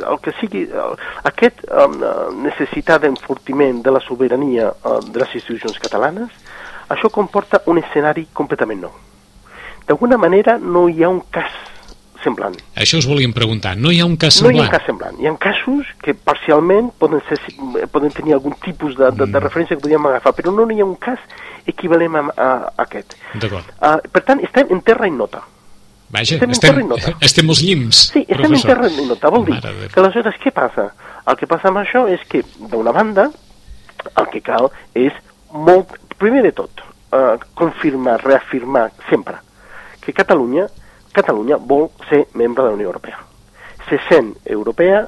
el 0.00 0.20
que 0.24 0.32
sigui, 0.38 0.62
uh, 0.72 0.94
aquest 1.28 1.66
um, 1.68 1.98
necessitat 2.46 3.04
d'enfortiment 3.04 3.82
de 3.84 3.92
la 3.92 4.00
sobirania 4.00 4.70
uh, 4.72 5.02
de 5.04 5.20
les 5.20 5.36
institucions 5.36 5.76
catalanes, 5.84 6.32
això 6.88 7.12
comporta 7.12 7.60
un 7.68 7.82
escenari 7.82 8.24
completament 8.32 8.86
nou. 8.86 8.96
D'alguna 9.84 10.16
manera 10.16 10.56
no 10.56 10.88
hi 10.88 11.04
ha 11.04 11.12
un 11.12 11.20
cas 11.32 11.52
semblant. 12.24 12.56
Això 12.80 12.98
us 13.00 13.06
volíem 13.08 13.32
preguntar. 13.36 13.74
No 13.76 13.92
hi 13.92 14.00
ha 14.02 14.08
un 14.08 14.16
cas 14.20 14.38
semblant? 14.40 14.56
No 14.56 14.62
hi 14.62 14.64
ha 14.64 14.70
un 14.70 14.74
cas 14.74 14.86
semblant. 14.88 15.18
Hi 15.20 15.28
ha 15.30 15.34
casos 15.44 15.90
que 16.02 16.14
parcialment 16.16 16.90
poden, 17.00 17.22
ser, 17.28 17.38
poden 17.92 18.14
tenir 18.16 18.36
algun 18.36 18.56
tipus 18.64 18.96
de, 18.98 19.10
de, 19.12 19.26
de 19.26 19.32
mm. 19.32 19.42
referència 19.44 19.76
que 19.76 19.84
podríem 19.84 20.08
agafar, 20.10 20.34
però 20.36 20.54
no 20.54 20.66
hi 20.72 20.80
ha 20.80 20.86
un 20.88 20.96
cas 21.00 21.22
equivalent 21.70 22.16
a, 22.20 22.24
a, 22.24 22.48
a 22.72 22.86
aquest. 22.86 23.16
D'acord. 23.34 23.68
Uh, 23.78 23.98
per 24.12 24.24
tant, 24.26 24.42
estem 24.44 24.72
en 24.74 24.82
terra 24.86 25.08
innota. 25.10 25.44
Vaja, 26.14 26.36
estem, 26.36 26.52
estem, 26.54 26.82
nota. 26.86 27.14
estem 27.28 27.48
als 27.50 27.62
llims, 27.64 28.04
Sí, 28.12 28.22
estem 28.22 28.44
professor. 28.44 28.70
en 28.70 28.74
terra 28.74 29.04
innota. 29.04 29.32
Vol 29.34 29.48
dir 29.48 29.58
que 29.90 30.02
aleshores 30.02 30.36
què 30.42 30.52
passa? 30.54 30.90
El 31.26 31.38
que 31.40 31.48
passa 31.50 31.70
amb 31.70 31.80
això 31.80 32.04
és 32.12 32.22
que, 32.28 32.44
d'una 32.70 32.92
banda, 32.94 33.30
el 34.12 34.28
que 34.30 34.42
cal 34.44 34.68
és 34.94 35.16
molt, 35.50 35.96
primer 36.20 36.44
de 36.44 36.52
tot, 36.54 36.84
uh, 37.16 37.34
confirmar, 37.58 38.20
reafirmar 38.22 38.90
sempre 39.08 39.40
que 40.04 40.12
Catalunya 40.12 40.68
Catalunya 41.14 41.56
vol 41.56 41.90
ser 42.08 42.26
membre 42.34 42.64
de 42.64 42.68
la 42.70 42.74
Unió 42.74 42.88
Europea. 42.90 43.20
Se 43.88 44.00
sent 44.08 44.34
europea, 44.44 45.04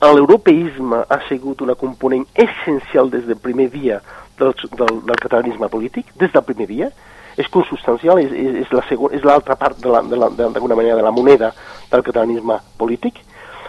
l'europeisme 0.00 1.04
ha 1.08 1.18
sigut 1.28 1.60
una 1.60 1.74
component 1.74 2.24
essencial 2.34 3.10
des 3.10 3.26
del 3.26 3.36
primer 3.36 3.68
dia 3.70 4.00
del, 4.38 4.54
del, 4.72 5.02
del 5.04 5.20
catalanisme 5.20 5.68
polític, 5.68 6.14
des 6.16 6.32
del 6.32 6.46
primer 6.48 6.66
dia, 6.70 6.88
és 7.36 7.48
consubstancial, 7.52 8.18
és, 8.24 8.32
és, 8.32 8.64
és, 8.64 8.72
la 8.72 8.82
és 9.12 9.28
l'altra 9.28 9.56
part 9.60 9.76
d'alguna 9.76 10.24
la, 10.24 10.30
de, 10.32 10.48
de, 10.56 10.74
manera 10.74 10.96
de 10.96 11.04
la 11.04 11.12
moneda 11.12 11.52
del 11.92 12.02
catalanisme 12.02 12.56
polític. 12.80 13.20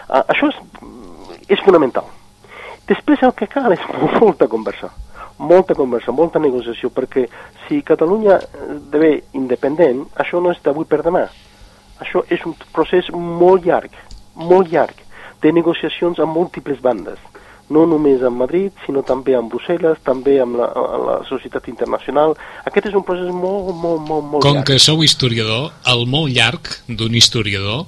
Uh, 0.08 0.24
això 0.24 0.48
és, 0.48 0.58
és 1.52 1.62
fonamental. 1.68 2.08
Després 2.88 3.22
el 3.22 3.36
que 3.36 3.46
cal 3.46 3.76
és 3.76 3.84
molta 4.24 4.48
conversa 4.48 4.88
molta 5.42 5.74
conversa, 5.74 6.14
molta 6.14 6.40
negociació, 6.42 6.90
perquè 6.94 7.26
si 7.66 7.82
Catalunya 7.86 8.38
esdevé 8.76 9.12
independent, 9.38 10.06
això 10.22 10.40
no 10.42 10.54
és 10.54 10.62
d'avui 10.62 10.86
per 10.88 11.02
demà. 11.02 11.26
Això 12.02 12.24
és 12.30 12.42
un 12.46 12.54
procés 12.74 13.10
molt 13.14 13.66
llarg, 13.66 13.92
molt 14.38 14.72
llarg, 14.72 14.96
de 15.42 15.52
negociacions 15.52 16.22
amb 16.22 16.34
múltiples 16.38 16.80
bandes 16.82 17.18
no 17.72 17.86
només 17.88 18.22
amb 18.26 18.42
Madrid, 18.42 18.72
sinó 18.86 19.02
també 19.06 19.34
amb 19.38 19.52
Brussel·les, 19.52 20.00
també 20.04 20.36
amb 20.42 20.58
la, 20.60 20.68
amb 20.76 21.06
la 21.08 21.16
societat 21.28 21.68
internacional. 21.72 22.34
Aquest 22.68 22.90
és 22.90 22.98
un 22.98 23.04
procés 23.06 23.30
molt, 23.32 23.72
molt, 23.72 24.02
molt, 24.08 24.26
molt 24.34 24.44
Com 24.44 24.58
llarg. 24.58 24.66
que 24.68 24.78
sou 24.82 25.02
historiador, 25.06 25.70
el 25.94 26.04
molt 26.10 26.32
llarg 26.34 26.72
d'un 26.88 27.14
historiador 27.16 27.86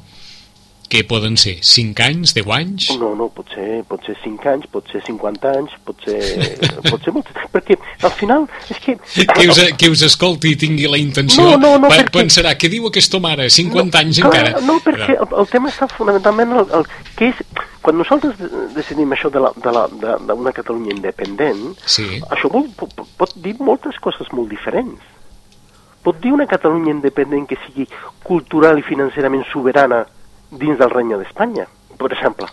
què 0.90 1.02
poden 1.08 1.36
ser? 1.40 1.56
5 1.64 2.02
anys, 2.04 2.34
10 2.36 2.50
anys? 2.54 2.86
No, 3.00 3.12
no, 3.18 3.28
pot 3.34 3.50
ser, 3.54 3.82
pot 3.88 4.04
ser 4.06 4.14
5 4.22 4.50
anys, 4.52 4.66
pot 4.72 4.90
ser 4.92 5.00
50 5.06 5.52
anys, 5.58 5.76
pot 5.86 6.04
ser, 6.04 6.18
pot 6.90 7.04
ser 7.04 7.14
molt... 7.16 7.30
Perquè 7.54 7.76
al 8.04 8.12
final 8.14 8.46
és 8.70 8.80
que... 8.84 8.96
Que 9.34 9.46
us, 9.50 9.60
que 9.80 9.90
us 9.92 10.04
escolti 10.06 10.54
i 10.54 10.58
tingui 10.60 10.88
la 10.90 11.00
intenció 11.00 11.44
no, 11.44 11.58
no, 11.60 11.72
no, 11.82 11.90
perquè... 11.92 12.12
pensarà, 12.20 12.54
què 12.60 12.70
diu 12.72 12.88
aquesta 12.90 13.20
mare? 13.22 13.48
50 13.50 13.80
no, 13.80 14.02
anys 14.02 14.20
clar, 14.20 14.30
encara? 14.30 14.64
No, 14.68 14.78
perquè 14.84 15.16
el, 15.16 15.30
el 15.42 15.48
tema 15.52 15.72
està 15.72 15.88
fonamentalment 15.92 16.58
el, 16.60 16.68
el, 16.80 16.90
que 17.18 17.32
és... 17.32 17.46
Quan 17.84 17.98
nosaltres 18.00 18.38
decidim 18.72 19.10
això 19.12 19.28
d'una 19.28 19.50
de 19.60 19.72
la, 19.76 19.82
de, 19.92 20.12
de, 20.24 20.36
de 20.46 20.52
Catalunya 20.56 20.94
independent, 20.94 21.74
sí. 21.84 22.06
això 22.32 22.48
vol, 22.48 22.70
pot, 22.80 23.02
pot 23.20 23.34
dir 23.44 23.52
moltes 23.60 23.98
coses 24.00 24.30
molt 24.32 24.48
diferents. 24.48 25.02
Pot 26.04 26.16
dir 26.24 26.32
una 26.32 26.46
Catalunya 26.48 26.94
independent 26.94 27.44
que 27.50 27.58
sigui 27.66 27.84
cultural 28.24 28.80
i 28.80 28.86
financerament 28.88 29.44
soberana 29.50 30.06
dins 30.50 30.78
del 30.78 30.92
regne 30.92 31.18
d'Espanya, 31.20 31.66
per 31.98 32.12
exemple. 32.12 32.48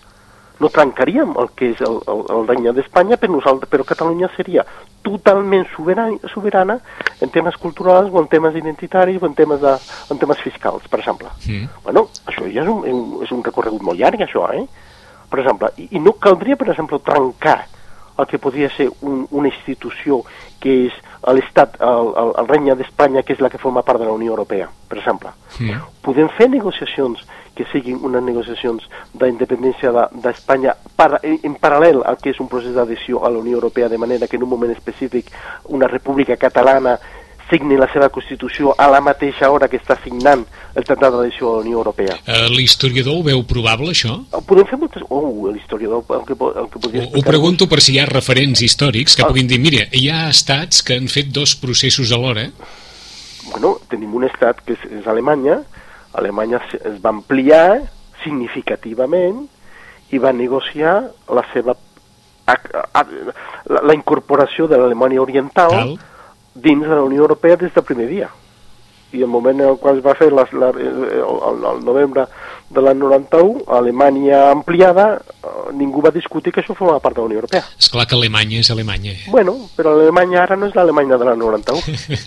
No 0.62 0.70
trencaríem 0.70 1.34
el 1.42 1.50
que 1.58 1.72
és 1.74 1.80
el, 1.82 1.98
el, 2.12 2.24
el 2.36 2.48
regne 2.48 2.74
d'Espanya, 2.78 3.18
però, 3.18 3.34
nosaltres, 3.34 3.70
però 3.72 3.86
Catalunya 3.88 4.30
seria 4.36 4.66
totalment 5.02 5.66
soberana, 5.74 6.30
soberana 6.30 6.78
en 7.22 7.32
temes 7.34 7.58
culturals 7.58 8.12
o 8.14 8.22
en 8.22 8.30
temes 8.30 8.56
identitaris 8.60 9.22
o 9.22 9.26
en 9.26 9.34
temes, 9.38 9.62
de, 9.62 9.74
en 10.14 10.22
temes 10.22 10.42
fiscals, 10.46 10.86
per 10.88 11.02
exemple. 11.02 11.34
Mm. 11.48 11.82
Bueno, 11.88 12.06
això 12.30 12.46
ja 12.46 12.62
és 12.62 12.70
un, 12.70 12.86
és 13.26 13.34
un 13.34 13.42
recorregut 13.44 13.82
molt 13.86 13.98
llarg, 14.00 14.22
això, 14.22 14.46
eh? 14.54 14.66
Per 15.32 15.40
exemple, 15.42 15.72
i, 15.82 15.88
i 15.98 16.02
no 16.04 16.14
caldria, 16.22 16.60
per 16.60 16.70
exemple, 16.70 17.02
trencar 17.02 17.64
el 18.20 18.28
que 18.28 18.38
podria 18.38 18.70
ser 18.70 18.90
un, 19.02 19.26
una 19.32 19.50
institució 19.50 20.22
que 20.62 20.76
és 20.88 20.98
l'Estat, 21.30 21.78
el, 21.86 22.14
el, 22.18 22.34
el 22.42 22.48
regne 22.50 22.76
d'Espanya, 22.76 23.22
que 23.22 23.36
és 23.36 23.44
la 23.44 23.50
que 23.54 23.62
forma 23.62 23.84
part 23.86 24.02
de 24.02 24.08
la 24.08 24.16
Unió 24.16 24.34
Europea, 24.34 24.70
per 24.90 24.98
exemple. 24.98 25.30
Mm. 25.60 25.78
Podem 26.02 26.30
fer 26.38 26.50
negociacions 26.50 27.22
que 27.56 27.66
siguin 27.70 28.00
unes 28.08 28.24
negociacions 28.24 28.86
d'independència 29.14 29.92
d'Espanya 30.24 30.76
para, 30.98 31.20
en, 31.22 31.38
en 31.46 31.58
paral·lel 31.62 32.02
al 32.08 32.18
que 32.18 32.32
és 32.34 32.40
un 32.42 32.50
procés 32.50 32.74
d'adhesió 32.74 33.26
a 33.26 33.30
la 33.30 33.42
Unió 33.44 33.60
Europea, 33.60 33.90
de 33.90 34.00
manera 34.02 34.28
que 34.28 34.40
en 34.40 34.48
un 34.48 34.54
moment 34.56 34.72
específic 34.74 35.30
una 35.70 35.88
república 35.92 36.38
catalana 36.38 36.98
signi 37.52 37.76
la 37.78 37.88
seva 37.92 38.08
Constitució 38.14 38.74
a 38.80 38.88
la 38.92 39.02
mateixa 39.04 39.50
hora 39.52 39.68
que 39.68 39.78
està 39.82 39.98
signant 40.02 40.46
el 40.72 40.86
Tractat 40.88 41.12
d'Adhesió 41.12 41.50
a 41.50 41.56
la 41.58 41.66
Unió 41.66 41.82
Europea. 41.82 42.16
Uh, 42.24 42.48
L'historiador 42.56 43.20
ho 43.20 43.26
veu 43.28 43.44
probable, 43.48 43.92
això? 43.92 44.16
Podem 44.48 44.70
fer 44.70 44.80
moltes... 44.80 45.04
Oh, 45.12 45.52
l'historiador, 45.52 46.06
el 46.18 46.26
que, 46.30 46.38
el 46.38 46.70
que 46.72 46.80
podria 46.80 47.04
Ho, 47.04 47.20
ho 47.20 47.26
pregunto 47.28 47.68
per 47.72 47.82
si 47.84 47.96
hi 47.96 48.00
ha 48.02 48.08
referents 48.10 48.64
històrics 48.64 49.18
que 49.20 49.28
puguin 49.28 49.52
dir, 49.52 49.60
mira, 49.64 49.86
hi 49.92 50.08
ha 50.10 50.24
estats 50.32 50.82
que 50.88 50.96
han 50.96 51.12
fet 51.12 51.34
dos 51.36 51.58
processos 51.60 52.14
alhora. 52.16 52.48
Bueno, 53.52 53.76
tenim 53.92 54.16
un 54.16 54.30
estat 54.30 54.64
que 54.66 54.78
és, 54.78 54.88
és 55.02 55.10
Alemanya, 55.12 55.60
Alemanya 56.18 56.62
es 56.80 57.00
va 57.04 57.12
ampliar 57.12 57.82
significativament 58.24 59.44
i 60.12 60.20
va 60.22 60.32
negociar 60.36 61.02
la 61.32 61.44
seva 61.52 61.76
la, 62.52 63.82
la 63.82 63.94
incorporació 63.96 64.68
de 64.68 64.80
l'Alemanya 64.80 65.22
Oriental 65.24 65.76
Tal. 65.76 65.94
Dins 66.56 66.84
de 66.84 66.96
la 66.96 67.04
Unió 67.04 67.22
Europea 67.24 67.56
des 67.58 67.74
del 67.74 67.84
primer 67.84 68.08
dia. 68.10 68.30
I 69.12 69.20
el 69.20 69.28
moment 69.28 69.60
en 69.60 69.68
el 69.68 69.76
qual 69.76 69.98
es 70.00 70.06
va 70.06 70.14
fer 70.16 70.30
les, 70.32 70.54
la, 70.56 70.70
el, 70.72 71.02
el, 71.68 71.82
novembre 71.84 72.24
de 72.72 72.80
l'any 72.80 72.96
91, 73.02 73.66
a 73.68 73.80
Alemanya 73.82 74.38
ampliada, 74.54 75.18
eh, 75.20 75.74
ningú 75.76 76.00
va 76.00 76.14
discutir 76.16 76.54
que 76.56 76.62
això 76.62 76.72
formava 76.78 77.02
part 77.04 77.18
de 77.18 77.20
la 77.20 77.28
Unió 77.28 77.42
Europea. 77.42 77.66
És 77.76 77.90
clar 77.92 78.06
que 78.08 78.16
Alemanya 78.16 78.62
és 78.64 78.70
Alemanya. 78.72 79.12
Bueno, 79.28 79.58
però 79.76 79.92
l'Alemanya 79.98 80.46
ara 80.46 80.56
no 80.56 80.70
és 80.72 80.78
l'Alemanya 80.80 81.18
de 81.20 81.28
l'any 81.28 81.42
91, 81.44 81.82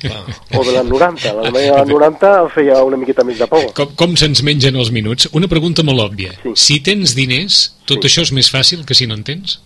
o 0.60 0.64
de 0.68 0.74
l'any 0.76 0.90
90. 0.92 1.32
L'Alemanya 1.38 1.70
de 1.70 1.78
l'any 1.78 1.92
90 1.94 2.32
feia 2.52 2.82
una 2.84 3.00
miqueta 3.00 3.24
més 3.24 3.40
de 3.40 3.48
por. 3.48 3.64
Com, 3.80 3.94
com 3.96 4.18
se'ns 4.20 4.44
mengen 4.44 4.76
els 4.76 4.92
minuts? 4.92 5.30
Una 5.32 5.48
pregunta 5.48 5.80
molt 5.88 6.04
òbvia. 6.04 6.36
Sí. 6.42 6.52
Si 6.66 6.80
tens 6.84 7.16
diners, 7.16 7.62
tot 7.88 8.04
Sí. 8.04 8.10
això 8.10 8.28
és 8.28 8.34
més 8.36 8.52
fàcil 8.52 8.84
que 8.84 8.92
si 8.92 9.08
no 9.08 9.16
en 9.16 9.24
tens? 9.24 9.56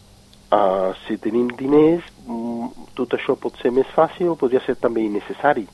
Uh, 0.55 0.95
si 1.09 1.19
tenim 1.19 1.51
diners, 1.59 2.07
tot 2.95 3.15
això 3.19 3.37
pot 3.39 3.57
ser 3.63 3.71
més 3.75 3.87
fàcil 3.95 4.29
o 4.33 4.37
podria 4.39 4.61
ser 4.67 4.77
també 4.77 5.05
innecessari. 5.07 5.67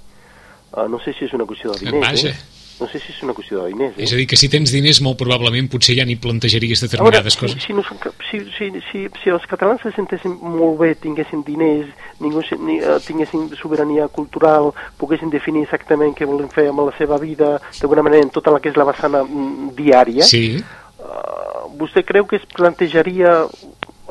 Uh, 0.74 0.88
no 0.90 0.98
sé 0.98 1.12
si 1.14 1.24
és 1.28 1.32
una 1.36 1.46
qüestió 1.46 1.70
de 1.72 1.84
diners, 1.86 2.02
Vaja. 2.08 2.28
eh? 2.34 2.50
No 2.80 2.88
sé 2.90 2.98
si 2.98 3.12
és 3.12 3.20
una 3.22 3.30
qüestió 3.36 3.60
de 3.62 3.68
diners, 3.70 3.92
eh? 3.94 4.02
És 4.02 4.12
a 4.12 4.16
dir, 4.18 4.24
que 4.26 4.34
si 4.34 4.48
tens 4.50 4.72
diners, 4.74 4.98
molt 5.06 5.14
probablement 5.20 5.68
potser 5.70 5.94
ja 5.94 6.02
ni 6.04 6.16
plantejaries 6.18 6.80
A 6.82 6.88
veure, 6.88 6.90
determinades 6.96 7.36
si, 7.36 7.38
coses. 7.38 7.62
si, 7.62 7.72
no, 7.76 7.84
si, 8.26 8.40
si, 8.56 8.70
si, 8.90 9.02
si 9.22 9.30
els 9.30 9.46
catalans 9.46 9.84
se 9.86 9.92
sentessin 9.94 10.34
molt 10.42 10.80
bé, 10.80 10.88
tinguessin 10.98 11.44
diners, 11.46 11.92
ningú, 12.18 12.42
ni, 12.66 12.80
uh, 12.82 12.96
tinguessin 13.06 13.46
sobirania 13.60 14.08
cultural, 14.08 14.72
poguessin 14.98 15.30
definir 15.30 15.62
exactament 15.68 16.16
què 16.18 16.26
volen 16.26 16.50
fer 16.50 16.66
amb 16.72 16.82
la 16.88 16.96
seva 16.98 17.20
vida, 17.22 17.60
d'alguna 17.78 18.02
manera 18.08 18.26
en 18.26 18.34
tota 18.34 18.50
la 18.50 18.58
que 18.58 18.72
és 18.74 18.80
la 18.82 18.88
vessana 18.90 19.22
mm, 19.22 19.70
diària, 19.78 20.26
Sí, 20.26 20.58
uh, 20.58 21.70
vostè 21.78 22.02
creu 22.02 22.26
que 22.26 22.42
es 22.42 22.48
plantejaria 22.58 23.44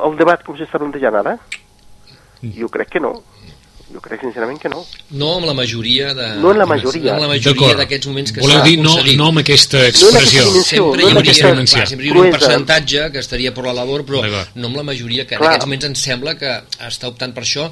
el 0.07 0.15
debat 0.17 0.39
com 0.47 0.55
s'està 0.55 0.79
plantejant 0.79 1.19
ara? 1.19 1.35
Jo 2.59 2.69
crec 2.69 2.89
que 2.95 2.99
no. 2.99 3.13
Jo 3.93 4.01
crec 4.01 4.23
sincerament 4.25 4.57
que 4.57 4.69
no. 4.71 4.81
No 5.11 5.35
amb 5.37 5.45
la 5.45 5.53
majoria 5.53 6.13
de... 6.17 6.27
No 6.41 6.51
en 6.51 6.57
la 6.63 6.65
majoria. 6.65 7.11
No 7.11 7.17
amb 7.17 7.25
la 7.27 7.31
majoria 7.35 7.75
d'aquests 7.77 8.09
moments 8.09 8.33
que 8.33 8.41
Voleu 8.41 8.63
dir 8.65 8.77
no, 8.81 8.95
no 9.19 9.27
amb 9.29 9.43
aquesta 9.43 9.83
No 9.83 10.09
en 10.09 10.17
aquesta 10.17 10.23
expressió. 10.23 10.45
Sempre 10.65 11.03
no 11.03 11.07
hi 11.07 11.11
en 11.11 11.17
hauria, 11.17 11.25
aquesta 11.27 11.51
dimensió. 11.51 11.77
clar, 11.77 11.89
sempre 11.91 12.07
hi 12.07 12.13
hauria 12.13 12.23
un 12.23 12.37
percentatge 12.37 13.09
que 13.13 13.21
estaria 13.21 13.53
per 13.53 13.67
la 13.67 13.75
labor, 13.81 14.05
però 14.07 14.23
no 14.55 14.71
amb 14.71 14.79
la 14.81 14.87
majoria 14.87 15.27
que 15.27 15.37
en 15.37 15.43
Clar. 15.43 15.51
aquests 15.53 15.67
moments 15.69 15.91
ens 15.91 16.07
sembla 16.09 16.33
que 16.39 16.55
està 16.89 17.11
optant 17.11 17.35
per 17.37 17.45
això 17.45 17.69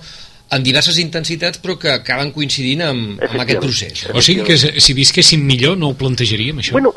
en 0.52 0.64
diverses 0.64 0.98
intensitats, 1.00 1.62
però 1.64 1.78
que 1.80 1.90
acaben 1.94 2.34
coincidint 2.36 2.82
amb, 2.84 3.22
amb 3.24 3.44
aquest 3.46 3.62
procés. 3.64 4.02
O 4.14 4.22
sigui 4.22 4.44
que 4.44 4.58
si 4.60 4.94
visquéssim 4.94 5.46
millor 5.48 5.78
no 5.80 5.94
ho 5.94 5.96
plantejaríem, 5.98 6.60
això? 6.60 6.76
Bueno, 6.76 6.92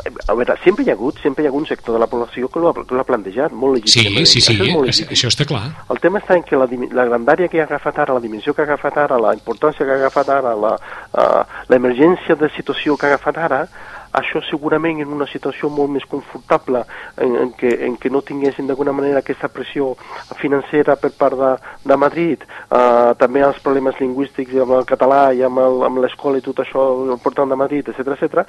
a 0.00 0.34
veure, 0.34 0.56
sempre 0.64 0.84
hi 0.84 0.90
ha 0.90 0.96
hagut, 0.96 1.20
sempre 1.22 1.42
hi 1.42 1.46
ha 1.46 1.50
hagut 1.50 1.64
un 1.64 1.68
sector 1.68 1.96
de 1.96 2.00
la 2.02 2.08
població 2.10 2.48
que 2.48 2.62
l'ha 2.62 2.72
que 2.72 3.04
plantejat, 3.08 3.52
molt 3.52 3.78
sí, 3.78 4.00
legítimament. 4.04 4.26
sí, 4.26 4.40
sí, 4.40 4.56
Això 4.60 4.88
és 4.88 5.02
això, 5.16 5.30
està 5.32 5.46
clar. 5.48 5.62
El 5.92 6.00
tema 6.02 6.20
està 6.22 6.36
en 6.38 6.44
que 6.46 6.58
la, 6.58 6.68
la 6.96 7.06
grandària 7.10 7.48
que 7.48 7.60
ha 7.60 7.68
agafat 7.68 8.02
ara, 8.04 8.16
la 8.16 8.24
dimensió 8.24 8.54
que 8.54 8.64
ha 8.64 8.68
agafat 8.68 8.98
ara, 9.06 9.20
la 9.20 9.34
importància 9.36 9.84
que 9.84 9.94
ha 9.94 10.00
agafat 10.00 10.34
ara, 10.40 10.54
la, 10.54 10.74
uh, 10.76 11.64
l'emergència 11.72 12.36
de 12.36 12.50
situació 12.56 12.96
que 12.96 13.08
ha 13.08 13.14
agafat 13.14 13.38
ara, 13.38 13.64
això 14.10 14.40
segurament 14.42 14.98
en 15.04 15.12
una 15.14 15.26
situació 15.30 15.68
molt 15.70 15.92
més 15.94 16.06
confortable 16.10 16.82
en, 17.22 17.36
en, 17.44 17.52
què, 17.54 17.70
en 17.86 17.94
què 18.00 18.10
no 18.10 18.24
tinguessin 18.26 18.66
d'alguna 18.66 18.94
manera 18.96 19.22
aquesta 19.22 19.46
pressió 19.52 19.92
financera 20.40 20.96
per 20.98 21.12
part 21.18 21.38
de, 21.38 21.52
de 21.86 21.98
Madrid, 22.00 22.42
uh, 22.70 23.14
també 23.20 23.44
els 23.46 23.62
problemes 23.62 24.00
lingüístics 24.02 24.58
amb 24.64 24.74
el 24.80 24.88
català 24.88 25.28
i 25.32 25.44
amb 25.46 26.02
l'escola 26.02 26.40
i 26.40 26.44
tot 26.44 26.64
això 26.64 26.90
portant 27.22 27.50
de 27.50 27.58
Madrid, 27.60 27.94
etc 27.94 28.16
etc. 28.16 28.46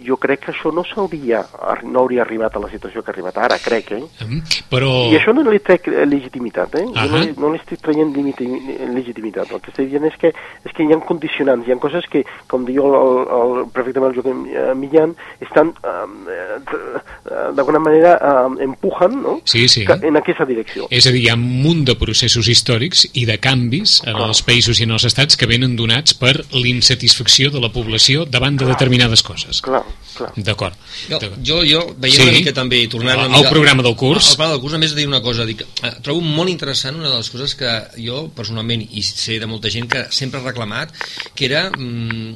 jo 0.00 0.16
crec 0.16 0.40
que 0.46 0.52
això 0.52 0.70
no 0.72 0.84
s'hauria 0.86 1.42
no 1.84 2.00
hauria 2.00 2.22
arribat 2.22 2.54
a 2.56 2.60
la 2.62 2.70
situació 2.72 3.02
que 3.02 3.10
ha 3.10 3.14
arribat 3.14 3.36
ara, 3.38 3.58
crec, 3.60 3.90
eh? 3.92 4.02
Mm, 4.24 4.40
Però... 4.70 4.90
I 5.12 5.16
això 5.18 5.34
no 5.36 5.42
li 5.50 5.58
trec 5.60 5.88
eh, 5.90 6.06
legitimitat, 6.08 6.74
eh? 6.80 6.86
Ahà. 6.94 7.06
Jo 7.06 7.16
no, 7.18 7.24
li- 7.24 7.34
no 7.36 7.50
li 7.52 7.58
estic 7.60 7.82
traient 7.84 8.12
legitimitat. 8.94 9.50
El 9.52 9.60
que 9.60 9.70
estic 9.72 9.90
dient 9.90 10.06
és 10.08 10.16
que, 10.20 10.32
és 10.64 10.72
que 10.76 10.86
hi 10.86 10.92
ha 10.94 11.00
condicionants, 11.04 11.66
hi 11.68 11.74
ha 11.74 11.78
coses 11.82 12.06
que, 12.10 12.24
com 12.48 12.64
diu 12.68 12.86
el, 12.86 12.96
el, 13.00 13.20
el, 13.40 13.66
perfectament 13.74 14.12
el 14.14 14.16
Joaquim 14.20 14.46
eh, 14.48 14.74
Millan, 14.78 15.14
estan, 15.44 15.74
eh, 15.84 17.52
d'alguna 17.56 17.78
manera, 17.82 18.14
eh, 18.16 18.64
empujan 18.64 19.20
no? 19.22 19.40
Sí, 19.44 19.66
sí. 19.68 19.84
En 20.02 20.16
aquesta 20.16 20.44
direcció. 20.48 20.86
És 20.90 21.06
a 21.06 21.12
dir, 21.14 21.24
hi 21.26 21.30
ha 21.32 21.36
un 21.38 21.44
munt 21.64 21.84
de 21.88 21.96
processos 22.00 22.48
històrics 22.48 23.06
i 23.14 23.26
de 23.28 23.36
canvis 23.42 24.00
en 24.06 24.14
Clar. 24.16 24.28
els 24.30 24.42
països 24.46 24.80
i 24.80 24.86
en 24.88 24.94
els 24.96 25.04
estats 25.08 25.36
que 25.36 25.48
venen 25.50 25.76
donats 25.76 26.14
per 26.16 26.34
l'insatisfacció 26.54 27.50
de 27.50 27.60
la 27.62 27.70
població 27.72 28.24
davant 28.24 28.56
de 28.60 28.68
determinades 28.70 29.22
coses. 29.26 29.60
Clar, 29.64 29.79
clar. 30.16 30.30
D'acord. 30.36 30.76
Jo, 31.08 31.18
jo, 31.44 31.60
jo 31.64 31.82
veient 31.98 32.16
Sí. 32.20 32.22
una 32.28 32.32
mica 32.36 32.52
també, 32.52 32.82
tornant 32.88 33.18
una 33.18 33.26
Al 33.36 33.44
mica... 33.44 33.50
programa 33.50 33.82
del 33.82 33.96
curs. 33.96 34.30
Al 34.30 34.36
programa 34.36 34.52
del 34.56 34.60
curs, 34.64 34.72
només 34.76 34.94
dir 34.94 35.06
una 35.08 35.22
cosa, 35.22 35.46
dic, 35.48 35.62
eh, 35.82 35.92
trobo 36.02 36.20
molt 36.20 36.50
interessant 36.50 36.96
una 36.96 37.08
de 37.10 37.16
les 37.16 37.30
coses 37.30 37.54
que 37.54 37.70
jo, 37.96 38.28
personalment, 38.36 38.82
i 38.90 39.02
sé 39.02 39.38
de 39.40 39.46
molta 39.46 39.70
gent 39.70 39.88
que 39.90 40.06
sempre 40.10 40.40
ha 40.40 40.44
reclamat, 40.44 40.92
que 41.34 41.44
era... 41.50 41.70
Mm, 41.70 42.34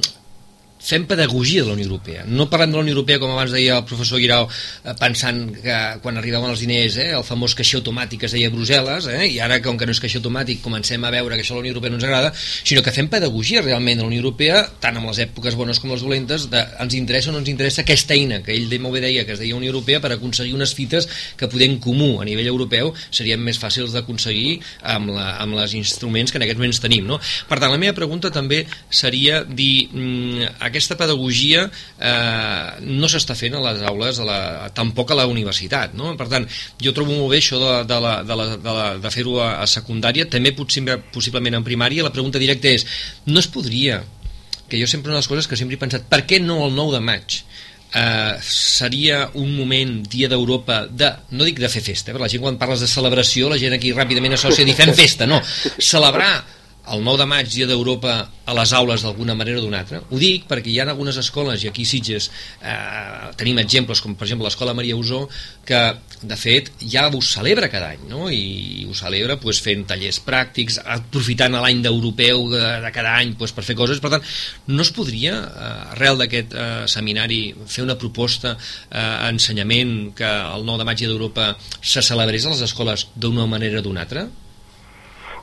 fem 0.85 1.05
pedagogia 1.09 1.63
de 1.63 1.67
la 1.67 1.73
Unió 1.73 1.87
Europea. 1.87 2.23
No 2.27 2.45
parlem 2.49 2.71
de 2.71 2.77
la 2.77 2.83
Unió 2.83 2.93
Europea, 2.93 3.17
com 3.19 3.31
abans 3.33 3.51
deia 3.55 3.79
el 3.79 3.85
professor 3.89 4.21
Guirau, 4.21 4.45
eh, 4.47 4.93
pensant 4.99 5.47
que 5.63 5.77
quan 6.03 6.19
arribaven 6.21 6.53
els 6.53 6.61
diners, 6.61 6.97
eh, 7.01 7.09
el 7.17 7.25
famós 7.25 7.55
caixer 7.57 7.79
automàtic 7.79 8.27
es 8.27 8.35
deia 8.37 8.51
a 8.51 8.53
Brussel·les, 8.53 9.09
eh, 9.09 9.25
i 9.33 9.39
ara, 9.41 9.61
com 9.65 9.77
que 9.77 9.87
no 9.89 9.95
és 9.95 9.99
caixer 9.99 10.21
automàtic, 10.21 10.61
comencem 10.61 11.03
a 11.03 11.11
veure 11.11 11.35
que 11.35 11.41
això 11.41 11.55
a 11.55 11.57
la 11.57 11.65
Unió 11.65 11.73
Europea 11.73 11.89
no 11.89 11.97
ens 11.97 12.05
agrada, 12.05 12.33
sinó 12.35 12.83
que 12.83 12.93
fem 12.93 13.09
pedagogia 13.09 13.63
realment 13.63 13.97
de 13.97 14.03
la 14.03 14.11
Unió 14.13 14.21
Europea, 14.21 14.61
tant 14.79 14.97
amb 14.97 15.09
les 15.09 15.23
èpoques 15.25 15.55
bones 15.55 15.79
com 15.79 15.89
les 15.89 16.01
dolentes, 16.05 16.49
de 16.51 16.61
ens 16.79 16.93
interessa 16.93 17.31
o 17.31 17.33
no 17.33 17.39
ens 17.39 17.49
interessa 17.49 17.81
aquesta 17.81 18.13
eina, 18.13 18.43
que 18.43 18.53
ell 18.53 18.69
molt 18.79 18.93
bé 18.93 19.01
deia 19.01 19.25
que 19.25 19.33
es 19.33 19.39
deia 19.39 19.55
Unió 19.55 19.73
Europea, 19.73 19.99
per 20.01 20.11
aconseguir 20.13 20.53
unes 20.53 20.73
fites 20.77 21.07
que 21.37 21.47
poder 21.47 21.69
en 21.71 21.79
comú 21.79 22.21
a 22.21 22.25
nivell 22.25 22.47
europeu 22.51 22.93
serien 23.09 23.41
més 23.41 23.57
fàcils 23.61 23.93
d'aconseguir 23.95 24.59
amb, 24.83 25.09
la, 25.15 25.37
amb 25.41 25.57
les 25.57 25.73
instruments 25.73 26.31
que 26.31 26.37
en 26.37 26.45
aquests 26.45 26.59
moments 26.59 26.81
tenim. 26.83 27.07
No? 27.07 27.19
Per 27.49 27.57
tant, 27.57 27.71
la 27.71 27.81
meva 27.81 27.95
pregunta 27.97 28.31
també 28.33 28.65
seria 28.89 29.43
dir, 29.43 29.89
mm, 29.91 30.51
aquesta 30.75 30.97
pedagogia 30.99 31.65
eh, 31.65 32.83
no 32.83 33.09
s'està 33.11 33.37
fent 33.39 33.55
a 33.55 33.63
les 33.63 33.83
aules, 33.87 34.19
a 34.19 34.27
la, 34.27 34.39
tampoc 34.75 35.13
a 35.13 35.19
la 35.21 35.27
universitat. 35.31 35.95
No? 35.97 36.13
Per 36.19 36.27
tant, 36.31 36.47
jo 36.83 36.93
trobo 36.95 37.15
molt 37.15 37.31
bé 37.33 37.39
això 37.41 37.61
de, 37.61 37.71
de, 37.87 38.01
la, 38.03 38.17
de, 38.27 38.39
la, 38.41 38.49
de, 38.55 38.75
la, 38.79 38.89
de 39.01 39.13
fer-ho 39.13 39.39
a, 39.39 39.53
a 39.63 39.69
secundària, 39.69 40.27
també 40.31 40.51
possible, 40.57 40.99
possiblement 41.15 41.61
en 41.61 41.67
primària. 41.67 42.05
La 42.05 42.13
pregunta 42.13 42.41
directa 42.41 42.71
és, 42.75 42.85
no 43.31 43.39
es 43.41 43.49
podria, 43.51 44.01
que 44.67 44.81
jo 44.81 44.89
sempre 44.89 45.11
una 45.11 45.19
de 45.19 45.23
les 45.23 45.31
coses 45.31 45.47
que 45.47 45.57
sempre 45.59 45.77
he 45.77 45.81
pensat, 45.81 46.09
per 46.11 46.25
què 46.27 46.41
no 46.43 46.65
el 46.65 46.75
9 46.75 46.97
de 46.97 47.05
maig? 47.05 47.39
Uh, 47.95 48.35
seria 48.43 49.21
un 49.39 49.53
moment, 49.55 50.01
dia 50.11 50.27
d'Europa, 50.27 50.81
de, 50.91 51.13
no 51.31 51.45
dic 51.47 51.61
de 51.63 51.69
fer 51.71 51.79
festa, 51.85 52.11
perquè 52.11 52.25
la 52.25 52.31
gent 52.33 52.43
quan 52.43 52.57
parles 52.59 52.83
de 52.83 52.89
celebració, 52.91 53.47
la 53.47 53.59
gent 53.61 53.77
aquí 53.77 53.93
ràpidament 53.95 54.35
associa 54.35 54.67
dir 54.67 54.75
fem 54.75 54.91
festa, 54.97 55.29
no, 55.29 55.39
celebrar 55.79 56.33
el 56.93 57.03
9 57.03 57.17
de 57.21 57.25
maig, 57.29 57.49
dia 57.49 57.67
d'Europa, 57.69 58.15
a 58.45 58.53
les 58.53 58.71
aules 58.77 59.01
d'alguna 59.01 59.33
manera 59.33 59.57
o 59.57 59.63
d'una 59.63 59.79
altra. 59.81 60.01
Ho 60.11 60.19
dic 60.21 60.45
perquè 60.49 60.69
hi 60.69 60.77
ha 60.79 60.85
algunes 60.85 61.17
escoles, 61.17 61.63
i 61.63 61.69
aquí 61.69 61.85
a 61.85 61.89
Sitges 61.89 62.27
eh, 62.61 63.31
tenim 63.39 63.57
exemples, 63.61 64.01
com 64.03 64.13
per 64.13 64.27
exemple 64.27 64.45
l'escola 64.45 64.75
Maria 64.77 64.97
Usó, 64.97 65.23
que 65.65 65.79
de 66.21 66.37
fet 66.37 66.69
ja 66.81 67.07
ho 67.09 67.21
celebra 67.25 67.71
cada 67.73 67.89
any, 67.95 68.05
no? 68.09 68.29
i 68.29 68.85
ho 68.85 68.93
celebra 68.97 69.39
pues, 69.41 69.61
fent 69.65 69.87
tallers 69.89 70.21
pràctics, 70.25 70.77
aprofitant 70.97 71.57
l'any 71.57 71.81
d'europeu 71.85 72.45
de, 72.53 72.63
de 72.85 72.93
cada 72.93 73.17
any 73.17 73.33
pues, 73.39 73.55
per 73.55 73.65
fer 73.65 73.77
coses. 73.77 74.01
Per 74.03 74.13
tant, 74.13 74.29
no 74.69 74.85
es 74.85 74.93
podria, 74.93 75.35
eh, 75.41 75.73
arrel 75.97 76.21
d'aquest 76.21 76.53
eh, 76.53 76.69
seminari, 76.91 77.41
fer 77.65 77.85
una 77.87 77.97
proposta 77.97 78.55
eh, 78.55 79.29
ensenyament 79.31 80.13
que 80.17 80.29
el 80.29 80.69
9 80.69 80.83
de 80.83 80.89
maig 80.91 81.05
d'Europa 81.05 81.53
se 81.81 82.05
celebrés 82.05 82.45
a 82.45 82.53
les 82.53 82.65
escoles 82.69 83.09
d'una 83.15 83.49
manera 83.49 83.81
o 83.81 83.85
d'una 83.85 84.05
altra? 84.05 84.29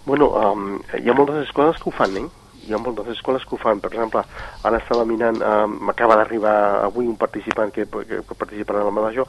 Bueno, 0.04 0.32
um, 0.34 0.80
hi 0.98 1.08
ha 1.08 1.14
moltes 1.14 1.44
escoles 1.44 1.76
que 1.78 1.86
ho 1.86 1.92
fan, 1.94 2.16
eh? 2.18 2.28
hi 2.66 2.74
ha 2.74 2.78
moltes 2.78 3.08
escoles 3.14 3.44
que 3.46 3.54
ho 3.54 3.58
fan. 3.62 3.80
Per 3.82 3.90
exemple, 3.92 4.22
ara 4.66 4.80
estava 4.82 5.04
mirant, 5.06 5.38
m'acaba 5.86 6.16
d'arribar 6.18 6.54
avui 6.82 7.06
un 7.10 7.16
participant 7.20 7.70
que, 7.74 7.86
que, 7.86 8.22
que 8.26 8.38
participarà 8.38 8.82
en 8.82 8.90
el 8.90 8.96
Madajo, 8.96 9.26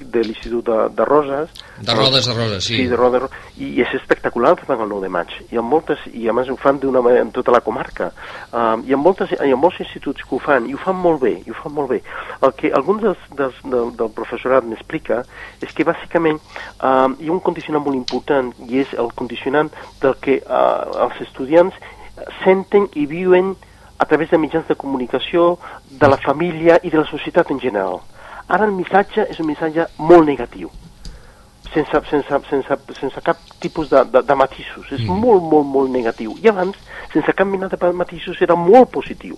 de 0.00 0.22
l'Institut 0.24 0.64
de, 0.66 0.78
de 0.94 1.04
Roses. 1.04 1.50
De 1.80 1.94
Rodes 1.94 2.26
de 2.26 2.34
Roses, 2.34 2.64
sí. 2.64 2.76
Sí, 2.76 2.86
de 2.86 2.96
Rodes, 2.96 3.28
i, 3.56 3.72
i 3.78 3.82
és 3.84 3.94
espectacular 3.98 4.54
el 4.54 4.62
fan 4.64 4.80
el 4.84 4.88
9 4.90 5.06
de 5.06 5.10
maig. 5.12 5.34
Hi 5.50 5.58
ha 5.58 5.64
moltes, 5.64 6.04
i 6.12 6.28
a 6.28 6.34
més 6.36 6.50
ho 6.50 6.56
fan 6.60 6.80
d'una 6.82 7.02
manera 7.04 7.26
en 7.26 7.32
tota 7.34 7.54
la 7.54 7.60
comarca. 7.64 8.10
Um, 8.52 8.84
hi, 8.86 8.94
ha 8.94 9.00
moltes, 9.00 9.34
hi 9.34 9.52
ha 9.52 9.60
molts 9.60 9.80
instituts 9.84 10.24
que 10.24 10.36
ho 10.36 10.40
fan, 10.42 10.68
i 10.70 10.76
ho 10.76 10.82
fan 10.82 10.98
molt 10.98 11.22
bé, 11.24 11.34
i 11.44 11.52
ho 11.52 11.58
fan 11.58 11.74
molt 11.76 11.92
bé. 11.94 12.00
El 12.42 12.54
que 12.58 12.72
alguns 12.74 13.04
dels, 13.06 13.28
dels, 13.38 13.62
del, 13.64 13.94
del 14.00 14.12
professorat 14.16 14.66
m'explica 14.66 15.22
és 15.64 15.74
que 15.74 15.86
bàsicament 15.88 16.40
um, 16.40 17.16
hi 17.18 17.30
ha 17.30 17.36
un 17.36 17.44
condicionant 17.44 17.84
molt 17.84 17.98
important, 17.98 18.52
i 18.68 18.82
és 18.84 18.92
el 18.98 19.12
condicionant 19.18 19.72
del 20.02 20.18
que 20.22 20.40
uh, 20.44 21.06
els 21.06 21.24
estudiants 21.28 21.76
senten 22.42 22.88
i 22.98 23.06
viuen 23.06 23.54
a 23.98 24.06
través 24.06 24.30
de 24.30 24.38
mitjans 24.38 24.66
de 24.68 24.76
comunicació, 24.78 25.58
de 25.90 26.08
la 26.08 26.18
família 26.22 26.78
i 26.82 26.90
de 26.90 27.00
la 27.00 27.08
societat 27.10 27.50
en 27.50 27.60
general. 27.60 27.98
Ara 28.48 28.64
el 28.64 28.72
missatge 28.72 29.26
és 29.28 29.40
un 29.42 29.50
missatge 29.50 29.84
molt 29.98 30.24
negatiu, 30.26 30.70
sense, 31.74 32.00
sense, 32.10 32.40
sense, 32.48 32.78
sense 33.00 33.22
cap 33.26 33.42
tipus 33.60 33.90
de, 33.92 34.04
de, 34.08 34.22
de 34.24 34.38
matisos. 34.40 34.88
És 34.88 35.04
mm. 35.04 35.20
molt, 35.26 35.44
molt, 35.52 35.68
molt 35.68 35.92
negatiu. 35.92 36.34
I 36.42 36.48
abans, 36.52 36.80
sense 37.12 37.36
cap 37.36 37.48
mena 37.48 37.68
de 37.68 37.92
matisos, 37.92 38.40
era 38.42 38.56
molt 38.56 38.90
positiu 38.94 39.36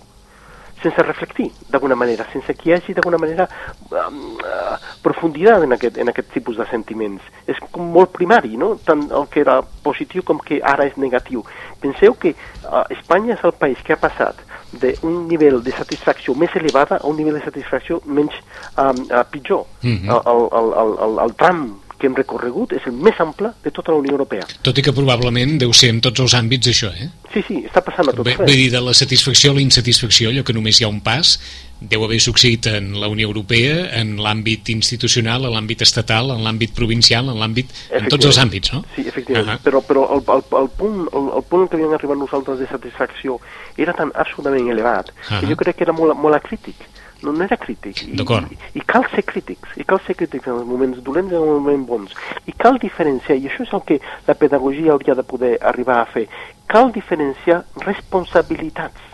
sense 0.81 1.03
reflectir 1.03 1.51
d'alguna 1.69 1.95
manera, 1.95 2.25
sense 2.33 2.53
que 2.57 2.69
hi 2.69 2.73
hagi 2.73 2.93
d'alguna 2.97 3.19
manera 3.21 3.47
um, 3.91 4.21
uh, 4.41 4.77
profunditat 5.05 5.63
en 5.63 5.75
aquest, 5.77 5.97
en 6.01 6.09
aquest 6.09 6.31
tipus 6.33 6.57
de 6.57 6.65
sentiments. 6.71 7.21
És 7.45 7.59
com 7.71 7.91
molt 7.93 8.13
primari, 8.15 8.57
no? 8.57 8.73
tant 8.85 9.03
el 9.09 9.27
que 9.29 9.43
era 9.43 9.59
positiu 9.85 10.25
com 10.25 10.41
que 10.41 10.61
ara 10.73 10.87
és 10.89 10.97
negatiu. 10.97 11.45
Penseu 11.81 12.17
que 12.17 12.33
uh, 12.33 12.85
Espanya 12.97 13.35
és 13.37 13.45
el 13.45 13.53
país 13.53 13.81
que 13.85 13.93
ha 13.93 14.01
passat 14.01 14.41
d'un 14.71 15.27
nivell 15.27 15.61
de 15.63 15.71
satisfacció 15.75 16.35
més 16.35 16.55
elevada 16.55 16.97
a 17.01 17.07
un 17.07 17.17
nivell 17.17 17.39
de 17.39 17.43
satisfacció 17.43 18.01
menys 18.05 18.35
um, 18.77 19.05
uh, 19.09 19.23
pitjor. 19.31 19.65
Mm 19.81 19.97
-hmm. 19.97 20.09
el, 20.15 20.47
el, 20.59 20.73
el, 20.81 20.91
el, 21.05 21.19
el 21.25 21.35
tram 21.35 21.79
que 22.01 22.09
hem 22.09 22.17
recorregut 22.17 22.73
és 22.77 22.85
el 22.89 22.97
més 22.97 23.19
ample 23.21 23.53
de 23.63 23.71
tota 23.73 23.93
la 23.93 24.01
Unió 24.01 24.15
Europea. 24.17 24.47
Tot 24.65 24.77
i 24.77 24.85
que 24.85 24.93
probablement 24.97 25.57
deu 25.61 25.73
ser 25.77 25.91
en 25.93 26.01
tots 26.03 26.23
els 26.23 26.35
àmbits 26.37 26.71
això, 26.73 26.89
eh? 26.97 27.11
Sí, 27.31 27.43
sí, 27.47 27.59
està 27.69 27.83
passant 27.85 28.09
a 28.09 28.15
tots. 28.15 28.25
Bé, 28.27 28.37
vull 28.41 28.57
dir, 28.57 28.71
de 28.73 28.81
la 28.83 28.95
satisfacció 28.97 29.53
a 29.53 29.59
la 29.59 29.63
insatisfacció, 29.63 30.31
allò 30.31 30.43
que 30.47 30.55
només 30.57 30.81
hi 30.81 30.87
ha 30.87 30.89
un 30.91 30.99
pas, 31.05 31.37
deu 31.81 32.03
haver 32.05 32.19
succeït 32.21 32.67
en 32.69 32.91
la 33.01 33.09
Unió 33.09 33.29
Europea, 33.29 33.87
en 33.97 34.13
l'àmbit 34.21 34.69
institucional, 34.73 35.47
en 35.47 35.55
l'àmbit 35.55 35.81
estatal, 35.85 36.33
en 36.35 36.43
l'àmbit 36.45 36.75
provincial, 36.77 37.31
en 37.31 37.39
l'àmbit... 37.41 37.73
en 37.97 38.09
tots 38.11 38.29
els 38.29 38.41
àmbits, 38.41 38.73
no? 38.75 38.83
Sí, 38.95 39.07
efectivament, 39.07 39.57
uh 39.57 39.61
-huh. 39.61 39.65
però, 39.65 39.81
però 39.85 40.05
el, 40.17 40.21
el, 40.35 40.43
el, 40.61 40.69
punt, 40.77 41.07
el, 41.09 41.29
el 41.39 41.45
punt 41.49 41.69
que 41.69 41.77
havíem 41.77 41.93
arribat 41.97 42.17
nosaltres 42.17 42.59
de 42.59 42.67
satisfacció 42.67 43.39
era 43.77 43.93
tan 43.93 44.11
absolutament 44.13 44.69
elevat 44.69 45.09
uh 45.09 45.15
-huh. 45.15 45.39
que 45.39 45.47
jo 45.47 45.55
crec 45.55 45.75
que 45.77 45.83
era 45.83 45.93
molt, 45.93 46.17
molt 46.17 46.35
acrític 46.35 46.75
no, 47.21 47.33
no 47.33 47.43
era 47.43 47.57
crític. 47.57 48.01
I, 48.03 48.15
i, 48.17 48.57
I 48.79 48.83
cal 48.87 49.05
ser 49.13 49.23
crítics, 49.27 49.75
i 49.77 49.85
cal 49.87 50.01
ser 50.07 50.15
crítics 50.19 50.49
en 50.49 50.59
els 50.59 50.67
moments 50.69 51.01
dolents 51.05 51.31
i 51.33 51.37
en 51.37 51.45
els 51.45 51.61
moments 51.61 51.87
bons. 51.89 52.17
I 52.49 52.55
cal 52.57 52.79
diferenciar, 52.81 53.37
i 53.37 53.49
això 53.49 53.65
és 53.67 53.73
el 53.77 53.85
que 53.87 53.99
la 54.27 54.37
pedagogia 54.39 54.95
hauria 54.95 55.17
de 55.17 55.25
poder 55.27 55.55
arribar 55.73 56.01
a 56.01 56.09
fer, 56.13 56.27
cal 56.71 56.91
diferenciar 56.95 57.63
responsabilitats 57.85 59.10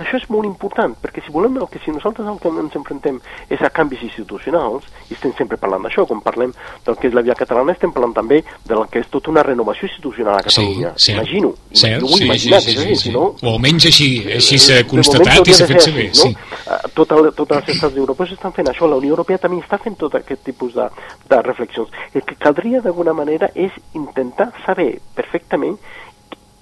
això 0.00 0.18
és 0.18 0.26
molt 0.32 0.48
important, 0.48 0.94
perquè 1.02 1.22
si 1.24 1.32
volem, 1.34 1.58
el 1.60 1.68
que 1.70 1.80
si 1.84 1.92
nosaltres 1.92 2.28
el 2.28 2.38
que 2.40 2.50
ens 2.50 2.76
enfrontem 2.78 3.20
és 3.52 3.62
a 3.62 3.70
canvis 3.74 4.02
institucionals, 4.06 4.86
i 5.10 5.16
estem 5.16 5.34
sempre 5.38 5.58
parlant 5.60 5.84
d'això, 5.86 6.06
quan 6.08 6.22
parlem 6.24 6.54
del 6.86 6.98
que 7.00 7.10
és 7.10 7.16
la 7.16 7.24
via 7.26 7.36
catalana, 7.38 7.74
estem 7.76 7.92
parlant 7.94 8.14
també 8.16 8.40
del 8.68 8.84
que 8.90 9.02
és 9.04 9.10
tota 9.12 9.32
una 9.32 9.44
renovació 9.46 9.88
institucional 9.88 10.38
a 10.38 10.44
Catalunya. 10.46 10.92
Sí, 10.96 11.12
Imagino. 11.12 11.52
Cert, 11.72 12.02
vull 12.02 12.18
sí, 12.18 12.24
imaginar 12.24 12.62
sí, 12.64 12.72
sí, 12.72 12.86
així, 12.86 12.96
sí. 13.04 13.14
no? 13.14 13.26
O 13.42 13.54
almenys 13.54 13.88
així, 13.90 14.10
així 14.40 14.58
s'ha 14.58 14.82
constatat 14.90 15.48
i 15.48 15.56
s'ha 15.56 15.68
fet 15.70 15.86
saber. 15.86 16.08
No? 16.10 16.24
Sí. 16.24 16.34
Tot 16.96 17.14
el, 17.16 17.30
totes 17.36 17.62
les 17.62 17.76
estats 17.76 17.96
europeus 18.00 18.34
estan 18.36 18.54
fent 18.56 18.70
això, 18.72 18.88
la 18.90 18.98
Unió 19.00 19.14
Europea 19.16 19.40
també 19.42 19.60
està 19.62 19.78
fent 19.82 19.98
tot 20.00 20.16
aquest 20.18 20.44
tipus 20.46 20.74
de, 20.76 20.88
de 21.30 21.42
reflexions. 21.46 21.92
El 22.14 22.24
que 22.26 22.38
caldria 22.40 22.82
d'alguna 22.84 23.14
manera 23.16 23.50
és 23.54 23.74
intentar 23.94 24.50
saber 24.64 24.92
perfectament 25.16 25.78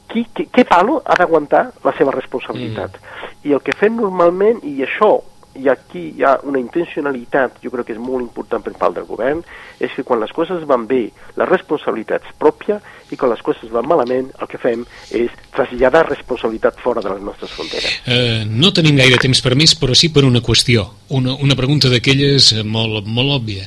qui, 0.09 0.27
qui, 0.35 0.49
què 0.53 0.65
palo 0.69 1.01
ha 1.05 1.17
d'aguantar 1.19 1.69
la 1.85 1.95
seva 1.99 2.15
responsabilitat. 2.15 2.99
Mm. 2.99 3.27
I 3.49 3.59
el 3.59 3.65
que 3.65 3.77
fem 3.77 3.99
normalment, 4.01 4.63
i 4.67 4.81
això, 4.87 5.19
i 5.59 5.69
aquí 5.69 6.05
hi 6.17 6.25
ha 6.25 6.37
una 6.47 6.61
intencionalitat, 6.61 7.59
jo 7.65 7.71
crec 7.73 7.89
que 7.89 7.97
és 7.97 8.01
molt 8.03 8.23
important 8.23 8.63
per 8.63 8.75
part 8.79 8.95
del 8.97 9.07
govern, 9.09 9.41
és 9.83 9.93
que 9.95 10.05
quan 10.07 10.21
les 10.23 10.33
coses 10.35 10.65
van 10.69 10.87
bé, 10.91 11.09
la 11.39 11.49
responsabilitat 11.49 12.29
és 12.29 12.37
pròpia, 12.39 12.79
i 13.11 13.19
quan 13.19 13.33
les 13.33 13.43
coses 13.45 13.71
van 13.73 13.87
malament, 13.89 14.31
el 14.39 14.51
que 14.51 14.61
fem 14.61 14.85
és 15.17 15.35
traslladar 15.55 16.05
responsabilitat 16.09 16.79
fora 16.83 17.03
de 17.05 17.13
les 17.15 17.25
nostres 17.25 17.55
fronteres. 17.57 17.99
Uh, 18.07 18.47
no 18.49 18.73
tenim 18.77 18.99
gaire 19.01 19.21
temps 19.23 19.43
per 19.45 19.57
més, 19.59 19.75
però 19.79 19.97
sí 19.99 20.13
per 20.15 20.27
una 20.29 20.45
qüestió, 20.45 20.87
una, 21.19 21.35
una 21.43 21.59
pregunta 21.59 21.91
d'aquelles 21.93 22.53
molt, 22.65 23.07
molt 23.07 23.39
òbvia. 23.41 23.67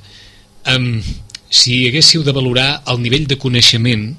Um, 0.72 1.02
si 1.52 1.84
haguéssiu 1.90 2.24
de 2.24 2.32
valorar 2.32 2.84
el 2.88 3.02
nivell 3.04 3.28
de 3.28 3.36
coneixement 3.42 4.14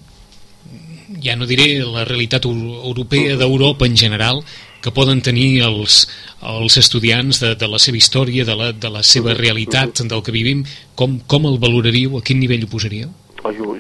ja 1.23 1.37
no 1.39 1.49
diré 1.49 1.81
la 1.85 2.05
realitat 2.09 2.47
europea 2.47 3.37
d'Europa 3.41 3.87
en 3.87 3.97
general, 3.97 4.43
que 4.83 4.91
poden 4.91 5.23
tenir 5.23 5.63
els, 5.63 6.09
els 6.43 6.77
estudiants 6.77 7.39
de, 7.41 7.55
de 7.55 7.69
la 7.71 7.79
seva 7.79 8.01
història, 8.01 8.45
de 8.45 8.57
la, 8.59 8.73
de 8.73 8.91
la 8.91 9.05
seva 9.07 9.37
realitat, 9.39 10.03
del 10.03 10.25
que 10.27 10.35
vivim, 10.35 10.65
com, 10.99 11.21
com 11.31 11.47
el 11.47 11.61
valoraríeu, 11.63 12.19
a 12.19 12.25
quin 12.27 12.43
nivell 12.43 12.67
ho 12.67 12.73
posaríeu? 12.73 13.13
Jo, 13.43 13.77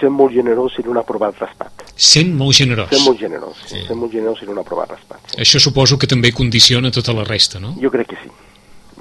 sent 0.00 0.14
molt 0.14 0.34
generós 0.34 0.74
seria 0.74 0.90
un 0.90 0.98
aprovat 0.98 1.38
raspat. 1.42 1.84
Sent 1.94 2.32
molt 2.34 2.56
generós? 2.58 2.90
Sent 2.90 3.04
molt 3.06 3.20
generós, 3.20 3.60
sí. 3.66 3.82
sent 3.86 3.98
molt 3.98 4.14
generós 4.14 4.40
seria 4.42 4.54
un 4.54 4.62
aprovat 4.62 4.96
raspat. 4.96 5.20
Sí. 5.30 5.38
Això 5.46 5.62
suposo 5.62 5.98
que 5.98 6.10
també 6.10 6.32
condiciona 6.34 6.90
tota 6.94 7.14
la 7.14 7.26
resta, 7.26 7.62
no? 7.62 7.76
Jo 7.82 7.92
crec 7.94 8.14
que 8.14 8.18
sí 8.22 8.32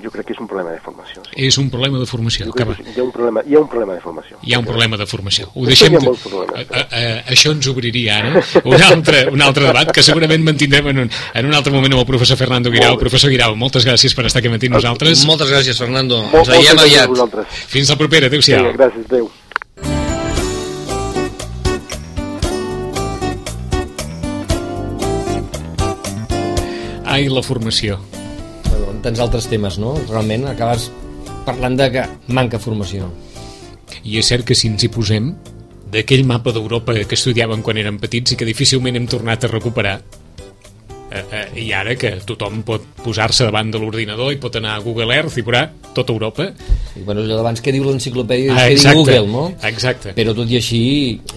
jo 0.02 0.10
crec 0.12 0.26
que 0.28 0.34
és 0.34 0.40
un 0.42 0.48
problema 0.50 0.72
de 0.74 0.80
formació. 0.82 1.22
Sí. 1.28 1.34
És 1.48 1.58
un 1.62 1.70
problema 1.74 2.00
de 2.00 2.08
formació. 2.10 2.48
Hi 2.48 2.64
ha, 2.98 3.04
un 3.04 3.12
problema, 3.14 3.44
hi 3.46 3.56
ha 3.56 3.60
un 3.62 3.68
problema 3.70 3.94
de 3.94 4.02
formació. 4.02 4.40
Hi 4.42 4.54
ha 4.54 4.60
un 4.60 4.66
problema 4.66 4.98
de 4.98 5.08
formació. 5.10 5.50
Ho 5.54 5.66
deixem... 5.68 5.98
De... 5.98 6.14
A, 6.14 6.64
a, 6.64 6.82
a, 6.82 7.04
això 7.36 7.54
ens 7.54 7.68
obriria 7.72 8.18
ara 8.22 8.42
un 8.64 8.86
altre, 8.88 9.26
un 9.34 9.44
altre 9.46 9.68
debat 9.70 9.92
que 9.94 10.06
segurament 10.06 10.44
mantindrem 10.46 10.90
en 10.94 11.04
un, 11.06 11.12
en 11.12 11.50
un 11.50 11.54
altre 11.60 11.74
moment 11.76 11.94
amb 11.94 12.04
el 12.04 12.10
professor 12.10 12.40
Fernando 12.40 12.74
Guirau. 12.74 12.98
Professor 13.02 13.32
Guirau, 13.34 13.58
moltes 13.60 13.86
gràcies 13.88 14.16
per 14.18 14.26
estar 14.30 14.42
aquí 14.42 14.52
amb 14.52 14.68
nosaltres. 14.74 15.26
Moltes 15.30 15.52
gràcies, 15.54 15.80
Fernando. 15.80 16.24
Ens 16.32 16.50
veiem 16.50 16.84
aviat. 16.88 17.40
Fins 17.70 17.94
la 17.94 18.00
propera. 18.00 18.32
Adéu-siau. 18.32 18.72
Sí, 18.72 18.78
gràcies, 18.80 19.08
adéu. 19.12 19.30
Ai, 27.14 27.28
la 27.30 27.44
formació 27.46 28.00
tants 29.04 29.20
altres 29.24 29.50
temes, 29.52 29.78
no? 29.82 29.94
Realment 30.10 30.48
acabes 30.52 30.90
parlant 31.48 31.78
de 31.80 31.90
que 31.92 32.06
manca 32.34 32.60
formació. 32.62 33.10
I 34.04 34.18
és 34.20 34.32
cert 34.32 34.48
que 34.48 34.56
si 34.58 34.72
ens 34.72 34.84
hi 34.84 34.90
posem, 34.92 35.34
d'aquell 35.94 36.26
mapa 36.26 36.54
d'Europa 36.56 36.96
que 37.06 37.20
estudiàvem 37.20 37.62
quan 37.66 37.78
érem 37.78 38.00
petits 38.02 38.34
i 38.34 38.40
que 38.40 38.48
difícilment 38.48 38.98
hem 38.98 39.08
tornat 39.12 39.46
a 39.46 39.52
recuperar, 39.52 39.98
eh, 41.14 41.22
eh, 41.22 41.46
i 41.62 41.68
ara 41.76 41.96
que 42.00 42.16
tothom 42.26 42.64
pot 42.66 42.86
posar-se 43.04 43.46
davant 43.46 43.70
de 43.74 43.82
l'ordinador 43.82 44.34
i 44.34 44.40
pot 44.42 44.58
anar 44.58 44.78
a 44.78 44.84
Google 44.84 45.14
Earth 45.14 45.38
i 45.38 45.46
veurà 45.46 45.68
tota 45.94 46.16
Europa. 46.16 46.48
I, 46.98 47.04
bueno, 47.04 47.22
allò 47.22 47.38
d'abans 47.38 47.62
què 47.62 47.74
diu 47.76 47.86
l'enciclopèdia 47.86 48.56
ah, 48.56 48.66
què 48.72 48.80
diu 48.80 49.04
Google, 49.04 49.28
no? 49.30 49.46
Exacte. 49.70 50.16
Però 50.18 50.34
tot 50.34 50.50
i 50.50 50.58
així 50.58 50.84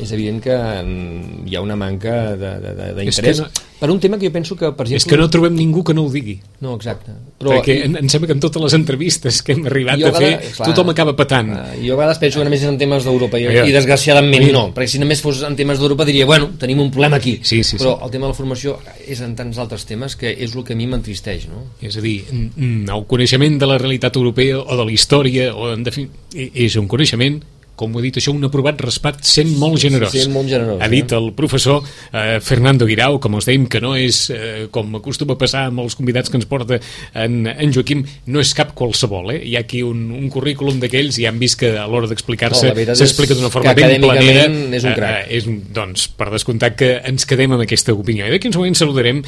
és 0.00 0.12
evident 0.16 0.40
que 0.46 0.56
mm, 0.56 1.44
hi 1.50 1.58
ha 1.58 1.64
una 1.64 1.76
manca 1.76 2.16
d'interès. 2.40 3.44
No, 3.44 3.50
per 3.78 3.90
un 3.90 4.00
tema 4.00 4.18
que 4.18 4.26
jo 4.28 4.32
penso 4.32 4.56
que, 4.56 4.70
per 4.72 4.86
exemple... 4.86 5.02
És 5.02 5.06
que 5.08 5.18
no 5.20 5.28
trobem 5.32 5.54
ningú 5.56 5.82
que 5.84 5.94
no 5.96 6.06
ho 6.06 6.10
digui. 6.12 6.38
No, 6.64 6.74
exacte. 6.78 7.12
Però, 7.36 7.52
Perquè 7.52 7.76
em, 7.84 7.96
em 8.00 8.08
sembla 8.08 8.30
que 8.30 8.36
en 8.38 8.40
totes 8.40 8.62
les 8.62 8.76
entrevistes 8.78 9.42
que 9.44 9.52
hem 9.52 9.66
arribat 9.68 10.04
a 10.08 10.12
fer, 10.16 10.30
clar, 10.54 10.68
tothom 10.70 10.92
acaba 10.94 11.12
patant. 11.18 11.50
Uh, 11.52 11.74
jo 11.82 11.96
a 11.96 12.00
vegades 12.00 12.20
penso 12.22 12.40
que 12.40 12.46
només 12.48 12.62
és 12.64 12.70
en 12.70 12.78
temes 12.80 13.04
d'Europa 13.04 13.40
i, 13.42 13.48
i 13.68 13.74
desgraciadament 13.74 14.46
no, 14.54 14.62
perquè 14.76 14.94
si 14.94 15.00
només 15.02 15.20
fos 15.24 15.42
en 15.46 15.58
temes 15.58 15.82
d'Europa 15.82 16.06
diria, 16.08 16.28
bueno, 16.28 16.52
tenim 16.60 16.80
un 16.84 16.92
problema 16.94 17.20
aquí. 17.20 17.36
Sí, 17.42 17.60
sí, 17.66 17.76
Però 17.76 17.98
sí. 17.98 18.06
el 18.08 18.14
tema 18.14 18.28
de 18.28 18.32
la 18.32 18.38
formació 18.38 18.78
és 19.04 19.20
en 19.26 19.34
tants 19.36 19.60
altres 19.60 19.84
temes 19.88 20.16
que 20.16 20.32
és 20.32 20.56
el 20.56 20.64
que 20.64 20.72
a 20.72 20.78
mi 20.78 20.88
m'entristeix, 20.88 21.48
no? 21.52 21.66
És 21.84 21.98
a 22.00 22.04
dir, 22.04 22.16
el 22.32 23.04
coneixement 23.10 23.60
de 23.60 23.68
la 23.68 23.76
realitat 23.82 24.16
europea 24.16 24.62
o 24.62 24.80
de 24.80 24.88
la 24.88 24.96
història, 24.96 25.52
o 25.52 25.74
en 25.74 25.84
defin... 25.84 26.08
és 26.36 26.74
un 26.76 26.88
coneixement 26.88 27.38
com 27.76 27.94
ho 27.94 28.00
he 28.00 28.06
dit 28.08 28.18
això, 28.20 28.32
un 28.34 28.48
aprovat 28.48 28.80
raspat 28.82 29.20
sent 29.26 29.52
molt 29.60 29.78
generós. 29.82 30.14
Sent 30.14 30.32
molt 30.34 30.48
generós. 30.50 30.80
Ha 30.82 30.88
dit 30.92 31.12
eh? 31.12 31.18
el 31.18 31.30
professor 31.36 31.82
eh, 31.84 32.38
Fernando 32.44 32.88
Guirau, 32.88 33.20
com 33.22 33.36
us 33.38 33.48
dèiem, 33.48 33.66
que 33.70 33.80
no 33.84 33.94
és, 34.00 34.22
eh, 34.34 34.66
com 34.72 34.96
acostuma 34.98 35.36
a 35.36 35.40
passar 35.40 35.66
amb 35.70 35.84
els 35.84 35.96
convidats 35.98 36.32
que 36.32 36.40
ens 36.40 36.48
porta 36.48 36.80
en, 37.12 37.44
en 37.52 37.74
Joaquim, 37.74 38.04
no 38.32 38.42
és 38.42 38.54
cap 38.56 38.72
qualsevol. 38.78 39.34
Eh? 39.36 39.40
Hi 39.50 39.56
ha 39.58 39.64
aquí 39.66 39.82
un, 39.86 40.06
un 40.16 40.30
currículum 40.32 40.80
d'aquells 40.82 41.20
i 41.20 41.28
han 41.28 41.40
vist 41.42 41.60
que 41.60 41.74
a 41.76 41.86
l'hora 41.90 42.10
d'explicar-se 42.10 42.72
no, 42.72 42.96
s'explica 42.98 43.36
d'una 43.36 43.52
forma 43.52 43.76
ben 43.76 44.00
planera. 44.02 44.48
és 44.80 44.88
un 44.88 44.96
crac. 44.96 45.20
Eh, 45.26 45.38
és, 45.38 45.50
doncs, 45.76 46.08
per 46.16 46.30
descomptat 46.32 46.80
que 46.80 46.92
ens 47.06 47.28
quedem 47.28 47.54
amb 47.56 47.66
aquesta 47.66 47.94
opinió. 47.96 48.26
I 48.26 48.34
d'aquí 48.36 48.50
uns 48.50 48.58
moments 48.60 48.82
saludarem 48.82 49.22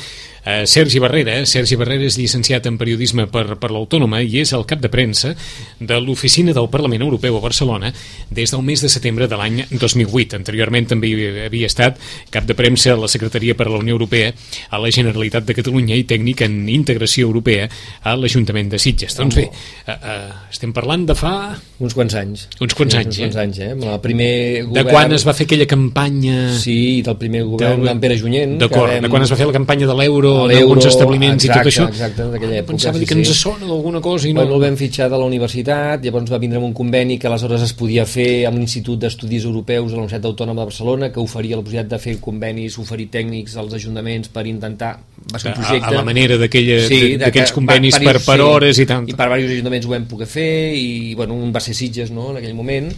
Uh, 0.48 0.64
Sergi 0.64 0.98
Barrera. 0.98 1.42
Sergi 1.44 1.76
Barrera 1.76 2.06
és 2.08 2.16
llicenciat 2.16 2.64
en 2.70 2.78
periodisme 2.80 3.26
per, 3.28 3.58
per 3.60 3.68
l'Autònoma 3.68 4.22
i 4.24 4.38
és 4.40 4.54
el 4.56 4.62
cap 4.64 4.80
de 4.80 4.88
premsa 4.88 5.34
de 5.76 5.98
l'oficina 6.00 6.54
del 6.56 6.70
Parlament 6.72 7.02
Europeu 7.04 7.36
a 7.36 7.42
Barcelona 7.42 7.90
des 8.32 8.54
del 8.54 8.62
mes 8.64 8.80
de 8.80 8.88
setembre 8.88 9.28
de 9.28 9.36
l'any 9.36 9.58
2008. 9.68 10.38
Anteriorment 10.40 10.88
també 10.88 11.10
havia 11.44 11.68
estat 11.68 11.98
cap 12.32 12.46
de 12.48 12.56
premsa 12.56 12.94
a 12.94 12.96
la 12.96 13.10
Secretaria 13.12 13.58
per 13.58 13.66
a 13.66 13.74
la 13.74 13.82
Unió 13.82 13.98
Europea 13.98 14.30
a 14.70 14.80
la 14.80 14.88
Generalitat 14.88 15.44
de 15.44 15.58
Catalunya 15.58 15.98
i 16.00 16.06
tècnic 16.08 16.40
en 16.46 16.56
integració 16.72 17.28
europea 17.28 17.68
a 18.08 18.16
l'Ajuntament 18.16 18.72
de 18.72 18.80
Sitges. 18.80 19.18
Doncs 19.20 19.36
bé, 19.36 19.44
uh, 19.52 19.92
uh, 19.92 20.48
estem 20.48 20.72
parlant 20.72 21.04
de 21.12 21.18
fa... 21.18 21.34
Uns 21.76 21.92
quants 21.92 22.16
anys. 22.22 22.46
Uns 22.64 22.72
quants 22.72 22.96
sí, 22.96 23.02
anys, 23.02 23.12
uns 23.12 23.18
eh? 23.18 23.26
quants 23.26 23.38
anys, 23.44 23.60
eh? 23.66 23.92
El 23.92 24.00
primer 24.00 24.32
govern... 24.64 24.80
De 24.80 24.88
quan 24.88 25.12
es 25.12 25.28
va 25.28 25.36
fer 25.36 25.44
aquella 25.44 25.68
campanya... 25.68 26.40
Sí, 26.56 27.04
del 27.04 27.20
primer 27.20 27.44
govern 27.52 27.84
d'en 27.84 28.00
Pere 28.00 28.16
Junyent. 28.16 28.56
D'acord, 28.64 28.96
vam... 28.96 29.04
de 29.04 29.12
quan 29.12 29.28
es 29.28 29.36
va 29.36 29.42
fer 29.44 29.52
la 29.52 29.58
campanya 29.60 29.92
de 29.92 30.00
l'euro 30.00 30.37
en 30.46 30.56
alguns 30.56 30.86
establiments 30.86 31.44
exacte, 31.44 31.58
i 31.58 31.64
tot 31.64 31.70
això. 31.72 31.86
Exacte, 31.88 32.26
d'aquella 32.32 32.56
època. 32.60 32.72
Pensava 32.76 32.98
sí, 33.00 33.06
que 33.10 33.16
ens 33.18 33.32
sona 33.34 33.66
d'alguna 33.66 34.00
cosa 34.04 34.28
i 34.28 34.32
no... 34.32 34.40
Bueno, 34.44 34.54
el 34.56 34.64
vam 34.68 34.76
fitxar 34.78 35.08
de 35.10 35.18
la 35.18 35.26
universitat, 35.26 36.04
llavors 36.04 36.30
va 36.30 36.38
vindre 36.38 36.60
amb 36.60 36.68
un 36.68 36.74
conveni 36.76 37.18
que 37.18 37.26
aleshores 37.30 37.64
es 37.66 37.74
podia 37.78 38.06
fer 38.06 38.46
amb 38.48 38.60
l'Institut 38.60 39.02
d'Estudis 39.02 39.44
Europeus 39.48 39.90
de 39.90 39.96
la 39.96 40.02
Universitat 40.04 40.30
Autònoma 40.30 40.62
de 40.62 40.70
Barcelona, 40.70 41.10
que 41.12 41.20
oferia 41.20 41.56
la 41.58 41.62
possibilitat 41.66 41.90
de 41.96 42.00
fer 42.06 42.16
convenis, 42.22 42.78
oferir 42.78 43.08
tècnics 43.10 43.56
als 43.58 43.74
ajuntaments 43.80 44.28
per 44.32 44.46
intentar... 44.46 44.94
Va 45.32 45.38
ser 45.42 45.50
un 45.52 45.58
projecte... 45.60 45.84
A, 45.84 45.92
a 45.92 45.98
la 45.98 46.04
manera 46.06 46.38
d'aquells 46.40 46.86
sí, 46.88 47.00
d'aquells 47.20 47.52
convenis 47.56 47.96
va- 47.96 48.04
per, 48.04 48.04
diversos- 48.18 48.28
per 48.30 48.40
hores 48.46 48.78
i 48.78 48.86
tant. 48.88 49.08
I 49.10 49.16
per 49.18 49.26
diversos 49.28 49.56
ajuntaments 49.58 49.88
ho 49.88 49.96
vam 49.96 50.06
poder 50.08 50.28
fer, 50.30 50.50
i 50.78 51.14
bueno, 51.18 51.34
un 51.34 51.50
va 51.52 51.60
ser 51.60 51.74
Sitges, 51.76 52.12
no?, 52.14 52.30
en 52.32 52.38
aquell 52.40 52.54
moment, 52.56 52.92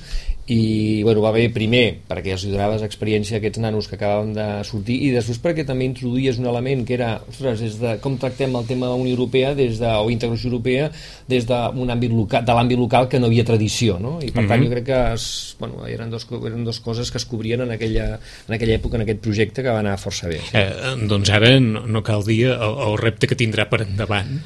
i 0.51 1.03
bueno, 1.05 1.23
va 1.23 1.31
haver 1.31 1.53
primer 1.55 2.01
perquè 2.09 2.33
els 2.35 2.43
donaves 2.51 2.83
experiència 2.83 3.37
a 3.37 3.39
aquests 3.39 3.61
nanos 3.63 3.87
que 3.87 3.95
acabaven 3.95 4.33
de 4.35 4.47
sortir 4.67 4.97
i 5.07 5.11
després 5.15 5.39
perquè 5.43 5.63
també 5.69 5.87
introduïes 5.87 6.41
un 6.43 6.49
element 6.51 6.83
que 6.89 6.97
era, 6.97 7.11
ostres, 7.31 7.61
des 7.63 7.77
de 7.79 7.93
com 8.03 8.17
tractem 8.19 8.57
el 8.59 8.67
tema 8.67 8.89
de 8.89 8.97
la 8.97 8.99
Unió 8.99 9.15
Europea 9.15 9.53
des 9.55 9.79
de, 9.79 9.87
o 9.87 10.11
integració 10.11 10.51
europea 10.51 10.89
des 11.31 11.47
d'un 11.47 11.93
àmbit 11.95 12.11
local, 12.11 12.43
de 12.45 12.57
l'àmbit 12.57 12.81
local 12.83 13.07
que 13.09 13.21
no 13.23 13.31
havia 13.31 13.45
tradició, 13.47 14.01
no? 14.03 14.17
I 14.19 14.33
per 14.35 14.47
tant 14.49 14.59
Mhm. 14.61 14.67
jo 14.67 14.71
crec 14.75 14.85
que 14.91 14.99
es, 15.15 15.57
bueno, 15.61 15.87
eren, 15.87 16.11
dos, 16.11 16.27
eren 16.45 16.65
dos 16.65 16.81
coses 16.81 17.11
que 17.11 17.19
es 17.19 17.25
cobrien 17.25 17.61
en 17.61 17.71
aquella, 17.71 18.19
en 18.49 18.55
aquella 18.55 18.75
època, 18.75 18.97
en 18.97 19.03
aquest 19.07 19.21
projecte 19.21 19.63
que 19.63 19.71
va 19.71 19.79
anar 19.81 19.99
força 20.03 20.27
bé. 20.29 20.41
Eh, 20.53 20.97
doncs 21.07 21.31
ara 21.31 21.55
no, 21.61 21.87
no 21.87 22.03
cal 22.03 22.25
dir 22.27 22.49
el, 22.51 22.75
el 22.89 22.99
repte 22.99 23.31
que 23.31 23.39
tindrà 23.39 23.69
per 23.71 23.85
endavant 23.87 24.41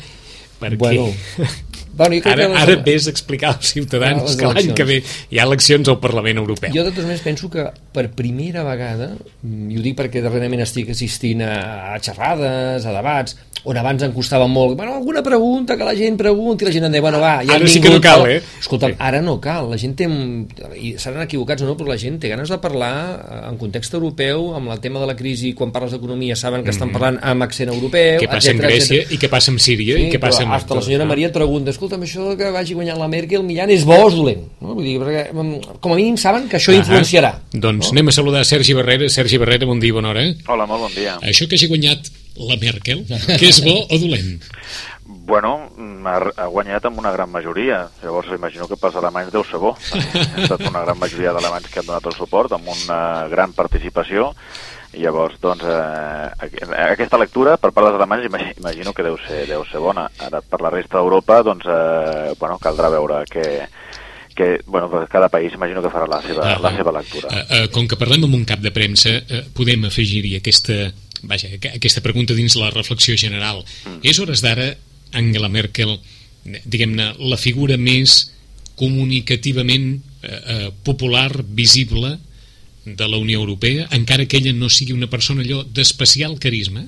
perquè 0.60 0.76
Bueno, 0.78 1.08
bueno, 1.96 2.14
jo 2.16 2.22
crec 2.22 2.32
ara, 2.34 2.48
que 2.48 2.62
ara 2.62 2.76
vés 2.84 3.06
a 3.06 3.10
explicar 3.14 3.54
als 3.54 3.72
ciutadans 3.74 4.36
que 4.36 4.46
l'any 4.50 4.74
que 4.74 4.84
ve 4.88 5.00
hi 5.30 5.38
ha 5.40 5.46
eleccions 5.48 5.88
al 5.88 5.98
Parlament 6.02 6.38
Europeu. 6.42 6.70
Jo 6.74 6.84
de 6.84 6.90
totes 6.90 7.04
maneres 7.06 7.24
penso 7.24 7.50
que 7.50 7.66
per 7.94 8.08
primera 8.16 8.64
vegada, 8.66 9.12
mm, 9.42 9.70
i 9.70 9.78
ho 9.78 9.82
dic 9.84 9.96
perquè 9.98 10.22
darrerament 10.24 10.62
estic 10.66 10.90
assistint 10.94 11.42
a, 11.46 11.98
xerrades, 12.02 12.84
a 12.86 12.92
debats, 12.94 13.36
on 13.64 13.78
abans 13.80 14.02
em 14.04 14.12
costava 14.12 14.44
molt, 14.46 14.76
bueno, 14.76 14.92
alguna 14.98 15.22
pregunta, 15.24 15.76
que 15.78 15.84
la 15.88 15.94
gent 15.96 16.18
pregunti, 16.20 16.64
i 16.64 16.68
la 16.68 16.72
gent 16.74 16.84
em 16.84 16.92
deia, 16.92 17.00
bueno, 17.00 17.16
va, 17.22 17.38
ja 17.46 17.54
Ara 17.56 17.68
sí 17.70 17.80
que 17.80 17.88
no 17.88 18.00
cal, 18.04 18.26
eh? 18.28 18.42
Escolta'm, 18.60 18.92
Sí. 18.92 18.96
ara 19.00 19.22
no 19.24 19.38
cal, 19.40 19.70
la 19.70 19.78
gent 19.80 19.94
té, 19.96 20.04
i 20.76 20.90
seran 21.00 21.22
equivocats 21.24 21.62
o 21.64 21.66
no, 21.70 21.76
però 21.78 21.88
la 21.88 21.96
gent 21.96 22.18
té 22.20 22.28
ganes 22.28 22.50
de 22.52 22.58
parlar 22.60 22.92
eh, 23.24 23.38
en 23.48 23.56
context 23.56 23.94
europeu, 23.96 24.50
amb 24.58 24.68
el 24.74 24.80
tema 24.84 25.00
de 25.00 25.06
la 25.08 25.16
crisi, 25.16 25.54
quan 25.56 25.72
parles 25.72 25.92
d'economia 25.96 26.36
saben 26.36 26.62
que 26.62 26.74
estan 26.74 26.92
parlant 26.92 27.16
amb 27.22 27.46
accent 27.46 27.72
europeu, 27.72 28.20
Què 28.20 28.28
passa 28.28 28.50
en 28.52 28.58
etcètera, 28.60 28.68
Grècia 28.68 29.00
etcètera. 29.00 29.14
i 29.16 29.18
què 29.22 29.30
passa 29.32 29.50
amb 29.54 29.60
Síria 29.64 29.96
i 29.96 30.10
què 30.12 30.20
passa 30.20 30.42
amb... 30.44 30.52
hasta 30.58 30.74
la 30.74 30.82
senyora 30.82 31.06
Maria 31.08 31.28
et 31.32 31.32
pregunta, 31.32 31.70
escolta'm, 31.84 32.04
això 32.06 32.32
que 32.38 32.50
vagi 32.54 32.74
guanyant 32.76 32.98
la 32.98 33.08
Merkel, 33.08 33.44
Millan, 33.44 33.70
és 33.70 33.84
bo 33.84 33.96
o 33.96 34.08
és 34.08 34.16
dolent? 34.16 34.42
No? 34.60 34.74
Vull 34.74 34.86
dir, 34.86 34.96
perquè, 35.00 35.24
mm, 35.32 35.78
com 35.80 35.92
a 35.92 35.96
mínim 35.96 36.16
saben 36.16 36.48
que 36.48 36.56
això 36.56 36.72
Ahà. 36.72 36.80
influenciarà. 36.80 37.32
Doncs 37.52 37.92
anem 37.92 38.08
a 38.08 38.12
saludar 38.12 38.44
Sergi 38.44 38.74
Barrera. 38.74 39.08
Sergi 39.08 39.38
Barrera, 39.38 39.66
bon 39.66 39.80
dia, 39.80 39.92
bona 39.92 40.10
hora. 40.10 40.24
Hola, 40.48 40.66
molt 40.66 40.88
bon 40.88 40.94
dia. 40.94 41.18
Això 41.22 41.48
que 41.48 41.56
hagi 41.56 41.68
guanyat 41.68 42.10
la 42.36 42.56
Merkel, 42.56 43.04
que 43.38 43.48
és 43.48 43.60
bo 43.64 43.76
o 43.88 43.98
dolent? 43.98 44.40
Bueno, 45.24 45.70
mm, 45.76 46.06
ha, 46.06 46.16
ha 46.36 46.46
guanyat 46.52 46.84
amb 46.84 46.98
una 47.00 47.10
gran 47.14 47.30
majoria, 47.32 47.86
llavors 48.02 48.28
imagino 48.36 48.66
que 48.68 48.76
pels 48.76 48.96
alemanys 49.00 49.32
deu 49.32 49.44
ser 49.48 49.56
bo. 49.62 49.70
ha 49.72 50.42
estat 50.42 50.60
una 50.68 50.82
gran 50.84 50.98
majoria 51.00 51.32
d'alemanys 51.32 51.70
que 51.72 51.80
han 51.80 51.86
donat 51.88 52.04
el 52.10 52.16
suport, 52.18 52.52
amb 52.52 52.68
una 52.68 53.26
gran 53.32 53.54
participació, 53.56 54.34
i 54.94 55.00
llavors, 55.02 55.40
doncs, 55.42 55.64
eh, 55.64 56.28
aqu- 56.44 56.68
aquesta 56.92 57.18
lectura 57.18 57.56
per 57.56 57.72
part 57.72 57.88
dels 57.88 57.96
alemanys 57.98 58.28
imagi- 58.28 58.52
imagino 58.60 58.92
que 58.92 59.02
deu 59.02 59.16
ser, 59.26 59.46
deu 59.48 59.64
ser 59.66 59.80
bona. 59.80 60.04
Ara, 60.28 60.42
per 60.44 60.60
la 60.60 60.70
resta 60.70 60.98
d'Europa, 61.00 61.40
doncs, 61.42 61.64
eh, 61.66 62.34
bueno, 62.38 62.58
caldrà 62.60 62.90
veure 62.92 63.24
que, 63.24 63.66
que 64.36 64.60
bueno, 64.66 64.90
pues 64.90 65.08
cada 65.08 65.28
país 65.30 65.52
imagino 65.54 65.80
que 65.82 65.88
farà 65.90 66.06
la 66.06 66.20
seva, 66.22 66.58
la 66.60 66.76
seva 66.76 66.92
lectura. 67.00 67.28
Uh, 67.32 67.64
uh, 67.64 67.68
com 67.72 67.88
que 67.88 67.96
parlem 67.96 68.24
amb 68.28 68.34
un 68.34 68.44
cap 68.44 68.60
de 68.60 68.70
premsa, 68.70 69.16
uh, 69.24 69.42
podem 69.56 69.84
afegir-hi 69.88 70.36
aquesta, 70.36 70.92
vaja, 71.22 71.48
aqu- 71.56 71.74
aquesta 71.80 72.02
pregunta 72.04 72.34
dins 72.34 72.54
la 72.60 72.68
reflexió 72.70 73.16
general. 73.16 73.64
Mm. 73.86 74.00
És 74.04 74.18
hores 74.20 74.42
d'ara 74.44 74.74
Angela 75.14 75.48
Merkel, 75.48 75.96
diguem-ne, 76.64 77.12
la 77.18 77.38
figura 77.40 77.76
més 77.80 78.18
comunicativament 78.76 79.94
uh, 79.94 80.28
uh, 80.28 80.68
popular, 80.84 81.30
visible 81.44 82.16
de 82.84 83.06
la 83.08 83.16
Unió 83.16 83.40
Europea, 83.40 83.86
encara 83.96 84.26
que 84.28 84.36
ella 84.42 84.52
no 84.52 84.68
sigui 84.68 84.92
una 84.92 85.08
persona 85.08 85.40
allò 85.40 85.62
d'especial 85.64 86.36
carisma? 86.38 86.82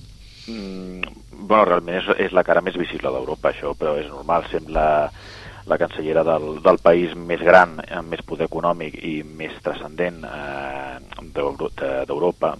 Mm, 0.46 1.00
bueno, 1.46 1.64
realment 1.70 2.02
és, 2.02 2.10
és 2.26 2.34
la 2.36 2.44
cara 2.44 2.60
més 2.60 2.76
visible 2.76 3.08
d'Europa, 3.14 3.52
això, 3.54 3.72
però 3.78 3.94
és 4.00 4.10
normal, 4.12 4.44
sembla 4.52 4.84
la 5.66 5.78
cancellera 5.80 6.22
del, 6.22 6.60
del 6.62 6.78
país 6.78 7.14
més 7.18 7.40
gran, 7.42 7.78
amb 7.90 8.12
més 8.12 8.20
poder 8.28 8.46
econòmic 8.46 9.00
i 9.02 9.16
més 9.26 9.56
transcendent 9.64 10.20
eh, 10.28 10.98
d'Euro- 11.34 11.72
de- 11.80 12.04
d'Europa, 12.06 12.52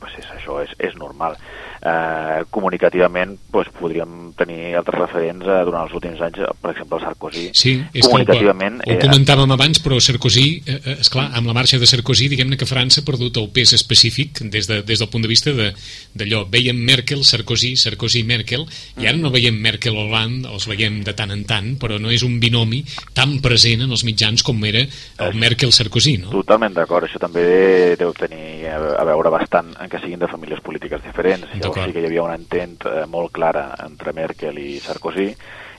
pues 0.00 0.14
és, 0.22 0.30
això 0.38 0.62
és, 0.62 0.72
és 0.78 0.94
normal. 0.96 1.36
Eh, 1.82 2.44
comunicativament 2.54 3.32
pues, 3.50 3.66
podríem 3.74 4.30
tenir 4.38 4.76
altres 4.78 5.00
referents 5.00 5.42
eh, 5.50 5.56
durant 5.66 5.82
els 5.88 5.94
últims 5.98 6.20
anys, 6.22 6.38
eh, 6.38 6.50
per 6.62 6.70
exemple 6.70 7.00
el 7.00 7.02
Sarkozy. 7.02 7.48
Sí, 7.58 7.72
és 7.90 8.04
que 8.04 8.06
ho, 8.06 8.10
comunicativament 8.12 8.76
ho 8.86 8.98
comentàvem 9.02 9.50
abans, 9.56 9.80
però 9.82 9.98
Sarkozy, 9.98 10.44
eh, 10.62 10.76
eh, 10.78 10.94
esclar, 11.02 11.24
amb 11.34 11.50
la 11.50 11.56
marxa 11.56 11.80
de 11.82 11.88
Sarkozy, 11.90 12.28
diguem-ne 12.30 12.56
que 12.60 12.68
França 12.70 13.02
ha 13.02 13.04
perdut 13.08 13.40
el 13.42 13.48
pes 13.50 13.72
específic 13.74 14.44
des, 14.54 14.68
de, 14.70 14.78
des 14.86 15.02
del 15.02 15.10
punt 15.10 15.26
de 15.26 15.30
vista 15.32 15.50
de- 15.58 15.72
d'allò. 16.14 16.44
Veiem 16.52 16.78
Merkel, 16.78 17.24
Sarkozy, 17.26 17.74
Sarkozy, 17.76 18.22
Merkel, 18.30 18.62
i 19.02 19.08
ara 19.10 19.18
no 19.18 19.34
veiem 19.34 19.58
Merkel 19.58 19.98
Hollande, 19.98 20.52
els 20.54 20.68
veiem 20.70 21.02
de 21.02 21.16
tant 21.18 21.34
en 21.34 21.42
tant, 21.50 21.74
però 21.82 21.98
no 21.98 22.14
és 22.14 22.22
un 22.22 22.38
binomi 22.38 22.84
tan 23.12 23.40
present 23.42 23.82
en 23.82 23.90
els 23.90 24.04
mitjans 24.06 24.46
com 24.46 24.62
era 24.70 24.86
el 25.18 25.34
Merkel-Sarkozy, 25.34 26.18
no? 26.22 26.30
Totalment 26.30 26.78
d'acord, 26.78 27.08
això 27.10 27.18
també 27.18 27.96
deu 27.98 28.14
tenir 28.14 28.70
a 28.70 29.02
veure 29.04 29.34
bastant 29.34 29.74
en 29.82 29.90
que 29.90 29.98
siguin 29.98 30.22
de 30.22 30.30
famílies 30.30 30.62
polítiques 30.62 31.02
diferents. 31.02 31.42
D'acord. 31.52 31.71
Llavors 31.72 31.90
sí 31.90 31.96
que 31.96 32.04
hi 32.04 32.08
havia 32.10 32.24
un 32.26 32.34
intent 32.36 32.86
eh, 32.86 33.04
molt 33.08 33.32
clara 33.32 33.70
entre 33.84 34.12
Merkel 34.12 34.58
i 34.58 34.78
Sarkozy 34.80 35.28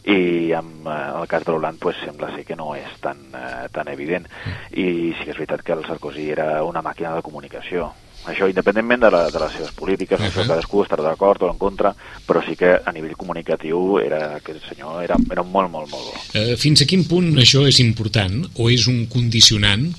i 0.04 0.52
amb, 0.52 0.88
eh, 0.88 1.00
en 1.14 1.20
el 1.22 1.28
cas 1.32 1.46
de 1.46 1.54
l'Hollande 1.54 1.80
pues, 1.80 2.00
sembla 2.04 2.34
ser 2.36 2.44
que 2.46 2.58
no 2.60 2.74
és 2.76 2.98
tan, 3.02 3.22
eh, 3.32 3.68
tan 3.72 3.88
evident 3.88 4.28
i 4.72 5.14
sí 5.14 5.24
que 5.24 5.32
és 5.32 5.38
veritat 5.38 5.64
que 5.64 5.78
el 5.78 5.86
Sarkozy 5.88 6.30
era 6.32 6.64
una 6.64 6.84
màquina 6.84 7.16
de 7.16 7.24
comunicació 7.24 7.94
això 8.24 8.48
independentment 8.48 9.02
de, 9.04 9.10
la, 9.12 9.24
de 9.32 9.40
les 9.42 9.56
seves 9.58 9.72
polítiques, 9.76 10.20
uh. 10.20 10.26
-huh. 10.26 10.48
cadascú 10.48 10.84
estarà 10.84 11.04
d'acord 11.04 11.42
o 11.44 11.52
en 11.52 11.58
contra, 11.58 11.94
però 12.28 12.44
sí 12.46 12.56
que 12.56 12.80
a 12.86 12.92
nivell 12.92 13.18
comunicatiu 13.18 14.00
era, 14.00 14.36
aquest 14.36 14.64
senyor 14.70 15.04
era, 15.04 15.18
era 15.32 15.44
molt, 15.44 15.70
molt, 15.70 15.90
molt 15.92 16.04
bo. 16.04 16.14
Eh, 16.34 16.56
fins 16.58 16.82
a 16.82 16.86
quin 16.86 17.04
punt 17.08 17.36
això 17.36 17.68
és 17.68 17.80
important 17.80 18.46
o 18.56 18.70
és 18.70 18.88
un 18.88 19.08
condicionant 19.08 19.92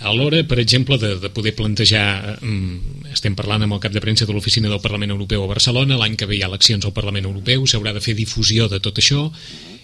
a 0.00 0.12
l'hora, 0.14 0.44
per 0.46 0.60
exemple, 0.62 0.98
de, 0.98 1.16
de 1.18 1.30
poder 1.34 1.54
plantejar, 1.58 2.38
eh, 2.38 3.12
estem 3.12 3.34
parlant 3.38 3.64
amb 3.66 3.74
el 3.74 3.82
cap 3.82 3.94
de 3.94 4.02
premsa 4.02 4.28
de 4.28 4.34
l'Oficina 4.34 4.70
del 4.70 4.82
Parlament 4.84 5.10
Europeu 5.10 5.42
a 5.42 5.50
Barcelona, 5.50 5.98
l'any 5.98 6.14
que 6.16 6.28
ve 6.30 6.38
hi 6.38 6.42
ha 6.44 6.50
eleccions 6.50 6.86
al 6.86 6.94
Parlament 6.94 7.26
Europeu, 7.26 7.66
s'haurà 7.66 7.94
de 7.96 8.04
fer 8.04 8.14
difusió 8.14 8.68
de 8.70 8.78
tot 8.84 9.00
això, 9.02 9.26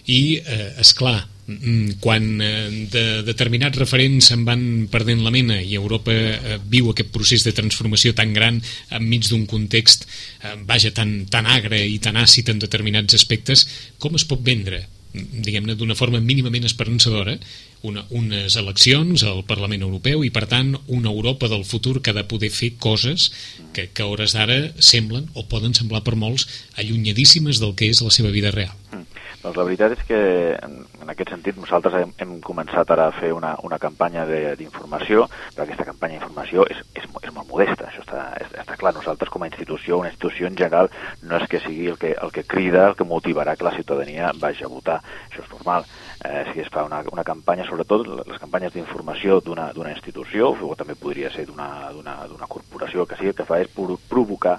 i, 0.07 0.37
eh, 0.38 0.74
esclar, 0.79 1.27
mm, 1.46 1.98
quan 2.00 2.40
eh, 2.40 2.87
de 2.92 3.05
determinats 3.27 3.79
referents 3.81 4.31
se'n 4.31 4.44
van 4.44 4.87
perdent 4.92 5.24
la 5.24 5.33
mena 5.35 5.61
i 5.61 5.74
Europa 5.74 6.12
eh, 6.12 6.59
viu 6.61 6.90
aquest 6.92 7.11
procés 7.11 7.44
de 7.44 7.55
transformació 7.57 8.14
tan 8.14 8.33
gran 8.37 8.61
enmig 8.90 9.27
d'un 9.29 9.46
context 9.46 10.07
eh, 10.07 10.55
vaja, 10.68 10.92
tan, 10.92 11.24
tan 11.27 11.46
agre 11.46 11.81
i 11.88 11.98
tan 11.98 12.20
àcid 12.20 12.53
en 12.53 12.61
determinats 12.62 13.16
aspectes, 13.16 13.66
com 13.98 14.14
es 14.14 14.29
pot 14.29 14.44
vendre? 14.44 14.85
Diguem-ne, 15.14 15.77
d'una 15.79 15.94
forma 15.94 16.20
mínimament 16.20 16.66
esperançadora 16.66 17.38
una, 17.85 18.05
unes 18.11 18.57
eleccions 18.61 19.25
al 19.29 19.44
Parlament 19.49 19.85
Europeu 19.87 20.25
i, 20.25 20.33
per 20.35 20.47
tant, 20.51 20.75
una 20.88 21.12
Europa 21.12 21.51
del 21.53 21.66
futur 21.68 22.01
que 22.01 22.12
ha 22.12 22.18
de 22.18 22.27
poder 22.29 22.51
fer 22.51 22.75
coses 22.81 23.31
que, 23.77 23.88
que 23.92 24.05
a 24.05 24.11
hores 24.11 24.37
d'ara 24.37 24.61
semblen, 24.81 25.29
o 25.35 25.47
poden 25.51 25.77
semblar 25.77 26.05
per 26.07 26.16
molts, 26.16 26.49
allunyadíssimes 26.81 27.61
del 27.62 27.77
que 27.79 27.92
és 27.92 28.03
la 28.05 28.14
seva 28.14 28.33
vida 28.35 28.55
real. 28.55 28.75
Mm. 28.92 29.14
Doncs 29.44 29.59
la 29.61 29.64
veritat 29.68 29.92
és 29.92 30.05
que, 30.09 30.18
en, 30.57 30.77
aquest 31.12 31.29
sentit, 31.35 31.57
nosaltres 31.61 31.99
hem, 31.99 32.12
hem 32.25 32.31
començat 32.40 32.88
ara 32.94 33.11
a 33.11 33.12
fer 33.12 33.29
una, 33.37 33.51
una 33.68 33.77
campanya 33.83 34.25
d'informació, 34.57 35.27
però 35.53 35.66
aquesta 35.66 35.85
campanya 35.85 36.16
d'informació 36.16 36.64
és, 36.73 36.81
és, 36.97 37.05
és 37.05 37.35
molt 37.37 37.51
modesta, 37.51 37.90
això 37.90 38.01
està, 38.07 38.23
està 38.40 38.79
clar. 38.81 38.94
Nosaltres, 38.97 39.29
com 39.29 39.44
a 39.44 39.51
institució, 39.51 39.99
una 40.01 40.09
institució 40.09 40.49
en 40.49 40.57
general, 40.57 40.88
no 41.29 41.37
és 41.37 41.44
que 41.53 41.61
sigui 41.61 41.90
el 41.92 42.01
que, 42.01 42.14
el 42.16 42.33
que 42.33 42.47
crida, 42.49 42.87
el 42.88 42.97
que 42.97 43.05
motivarà 43.05 43.53
que 43.61 43.68
la 43.68 43.75
ciutadania 43.77 44.33
vagi 44.40 44.64
a 44.64 44.73
votar. 44.73 45.03
Això 45.29 45.44
és 45.44 45.53
normal. 45.53 45.85
Eh, 46.25 46.45
si 46.55 46.61
es 46.61 46.71
fa 46.73 46.87
una, 46.89 47.03
una 47.13 47.23
campanya, 47.23 47.67
sobretot 47.69 48.07
les 48.09 48.39
campanyes 48.41 48.73
d'informació 48.73 49.42
d'una 49.44 49.90
institució, 49.92 50.55
o 50.57 50.73
també 50.73 50.96
podria 50.96 51.29
ser 51.29 51.44
d'una 51.51 52.48
corporació, 52.48 53.05
que 53.05 53.19
sigui, 53.19 53.35
el 53.35 53.37
que 53.37 53.44
fa 53.44 53.59
és 53.61 53.69
provocar 54.09 54.55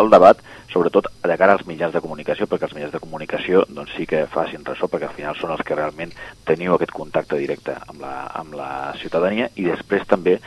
el 0.00 0.08
debat, 0.08 0.40
sobretot 0.72 1.10
de 1.20 1.36
cara 1.36 1.58
als 1.58 1.66
mitjans 1.68 1.92
de 1.92 2.00
comunicació, 2.00 2.48
perquè 2.48 2.70
els 2.70 2.74
mitjans 2.78 2.96
de 2.96 3.02
comunicació 3.04 3.66
doncs, 3.68 3.92
sí 3.98 4.08
que 4.08 4.24
facin 4.32 4.64
ressò, 4.64 4.88
perquè 4.88 5.10
al 5.10 5.16
final 5.18 5.36
són 5.36 5.52
els 5.52 5.60
que 5.66 5.76
realment 5.76 6.16
teniu 6.48 6.78
aquest 6.78 6.96
contacte 6.96 7.36
directe 7.36 7.76
amb 7.76 8.00
la, 8.00 8.14
amb 8.40 8.56
la 8.56 8.72
ciutadania, 9.02 9.52
i 9.60 9.68
després 9.68 10.08
també 10.08 10.38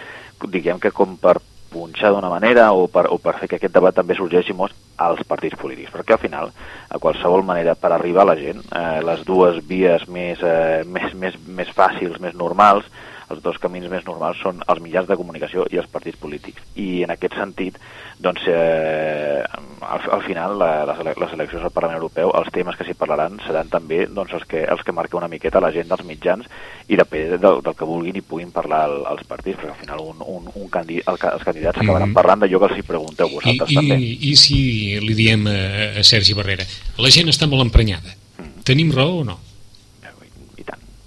diguem 0.50 0.82
que 0.82 0.92
com 0.92 1.20
per 1.22 1.38
punxar 1.74 2.14
d'una 2.14 2.30
manera 2.32 2.70
o 2.78 2.86
per, 2.92 3.08
o 3.12 3.18
per 3.22 3.36
fer 3.40 3.50
que 3.50 3.58
aquest 3.60 3.74
debat 3.74 3.96
també 3.98 4.16
sorgeixi 4.18 4.56
molt 4.56 4.76
als 5.02 5.24
partits 5.28 5.58
polítics, 5.60 5.92
perquè 5.94 6.16
al 6.16 6.22
final, 6.22 6.52
a 6.90 7.00
qualsevol 7.02 7.44
manera, 7.46 7.76
per 7.76 7.92
arribar 7.92 8.24
a 8.24 8.32
la 8.32 8.38
gent, 8.40 8.62
eh, 8.70 9.00
les 9.04 9.26
dues 9.28 9.60
vies 9.68 10.06
més, 10.08 10.44
eh, 10.46 10.84
més, 10.96 11.16
més, 11.18 11.40
més 11.48 11.74
fàcils, 11.74 12.22
més 12.24 12.38
normals, 12.38 12.88
els 13.34 13.44
dos 13.44 13.60
camins 13.62 13.90
més 13.92 14.06
normals 14.08 14.40
són 14.42 14.62
els 14.70 14.82
mitjans 14.84 15.10
de 15.10 15.18
comunicació 15.20 15.66
i 15.74 15.80
els 15.82 15.90
partits 15.92 16.20
polítics. 16.22 16.64
I 16.80 17.04
en 17.06 17.14
aquest 17.14 17.36
sentit, 17.40 17.80
doncs, 18.24 18.46
eh, 18.48 19.42
al, 19.84 20.02
al 20.18 20.24
final, 20.24 20.56
la, 20.60 20.72
les, 20.90 21.02
les 21.20 21.36
eleccions 21.38 21.66
al 21.66 21.74
Parlament 21.76 22.00
Europeu, 22.00 22.32
els 22.40 22.52
temes 22.56 22.78
que 22.80 22.88
s'hi 22.88 22.96
parlaran 22.98 23.40
seran 23.46 23.72
també 23.74 24.04
doncs, 24.08 24.34
els, 24.38 24.48
que, 24.50 24.64
els 24.64 24.84
que 24.86 24.96
marquen 24.96 25.22
una 25.22 25.32
miqueta 25.32 25.62
la 25.64 25.74
gent 25.76 25.90
dels 25.92 26.06
mitjans 26.08 26.50
i 26.88 27.00
depèn 27.00 27.38
del, 27.38 27.62
del 27.66 27.78
que 27.78 27.88
vulguin 27.88 28.20
i 28.20 28.26
puguin 28.26 28.52
parlar 28.56 28.84
el, 28.90 29.00
els 29.12 29.24
partits, 29.30 29.60
perquè 29.60 29.74
al 29.74 29.80
final 29.82 30.04
un, 30.04 30.26
un, 30.36 30.52
un 30.54 30.70
candi, 30.74 31.00
el, 31.02 31.18
els 31.18 31.48
candidats 31.48 31.80
mm. 31.80 31.86
acabaran 31.86 32.16
parlant 32.16 32.44
d'allò 32.44 32.62
que 32.62 32.72
els 32.72 32.82
hi 32.82 32.88
pregunteu 32.88 33.32
vosaltres 33.34 33.74
I, 33.74 33.80
també. 33.80 33.98
I, 34.00 34.14
I 34.32 34.36
si 34.40 34.60
li 35.04 35.18
diem 35.18 35.48
a, 35.50 35.58
a 36.02 36.06
Sergi 36.08 36.38
Barrera, 36.38 36.68
la 37.02 37.14
gent 37.14 37.32
està 37.34 37.50
molt 37.50 37.66
emprenyada, 37.66 38.16
mm. 38.38 38.68
tenim 38.68 38.94
raó 38.96 39.24
o 39.24 39.26
no? 39.28 39.40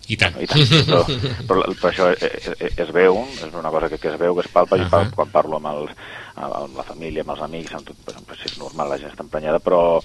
I 0.09 0.17
tant. 0.21 0.37
I 0.39 0.47
tant. 0.47 0.63
Però, 0.87 1.01
però, 1.49 1.65
però 1.75 1.91
això 1.91 2.07
es, 2.15 2.47
es 2.69 2.93
veu, 2.95 3.19
és 3.43 3.55
una 3.59 3.73
cosa 3.75 3.89
que, 3.91 3.99
que 3.99 4.13
es 4.13 4.19
veu, 4.21 4.37
que 4.37 4.45
es 4.45 4.53
palpa, 4.53 4.77
uh 4.77 4.85
-huh. 4.85 5.07
i 5.07 5.11
quan 5.15 5.31
parlo 5.31 5.57
amb, 5.57 5.67
els, 5.67 5.91
amb 6.37 6.77
la 6.77 6.85
família, 6.87 7.23
amb 7.23 7.31
els 7.35 7.43
amics, 7.43 7.75
amb 7.75 7.87
tot, 7.87 7.97
pues, 8.05 8.45
és 8.45 8.59
normal, 8.59 8.89
la 8.89 8.99
gent 8.99 9.11
està 9.11 9.25
emprenyada, 9.25 9.59
però, 9.59 10.01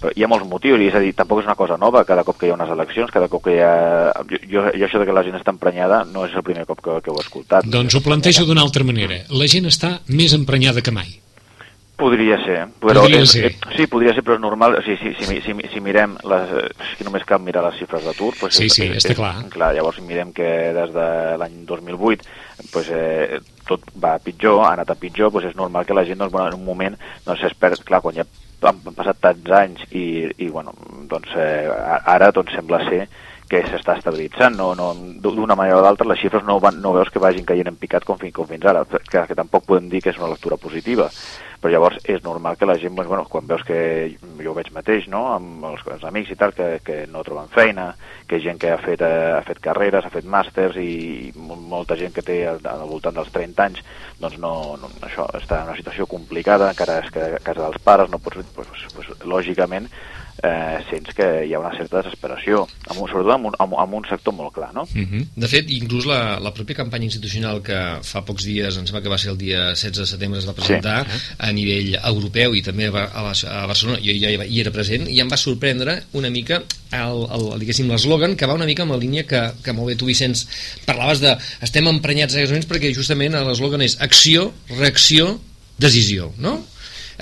però 0.00 0.12
hi 0.14 0.24
ha 0.24 0.28
molts 0.28 0.48
motius, 0.48 0.80
i 0.80 0.88
és 0.88 0.94
a 0.94 1.00
dir, 1.00 1.12
tampoc 1.14 1.40
és 1.40 1.46
una 1.46 1.54
cosa 1.54 1.76
nova, 1.76 2.04
cada 2.04 2.24
cop 2.24 2.38
que 2.38 2.46
hi 2.46 2.50
ha 2.50 2.54
unes 2.54 2.70
eleccions, 2.70 3.10
cada 3.10 3.28
cop 3.28 3.44
que 3.44 3.56
hi 3.56 3.60
ha... 3.60 4.12
Jo, 4.30 4.38
jo, 4.48 4.60
jo 4.78 4.86
això 4.86 4.98
de 4.98 5.06
que 5.06 5.12
la 5.12 5.24
gent 5.24 5.36
està 5.36 5.50
emprenyada 5.50 6.04
no 6.04 6.24
és 6.26 6.34
el 6.34 6.42
primer 6.42 6.66
cop 6.66 6.80
que, 6.80 7.00
que 7.02 7.10
ho 7.10 7.18
he 7.18 7.24
escoltat. 7.24 7.64
Doncs 7.64 7.94
ho 7.94 8.00
plantejo 8.00 8.46
d'una 8.46 8.62
altra 8.62 8.84
manera. 8.84 9.24
La 9.28 9.46
gent 9.46 9.66
està 9.66 10.00
més 10.06 10.32
emprenyada 10.32 10.80
que 10.80 10.90
mai. 10.90 11.20
Podria 12.02 12.38
ser. 12.42 12.58
Però 12.82 13.04
podria 13.04 13.22
és, 13.22 13.32
ser. 13.36 13.52
Eh, 13.52 13.74
sí, 13.76 13.86
podria 13.90 14.14
ser, 14.16 14.24
però 14.26 14.34
és 14.34 14.42
normal. 14.42 14.74
O 14.80 14.82
sigui, 14.82 15.14
si, 15.14 15.26
si, 15.28 15.40
si, 15.44 15.54
si 15.70 15.82
mirem, 15.84 16.16
les, 16.26 16.54
que 16.98 17.06
només 17.06 17.26
cal 17.28 17.42
mirar 17.44 17.62
les 17.68 17.78
xifres 17.78 18.02
d'atur. 18.08 18.32
Pues 18.40 18.58
sí, 18.58 18.66
és, 18.66 18.74
sí, 18.74 18.88
és, 18.88 18.98
està 19.04 19.14
és, 19.14 19.20
clar. 19.20 19.34
clar. 19.54 19.70
Llavors, 19.76 20.02
mirem 20.02 20.34
que 20.34 20.48
des 20.74 20.94
de 20.96 21.08
l'any 21.38 21.62
2008 21.68 22.26
pues, 22.72 22.90
eh, 22.90 23.40
tot 23.68 23.84
va 24.02 24.16
pitjor, 24.22 24.64
ha 24.64 24.72
anat 24.76 24.90
a 24.92 24.98
pitjor, 24.98 25.32
pues 25.32 25.46
és 25.50 25.58
normal 25.58 25.86
que 25.86 25.94
la 25.94 26.04
gent 26.08 26.20
doncs, 26.20 26.32
bueno, 26.32 26.48
en 26.50 26.58
un 26.58 26.64
moment 26.64 26.96
doncs, 27.26 27.44
es 27.48 27.54
perd, 27.54 27.82
clar, 27.86 28.02
quan 28.04 28.18
ja 28.18 28.26
han 28.62 28.80
passat 28.94 29.18
tants 29.22 29.50
anys 29.58 29.84
i, 29.90 30.04
i 30.38 30.48
bueno, 30.48 30.74
doncs, 31.10 31.34
eh, 31.38 31.68
ara 32.06 32.30
doncs, 32.34 32.54
sembla 32.54 32.82
ser 32.88 33.06
que 33.50 33.60
s'està 33.68 33.98
estabilitzant, 33.98 34.54
no, 34.56 34.70
no, 34.78 34.92
d'una 35.20 35.56
manera 35.58 35.80
o 35.80 35.82
d'altra 35.84 36.08
les 36.08 36.20
xifres 36.22 36.44
no, 36.48 36.56
van, 36.62 36.78
no 36.80 36.94
veus 36.96 37.10
que 37.12 37.20
vagin 37.20 37.44
caient 37.44 37.68
en 37.68 37.76
picat 37.76 38.06
com, 38.08 38.20
com 38.32 38.48
fins 38.48 38.68
ara, 38.70 38.84
que, 38.88 39.24
que 39.28 39.36
tampoc 39.36 39.66
podem 39.68 39.90
dir 39.92 40.00
que 40.00 40.14
és 40.14 40.20
una 40.20 40.30
lectura 40.32 40.56
positiva 40.56 41.10
però 41.62 41.70
llavors 41.70 42.00
és 42.10 42.24
normal 42.24 42.56
que 42.58 42.66
la 42.66 42.74
gent, 42.82 42.96
doncs, 42.98 43.08
bueno, 43.08 43.24
quan 43.30 43.46
veus 43.46 43.62
que 43.62 43.76
jo 44.42 44.50
ho 44.50 44.54
veig 44.56 44.72
mateix, 44.74 45.06
no?, 45.10 45.22
amb 45.36 45.62
els, 45.68 45.84
els 45.94 46.02
amics 46.08 46.32
i 46.34 46.38
tal, 46.40 46.54
que, 46.56 46.66
que 46.82 46.96
no 47.12 47.22
troben 47.22 47.52
feina, 47.54 47.92
que 48.26 48.40
gent 48.42 48.58
que 48.58 48.72
ha 48.74 48.80
fet, 48.82 49.04
eh, 49.06 49.28
ha 49.36 49.44
fet 49.46 49.62
carreres, 49.62 50.04
ha 50.04 50.10
fet 50.10 50.26
màsters 50.26 50.78
i 50.82 51.30
molta 51.38 51.94
gent 52.00 52.16
que 52.16 52.26
té 52.26 52.40
al, 52.50 52.58
al 52.66 52.82
voltant 52.90 53.14
dels 53.14 53.30
30 53.30 53.68
anys, 53.68 53.84
doncs 54.18 54.40
no, 54.42 54.52
no, 54.82 54.90
això 55.06 55.28
està 55.38 55.62
en 55.62 55.70
una 55.70 55.78
situació 55.78 56.08
complicada, 56.10 56.72
encara 56.74 56.98
és 57.04 57.14
que 57.14 57.30
a 57.38 57.44
casa 57.44 57.62
dels 57.68 57.78
pares 57.86 58.10
no 58.10 58.18
pots, 58.18 58.42
doncs, 58.58 58.88
doncs, 58.96 59.14
lògicament, 59.22 59.86
eh, 60.42 60.78
sents 60.90 61.14
que 61.16 61.28
hi 61.46 61.54
ha 61.54 61.60
una 61.62 61.72
certa 61.76 62.00
desesperació, 62.02 62.64
amb 62.88 62.98
un, 62.98 63.08
sobretot 63.10 63.34
amb 63.36 63.48
un, 63.50 63.56
amb, 63.62 63.76
amb 63.84 63.96
un 64.00 64.06
sector 64.08 64.34
molt 64.34 64.54
clar. 64.56 64.72
No? 64.74 64.82
Uh 64.82 64.98
mhm. 64.98 65.08
-huh. 65.12 65.26
De 65.36 65.48
fet, 65.48 65.70
inclús 65.70 66.06
la, 66.06 66.38
la 66.40 66.52
pròpia 66.54 66.76
campanya 66.82 67.04
institucional 67.04 67.62
que 67.62 67.78
fa 68.02 68.24
pocs 68.24 68.44
dies, 68.44 68.76
em 68.76 68.86
sembla 68.86 69.02
que 69.02 69.08
va 69.08 69.18
ser 69.18 69.30
el 69.30 69.38
dia 69.38 69.68
16 69.74 69.98
de 69.98 70.06
setembre, 70.06 70.38
es 70.38 70.48
va 70.48 70.54
presentar 70.54 71.06
sí. 71.06 71.18
a 71.38 71.52
nivell 71.52 71.94
europeu 72.04 72.54
i 72.54 72.62
també 72.62 72.86
a, 72.88 73.04
a, 73.04 73.32
a 73.32 73.66
Barcelona, 73.66 73.98
jo 73.98 74.12
ja 74.12 74.30
hi 74.30 74.60
era 74.60 74.70
present, 74.70 75.08
i 75.08 75.20
em 75.20 75.28
va 75.28 75.36
sorprendre 75.36 76.02
una 76.12 76.30
mica 76.30 76.62
l'eslògan 76.92 78.36
que 78.36 78.46
va 78.46 78.54
una 78.54 78.66
mica 78.66 78.82
amb 78.82 78.92
la 78.92 78.98
línia 78.98 79.24
que, 79.24 79.52
que 79.64 79.72
molt 79.72 79.88
bé 79.88 79.96
tu, 79.96 80.06
Vicenç, 80.06 80.46
parlaves 80.84 81.20
de 81.20 81.36
estem 81.62 81.86
emprenyats 81.88 82.34
en 82.34 82.40
aquests 82.40 82.52
moments 82.52 82.68
perquè 82.68 82.92
justament 82.94 83.32
l'eslògan 83.32 83.80
és 83.80 83.96
acció, 84.00 84.52
reacció, 84.78 85.40
decisió, 85.78 86.32
no? 86.38 86.60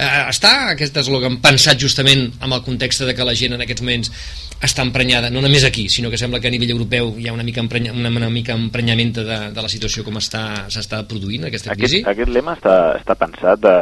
Eh, 0.00 0.22
està 0.30 0.52
aquest 0.72 0.96
eslògan 1.02 1.40
pensat 1.44 1.80
justament 1.80 2.30
amb 2.40 2.56
el 2.56 2.64
context 2.66 3.04
de 3.04 3.14
que 3.16 3.26
la 3.26 3.36
gent 3.36 3.56
en 3.56 3.66
aquests 3.66 3.84
moments 3.84 4.12
està 4.60 4.84
emprenyada, 4.84 5.30
no 5.32 5.40
només 5.40 5.64
aquí, 5.64 5.86
sinó 5.88 6.10
que 6.12 6.18
sembla 6.20 6.40
que 6.40 6.50
a 6.50 6.52
nivell 6.52 6.74
europeu 6.74 7.14
hi 7.16 7.30
ha 7.30 7.32
una 7.32 7.44
mica, 7.46 7.62
emprenya, 7.64 7.94
una, 7.96 8.10
una 8.12 8.28
mica 8.28 8.52
emprenyament 8.52 9.14
de, 9.16 9.38
de 9.56 9.62
la 9.64 9.70
situació 9.72 10.04
com 10.04 10.18
està 10.20 10.42
s'està 10.72 11.00
produint 11.08 11.46
aquesta 11.48 11.76
crisi? 11.78 12.02
Aquest, 12.02 12.10
aquest 12.12 12.34
lema 12.34 12.56
està, 12.58 12.74
està 12.98 13.16
pensat 13.20 13.62
de, 13.64 13.76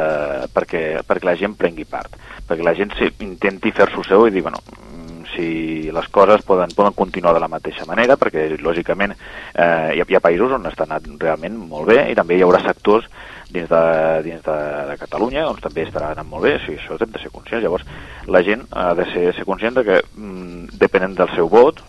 perquè, 0.55 0.83
perquè 1.07 1.27
la 1.27 1.35
gent 1.39 1.57
prengui 1.59 1.83
part, 1.83 2.15
perquè 2.47 2.63
la 2.63 2.75
gent 2.79 2.95
intenti 3.19 3.75
fer-s'ho 3.75 4.05
seu 4.07 4.27
i 4.29 4.31
dir, 4.31 4.45
bueno, 4.45 4.63
si 5.35 5.91
les 5.91 6.07
coses 6.15 6.41
poden, 6.47 6.71
poden 6.75 6.95
continuar 6.95 7.33
de 7.35 7.43
la 7.43 7.51
mateixa 7.51 7.85
manera, 7.87 8.15
perquè 8.19 8.47
lògicament 8.63 9.13
eh, 9.13 9.95
hi, 9.95 9.99
ha, 9.99 10.07
hi 10.07 10.15
ha 10.15 10.23
països 10.23 10.55
on 10.55 10.67
està 10.71 10.87
anat 10.87 11.11
realment 11.19 11.59
molt 11.59 11.91
bé 11.91 12.05
i 12.09 12.15
també 12.17 12.39
hi 12.39 12.45
haurà 12.47 12.63
sectors 12.63 13.07
dins 13.49 13.69
de, 13.69 13.83
dins 14.25 14.43
de, 14.45 14.57
de 14.91 14.97
Catalunya, 15.01 15.47
on 15.49 15.61
també 15.61 15.85
estarà 15.87 16.13
anant 16.13 16.29
molt 16.29 16.45
bé, 16.45 16.55
o 16.57 16.63
sigui, 16.63 16.79
això 16.79 16.97
hem 16.99 17.13
de 17.13 17.21
ser 17.21 17.31
conscients. 17.33 17.63
Llavors, 17.65 17.87
la 18.27 18.43
gent 18.45 18.65
ha 18.71 18.91
de 18.97 19.07
ser, 19.13 19.29
ser 19.37 19.45
conscient 19.47 19.79
de 19.79 19.85
que, 19.87 20.01
mm, 20.15 20.77
depenent 20.81 21.17
del 21.17 21.33
seu 21.35 21.49
vot, 21.49 21.81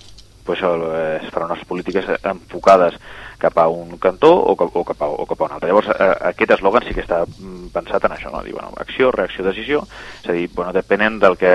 pues, 0.44 0.58
es 0.58 1.30
faran 1.30 1.52
unes 1.52 1.66
polítiques 1.68 2.06
enfocades 2.24 2.96
cap 3.40 3.56
a 3.58 3.66
un 3.68 3.96
cantó 3.98 4.32
o, 4.34 4.52
o, 4.52 4.84
cap, 4.84 5.02
a, 5.02 5.08
o 5.08 5.26
cap 5.26 5.40
a 5.40 5.44
un 5.46 5.52
altre. 5.56 5.70
Llavors, 5.70 5.88
eh, 5.94 6.08
aquest 6.30 6.56
eslògan 6.56 6.84
sí 6.86 6.94
que 6.96 7.04
està 7.04 7.22
mm, 7.24 7.70
pensat 7.74 8.04
en 8.06 8.14
això, 8.16 8.32
no? 8.32 8.42
Dir, 8.44 8.52
bueno, 8.56 8.72
acció, 8.82 9.10
reacció, 9.14 9.44
decisió, 9.46 9.84
és 10.22 10.28
a 10.28 10.36
dir, 10.36 10.48
bueno, 10.54 10.74
depenent 10.76 11.20
del 11.22 11.38
que, 11.40 11.54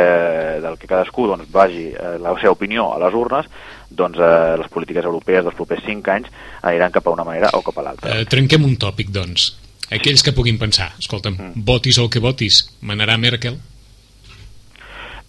del 0.63 0.79
que 0.81 0.89
cadascú 0.89 1.27
doncs, 1.29 1.51
vagi 1.53 1.89
eh, 1.91 2.15
la 2.21 2.33
seva 2.39 2.55
opinió 2.55 2.89
a 2.93 3.01
les 3.05 3.19
urnes, 3.19 3.51
doncs 3.89 4.17
eh, 4.17 4.55
les 4.61 4.71
polítiques 4.73 5.05
europees 5.05 5.45
dels 5.45 5.59
propers 5.59 5.85
5 5.85 6.15
anys 6.15 6.31
aniran 6.63 6.95
cap 6.95 7.05
a 7.05 7.13
una 7.13 7.27
manera 7.27 7.53
o 7.53 7.61
cap 7.65 7.77
a 7.77 7.85
l'altra. 7.89 8.17
Eh, 8.17 8.25
trenquem 8.31 8.65
un 8.65 8.79
tòpic, 8.81 9.13
doncs 9.13 9.53
aquells 9.93 10.25
que 10.25 10.33
puguin 10.33 10.59
pensar, 10.61 10.91
escolta'm, 10.99 11.37
mm. 11.37 11.63
votis 11.67 11.99
el 12.01 12.09
que 12.09 12.23
votis, 12.23 12.63
manarà 12.81 13.17
Merkel? 13.21 13.57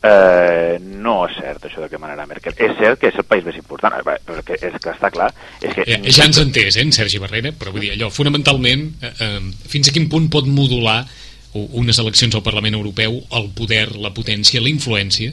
Eh, 0.07 0.77
no 1.03 1.17
és 1.27 1.37
cert 1.41 1.67
això 1.67 1.83
de 1.83 1.89
que 1.91 1.99
manarà 1.99 2.27
Merkel. 2.29 2.55
És 2.63 2.75
cert 2.79 3.01
que 3.01 3.11
és 3.11 3.19
el 3.19 3.27
país 3.27 3.47
més 3.47 3.57
important, 3.59 3.95
eh, 3.97 4.17
però 4.27 4.43
que, 4.47 4.59
és 4.61 4.81
que 4.83 4.93
està 4.93 5.11
clar... 5.13 5.31
És 5.61 5.73
que... 5.75 5.87
Ja, 5.89 6.01
ja 6.05 6.27
ens 6.29 6.41
entès, 6.43 6.77
eh, 6.77 6.85
en 6.85 6.93
Sergi 6.95 7.21
Barrera, 7.23 7.53
però 7.57 7.73
vull 7.75 7.87
dir, 7.87 7.95
allò, 7.97 8.11
fonamentalment, 8.15 8.89
eh, 9.01 9.15
eh, 9.27 9.71
fins 9.73 9.91
a 9.91 9.97
quin 9.97 10.11
punt 10.13 10.29
pot 10.33 10.49
modular 10.51 11.01
unes 11.57 11.97
eleccions 12.03 12.35
al 12.37 12.43
Parlament 12.45 12.75
Europeu 12.77 13.15
el 13.39 13.47
poder, 13.57 13.95
la 13.97 14.11
potència, 14.13 14.61
la 14.61 14.69
influència 14.69 15.33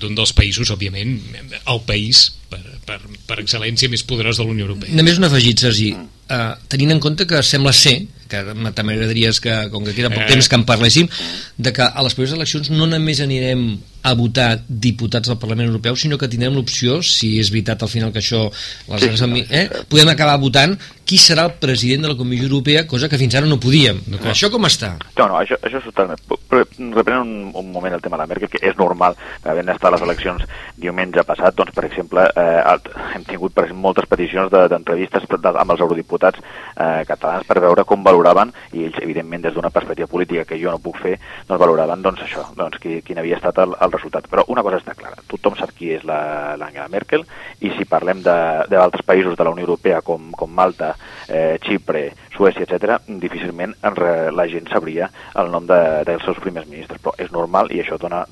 d'un 0.00 0.14
dels 0.16 0.32
països, 0.32 0.70
òbviament, 0.72 1.18
el 1.58 1.82
país 1.84 2.22
per, 2.48 2.62
per, 2.88 2.96
per 3.28 3.36
excel·lència 3.42 3.92
més 3.92 4.04
poderós 4.08 4.40
de 4.40 4.46
la 4.46 4.54
Unió 4.54 4.64
Europea. 4.64 4.96
Només 4.96 5.20
un 5.20 5.28
afegit, 5.28 5.60
Sergi, 5.66 5.90
uh, 6.30 6.54
tenint 6.68 6.94
en 6.94 7.02
compte 7.02 7.26
que 7.28 7.42
sembla 7.42 7.74
ser 7.76 7.98
que 8.28 8.42
també 8.44 8.84
m'agradaria 8.92 9.32
que, 9.42 9.54
com 9.72 9.86
que 9.86 9.94
queda 9.96 10.12
poc 10.12 10.24
eh. 10.26 10.28
temps 10.34 10.48
que 10.48 10.58
en 10.58 10.66
parléssim, 10.68 11.08
de 11.56 11.72
que 11.72 11.86
a 11.88 12.04
les 12.04 12.16
properes 12.16 12.36
eleccions 12.36 12.68
no 12.74 12.88
només 12.90 13.22
anirem 13.24 13.70
a 14.08 14.12
votar 14.14 14.60
diputats 14.68 15.28
del 15.28 15.40
Parlament 15.40 15.68
Europeu, 15.68 15.96
sinó 15.98 16.16
que 16.20 16.28
tindrem 16.30 16.54
l'opció, 16.54 17.00
si 17.02 17.34
és 17.40 17.50
veritat 17.52 17.82
al 17.82 17.90
final 17.90 18.12
que 18.14 18.22
això 18.22 18.46
les 18.92 19.08
sí, 19.18 19.42
eh, 19.50 19.66
podem 19.90 20.12
acabar 20.12 20.38
votant 20.40 20.76
qui 21.08 21.18
serà 21.18 21.46
el 21.48 21.54
president 21.56 22.04
de 22.04 22.12
la 22.12 22.16
Comissió 22.16 22.46
Europea, 22.46 22.86
cosa 22.86 23.08
que 23.08 23.18
fins 23.18 23.34
ara 23.34 23.48
no 23.48 23.56
podíem. 23.60 24.02
No, 24.12 24.20
això 24.28 24.50
com 24.52 24.68
està? 24.68 24.92
No, 25.16 25.26
no, 25.26 25.40
això, 25.40 25.56
això 25.64 25.80
és 25.80 25.88
totalment... 25.88 26.20
Però 26.48 26.62
reprenent 26.64 27.24
un, 27.24 27.50
un 27.56 27.72
moment 27.72 27.96
el 27.96 28.04
tema 28.04 28.16
de 28.16 28.22
la 28.22 28.28
Merkel, 28.28 28.50
que 28.52 28.60
és 28.64 28.76
normal, 28.76 29.16
havent 29.44 29.72
estat 29.72 29.92
les 29.92 30.04
eleccions 30.04 30.44
diumenge 30.76 31.24
passat, 31.28 31.56
doncs, 31.56 31.72
per 31.76 31.86
exemple, 31.88 32.24
eh, 32.36 32.76
hem 33.16 33.24
tingut 33.28 33.56
per 33.56 33.64
exemple, 33.66 33.82
moltes 33.88 34.08
peticions 34.08 34.52
d'entrevistes 34.52 35.26
de, 35.32 35.52
amb 35.52 35.74
els 35.74 35.80
eurodiputats 35.80 36.17
eh, 36.18 37.04
catalans 37.08 37.46
per 37.48 37.60
veure 37.64 37.84
com 37.84 38.04
valor 38.04 38.18
valoraven, 38.18 38.52
i 38.72 38.84
ells, 38.86 38.98
evidentment, 39.02 39.42
des 39.42 39.54
d'una 39.54 39.70
perspectiva 39.70 40.08
política 40.10 40.44
que 40.44 40.58
jo 40.60 40.70
no 40.70 40.82
puc 40.82 40.98
fer, 41.02 41.14
doncs 41.46 41.60
valoraven 41.60 42.02
doncs, 42.02 42.22
això, 42.26 42.44
doncs, 42.56 42.78
qui, 42.82 43.00
quin 43.06 43.18
havia 43.18 43.38
estat 43.38 43.58
el, 43.62 43.74
el 43.80 43.92
resultat. 43.92 44.28
Però 44.30 44.44
una 44.48 44.64
cosa 44.66 44.80
està 44.80 44.94
clara, 44.98 45.22
tothom 45.30 45.56
sap 45.58 45.72
qui 45.76 45.92
és 45.94 46.04
l'Angela 46.06 46.86
la, 46.86 46.92
Merkel, 46.92 47.24
i 47.60 47.72
si 47.76 47.86
parlem 47.88 48.22
d'altres 48.22 49.04
països 49.06 49.36
de 49.36 49.46
la 49.46 49.54
Unió 49.54 49.66
Europea 49.66 50.02
com, 50.02 50.30
com 50.36 50.50
Malta, 50.50 50.94
eh, 51.28 51.58
Xipre, 51.64 52.08
Suècia, 52.34 52.66
etc, 52.66 53.00
difícilment 53.18 53.74
la 53.82 54.46
gent 54.50 54.68
sabria 54.70 55.08
el 55.38 55.50
nom 55.50 55.66
de, 55.66 55.78
dels 56.06 56.22
seus 56.24 56.38
primers 56.42 56.68
ministres, 56.70 57.00
però 57.02 57.14
és 57.18 57.32
normal 57.34 57.72
i 57.74 57.82
això 57.82 57.98
dona, 57.98 58.24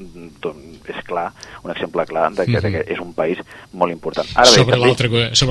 don, 0.42 0.58
és 0.86 1.02
clar, 1.06 1.30
un 1.64 1.74
exemple 1.74 2.06
clar 2.06 2.30
de 2.32 2.44
que, 2.44 2.52
mm 2.52 2.56
-hmm. 2.56 2.62
de 2.62 2.70
que 2.70 2.92
és 2.92 3.00
un 3.00 3.12
país 3.14 3.38
molt 3.72 3.92
important. 3.92 4.26
Ara 4.34 4.46
sobre 4.46 4.76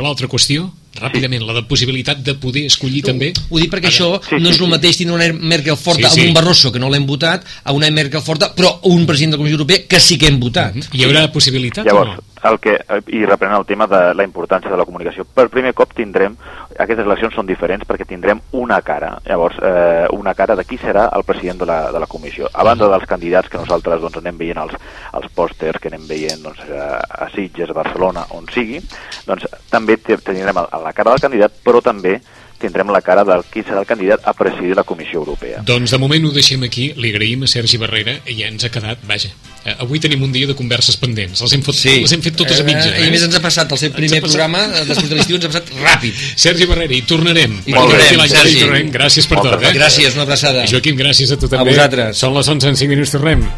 l'altra 0.02 0.28
qüestió, 0.28 0.70
ràpidament, 1.00 1.44
sí. 1.44 1.48
la 1.48 1.58
de 1.60 1.66
possibilitat 1.70 2.22
de 2.26 2.36
poder 2.40 2.66
escollir 2.72 3.04
tu, 3.04 3.12
també... 3.12 3.32
Ho 3.50 3.62
dic 3.62 3.72
perquè 3.74 3.92
Ara. 3.92 3.96
això 3.96 4.22
sí, 4.30 4.42
no 4.42 4.52
és 4.54 4.62
el 4.62 4.72
mateix 4.72 5.02
tenir 5.02 5.16
una 5.16 5.30
Merkel 5.34 5.78
forta 5.78 6.10
sí, 6.10 6.14
sí. 6.14 6.22
amb 6.22 6.32
un 6.32 6.40
Barroso 6.40 6.72
que 6.72 6.82
no 6.82 6.92
l'hem 6.94 7.08
votat, 7.10 7.46
a 7.64 7.76
una 7.76 7.90
Merkel 7.92 8.24
forta 8.26 8.52
però 8.56 8.78
un 8.92 9.06
president 9.06 9.36
de 9.36 9.38
la 9.38 9.44
Comissió 9.44 9.60
Europea 9.60 9.88
que 9.90 10.00
sí 10.00 10.18
que 10.18 10.28
hem 10.32 10.40
votat. 10.40 10.76
Mm 10.76 10.82
-hmm. 10.82 10.96
Hi 11.00 11.06
haurà 11.06 11.32
possibilitat 11.32 11.86
Llavors, 11.86 12.12
o 12.12 12.16
no? 12.16 12.36
el 12.50 12.60
que, 12.60 12.76
i 13.08 13.26
reprenent 13.26 13.60
el 13.60 13.66
tema 13.66 13.88
de 13.88 14.14
la 14.14 14.24
importància 14.24 14.70
de 14.70 14.78
la 14.78 14.86
comunicació, 14.86 15.26
per 15.26 15.48
primer 15.50 15.74
cop 15.74 15.94
tindrem, 15.98 16.36
aquestes 16.78 17.06
eleccions 17.06 17.36
són 17.38 17.48
diferents 17.48 17.86
perquè 17.88 18.06
tindrem 18.08 18.42
una 18.60 18.82
cara, 18.86 19.16
llavors, 19.26 19.58
eh, 19.64 20.06
una 20.12 20.34
cara 20.36 20.56
de 20.56 20.66
qui 20.68 20.78
serà 20.78 21.08
el 21.16 21.24
president 21.24 21.64
de 21.64 21.70
la, 21.70 21.80
de 21.92 22.00
la 22.00 22.10
comissió. 22.12 22.50
A 22.54 22.64
banda 22.68 22.90
dels 22.92 23.08
candidats 23.10 23.50
que 23.50 23.62
nosaltres 23.62 24.02
doncs, 24.02 24.20
anem 24.22 24.38
veient 24.38 24.62
els, 24.62 24.76
els 25.14 25.32
pòsters 25.36 25.80
que 25.82 25.92
anem 25.92 26.06
veient 26.08 26.44
doncs, 26.44 26.62
a, 26.70 26.90
a 27.26 27.30
Sitges, 27.34 27.72
a 27.72 27.80
Barcelona, 27.80 28.26
on 28.36 28.50
sigui, 28.54 28.82
doncs 29.26 29.48
també 29.72 29.98
tindrem 30.04 30.62
la 30.86 30.94
cara 30.94 31.16
del 31.16 31.24
candidat, 31.28 31.62
però 31.66 31.82
també 31.84 32.20
tindrem 32.60 32.90
la 32.94 33.02
cara 33.04 33.26
del 33.28 33.44
qui 33.52 33.64
serà 33.66 33.82
el 33.82 33.88
candidat 33.88 34.24
a 34.24 34.34
presidir 34.34 34.76
la 34.78 34.86
Comissió 34.88 35.20
Europea. 35.20 35.62
Doncs 35.68 35.92
de 35.92 36.00
moment 36.02 36.28
ho 36.28 36.32
deixem 36.36 36.64
aquí, 36.64 36.88
li 36.96 37.12
agraïm 37.12 37.44
a 37.44 37.50
Sergi 37.52 37.80
Barrera 37.82 38.16
i 38.32 38.38
ja 38.40 38.48
ens 38.48 38.64
ha 38.66 38.72
quedat, 38.72 39.04
vaja, 39.10 39.32
eh, 39.66 39.76
avui 39.84 40.00
tenim 40.00 40.24
un 40.24 40.32
dia 40.32 40.48
de 40.48 40.56
converses 40.58 40.98
pendents, 41.02 41.44
les 41.44 41.56
hem 41.58 41.66
fet, 41.66 41.80
sí. 41.82 41.98
les 42.06 42.16
hem 42.16 42.24
fet 42.24 42.40
totes 42.40 42.64
a 42.64 42.68
mitja. 42.68 42.94
Eh? 42.94 43.10
I 43.10 43.14
més 43.14 43.28
ens 43.28 43.36
ha 43.36 43.44
passat 43.44 43.76
el 43.76 43.82
seu 43.82 43.94
primer 43.96 44.22
passat... 44.24 44.30
programa, 44.32 44.64
eh, 44.72 44.88
després 44.88 45.12
de 45.12 45.20
l'estiu 45.20 45.40
ens 45.40 45.50
ha 45.50 45.54
passat 45.54 45.72
ràpid. 45.84 46.26
Sergi 46.48 46.70
Barrera, 46.72 46.96
i 46.96 47.04
tornarem. 47.10 47.60
I 47.66 47.76
tornarem, 47.76 48.28
Sergi. 48.32 48.58
I 48.58 48.66
tornarem. 48.66 48.92
Gràcies 48.96 49.30
per 49.30 49.42
Moltes 49.42 49.58
tot. 49.60 49.70
Eh? 49.70 49.78
Gràcies, 49.82 50.16
una 50.16 50.28
abraçada. 50.30 50.68
Joaquim, 50.72 51.00
gràcies 51.00 51.36
a 51.36 51.40
tu 51.42 51.52
també. 51.52 51.68
A 51.68 51.74
vosaltres. 51.76 52.24
Són 52.24 52.38
les 52.40 52.56
11 52.56 52.72
en 52.72 52.86
5 52.86 52.96
minuts, 52.96 53.18
tornem. 53.20 53.50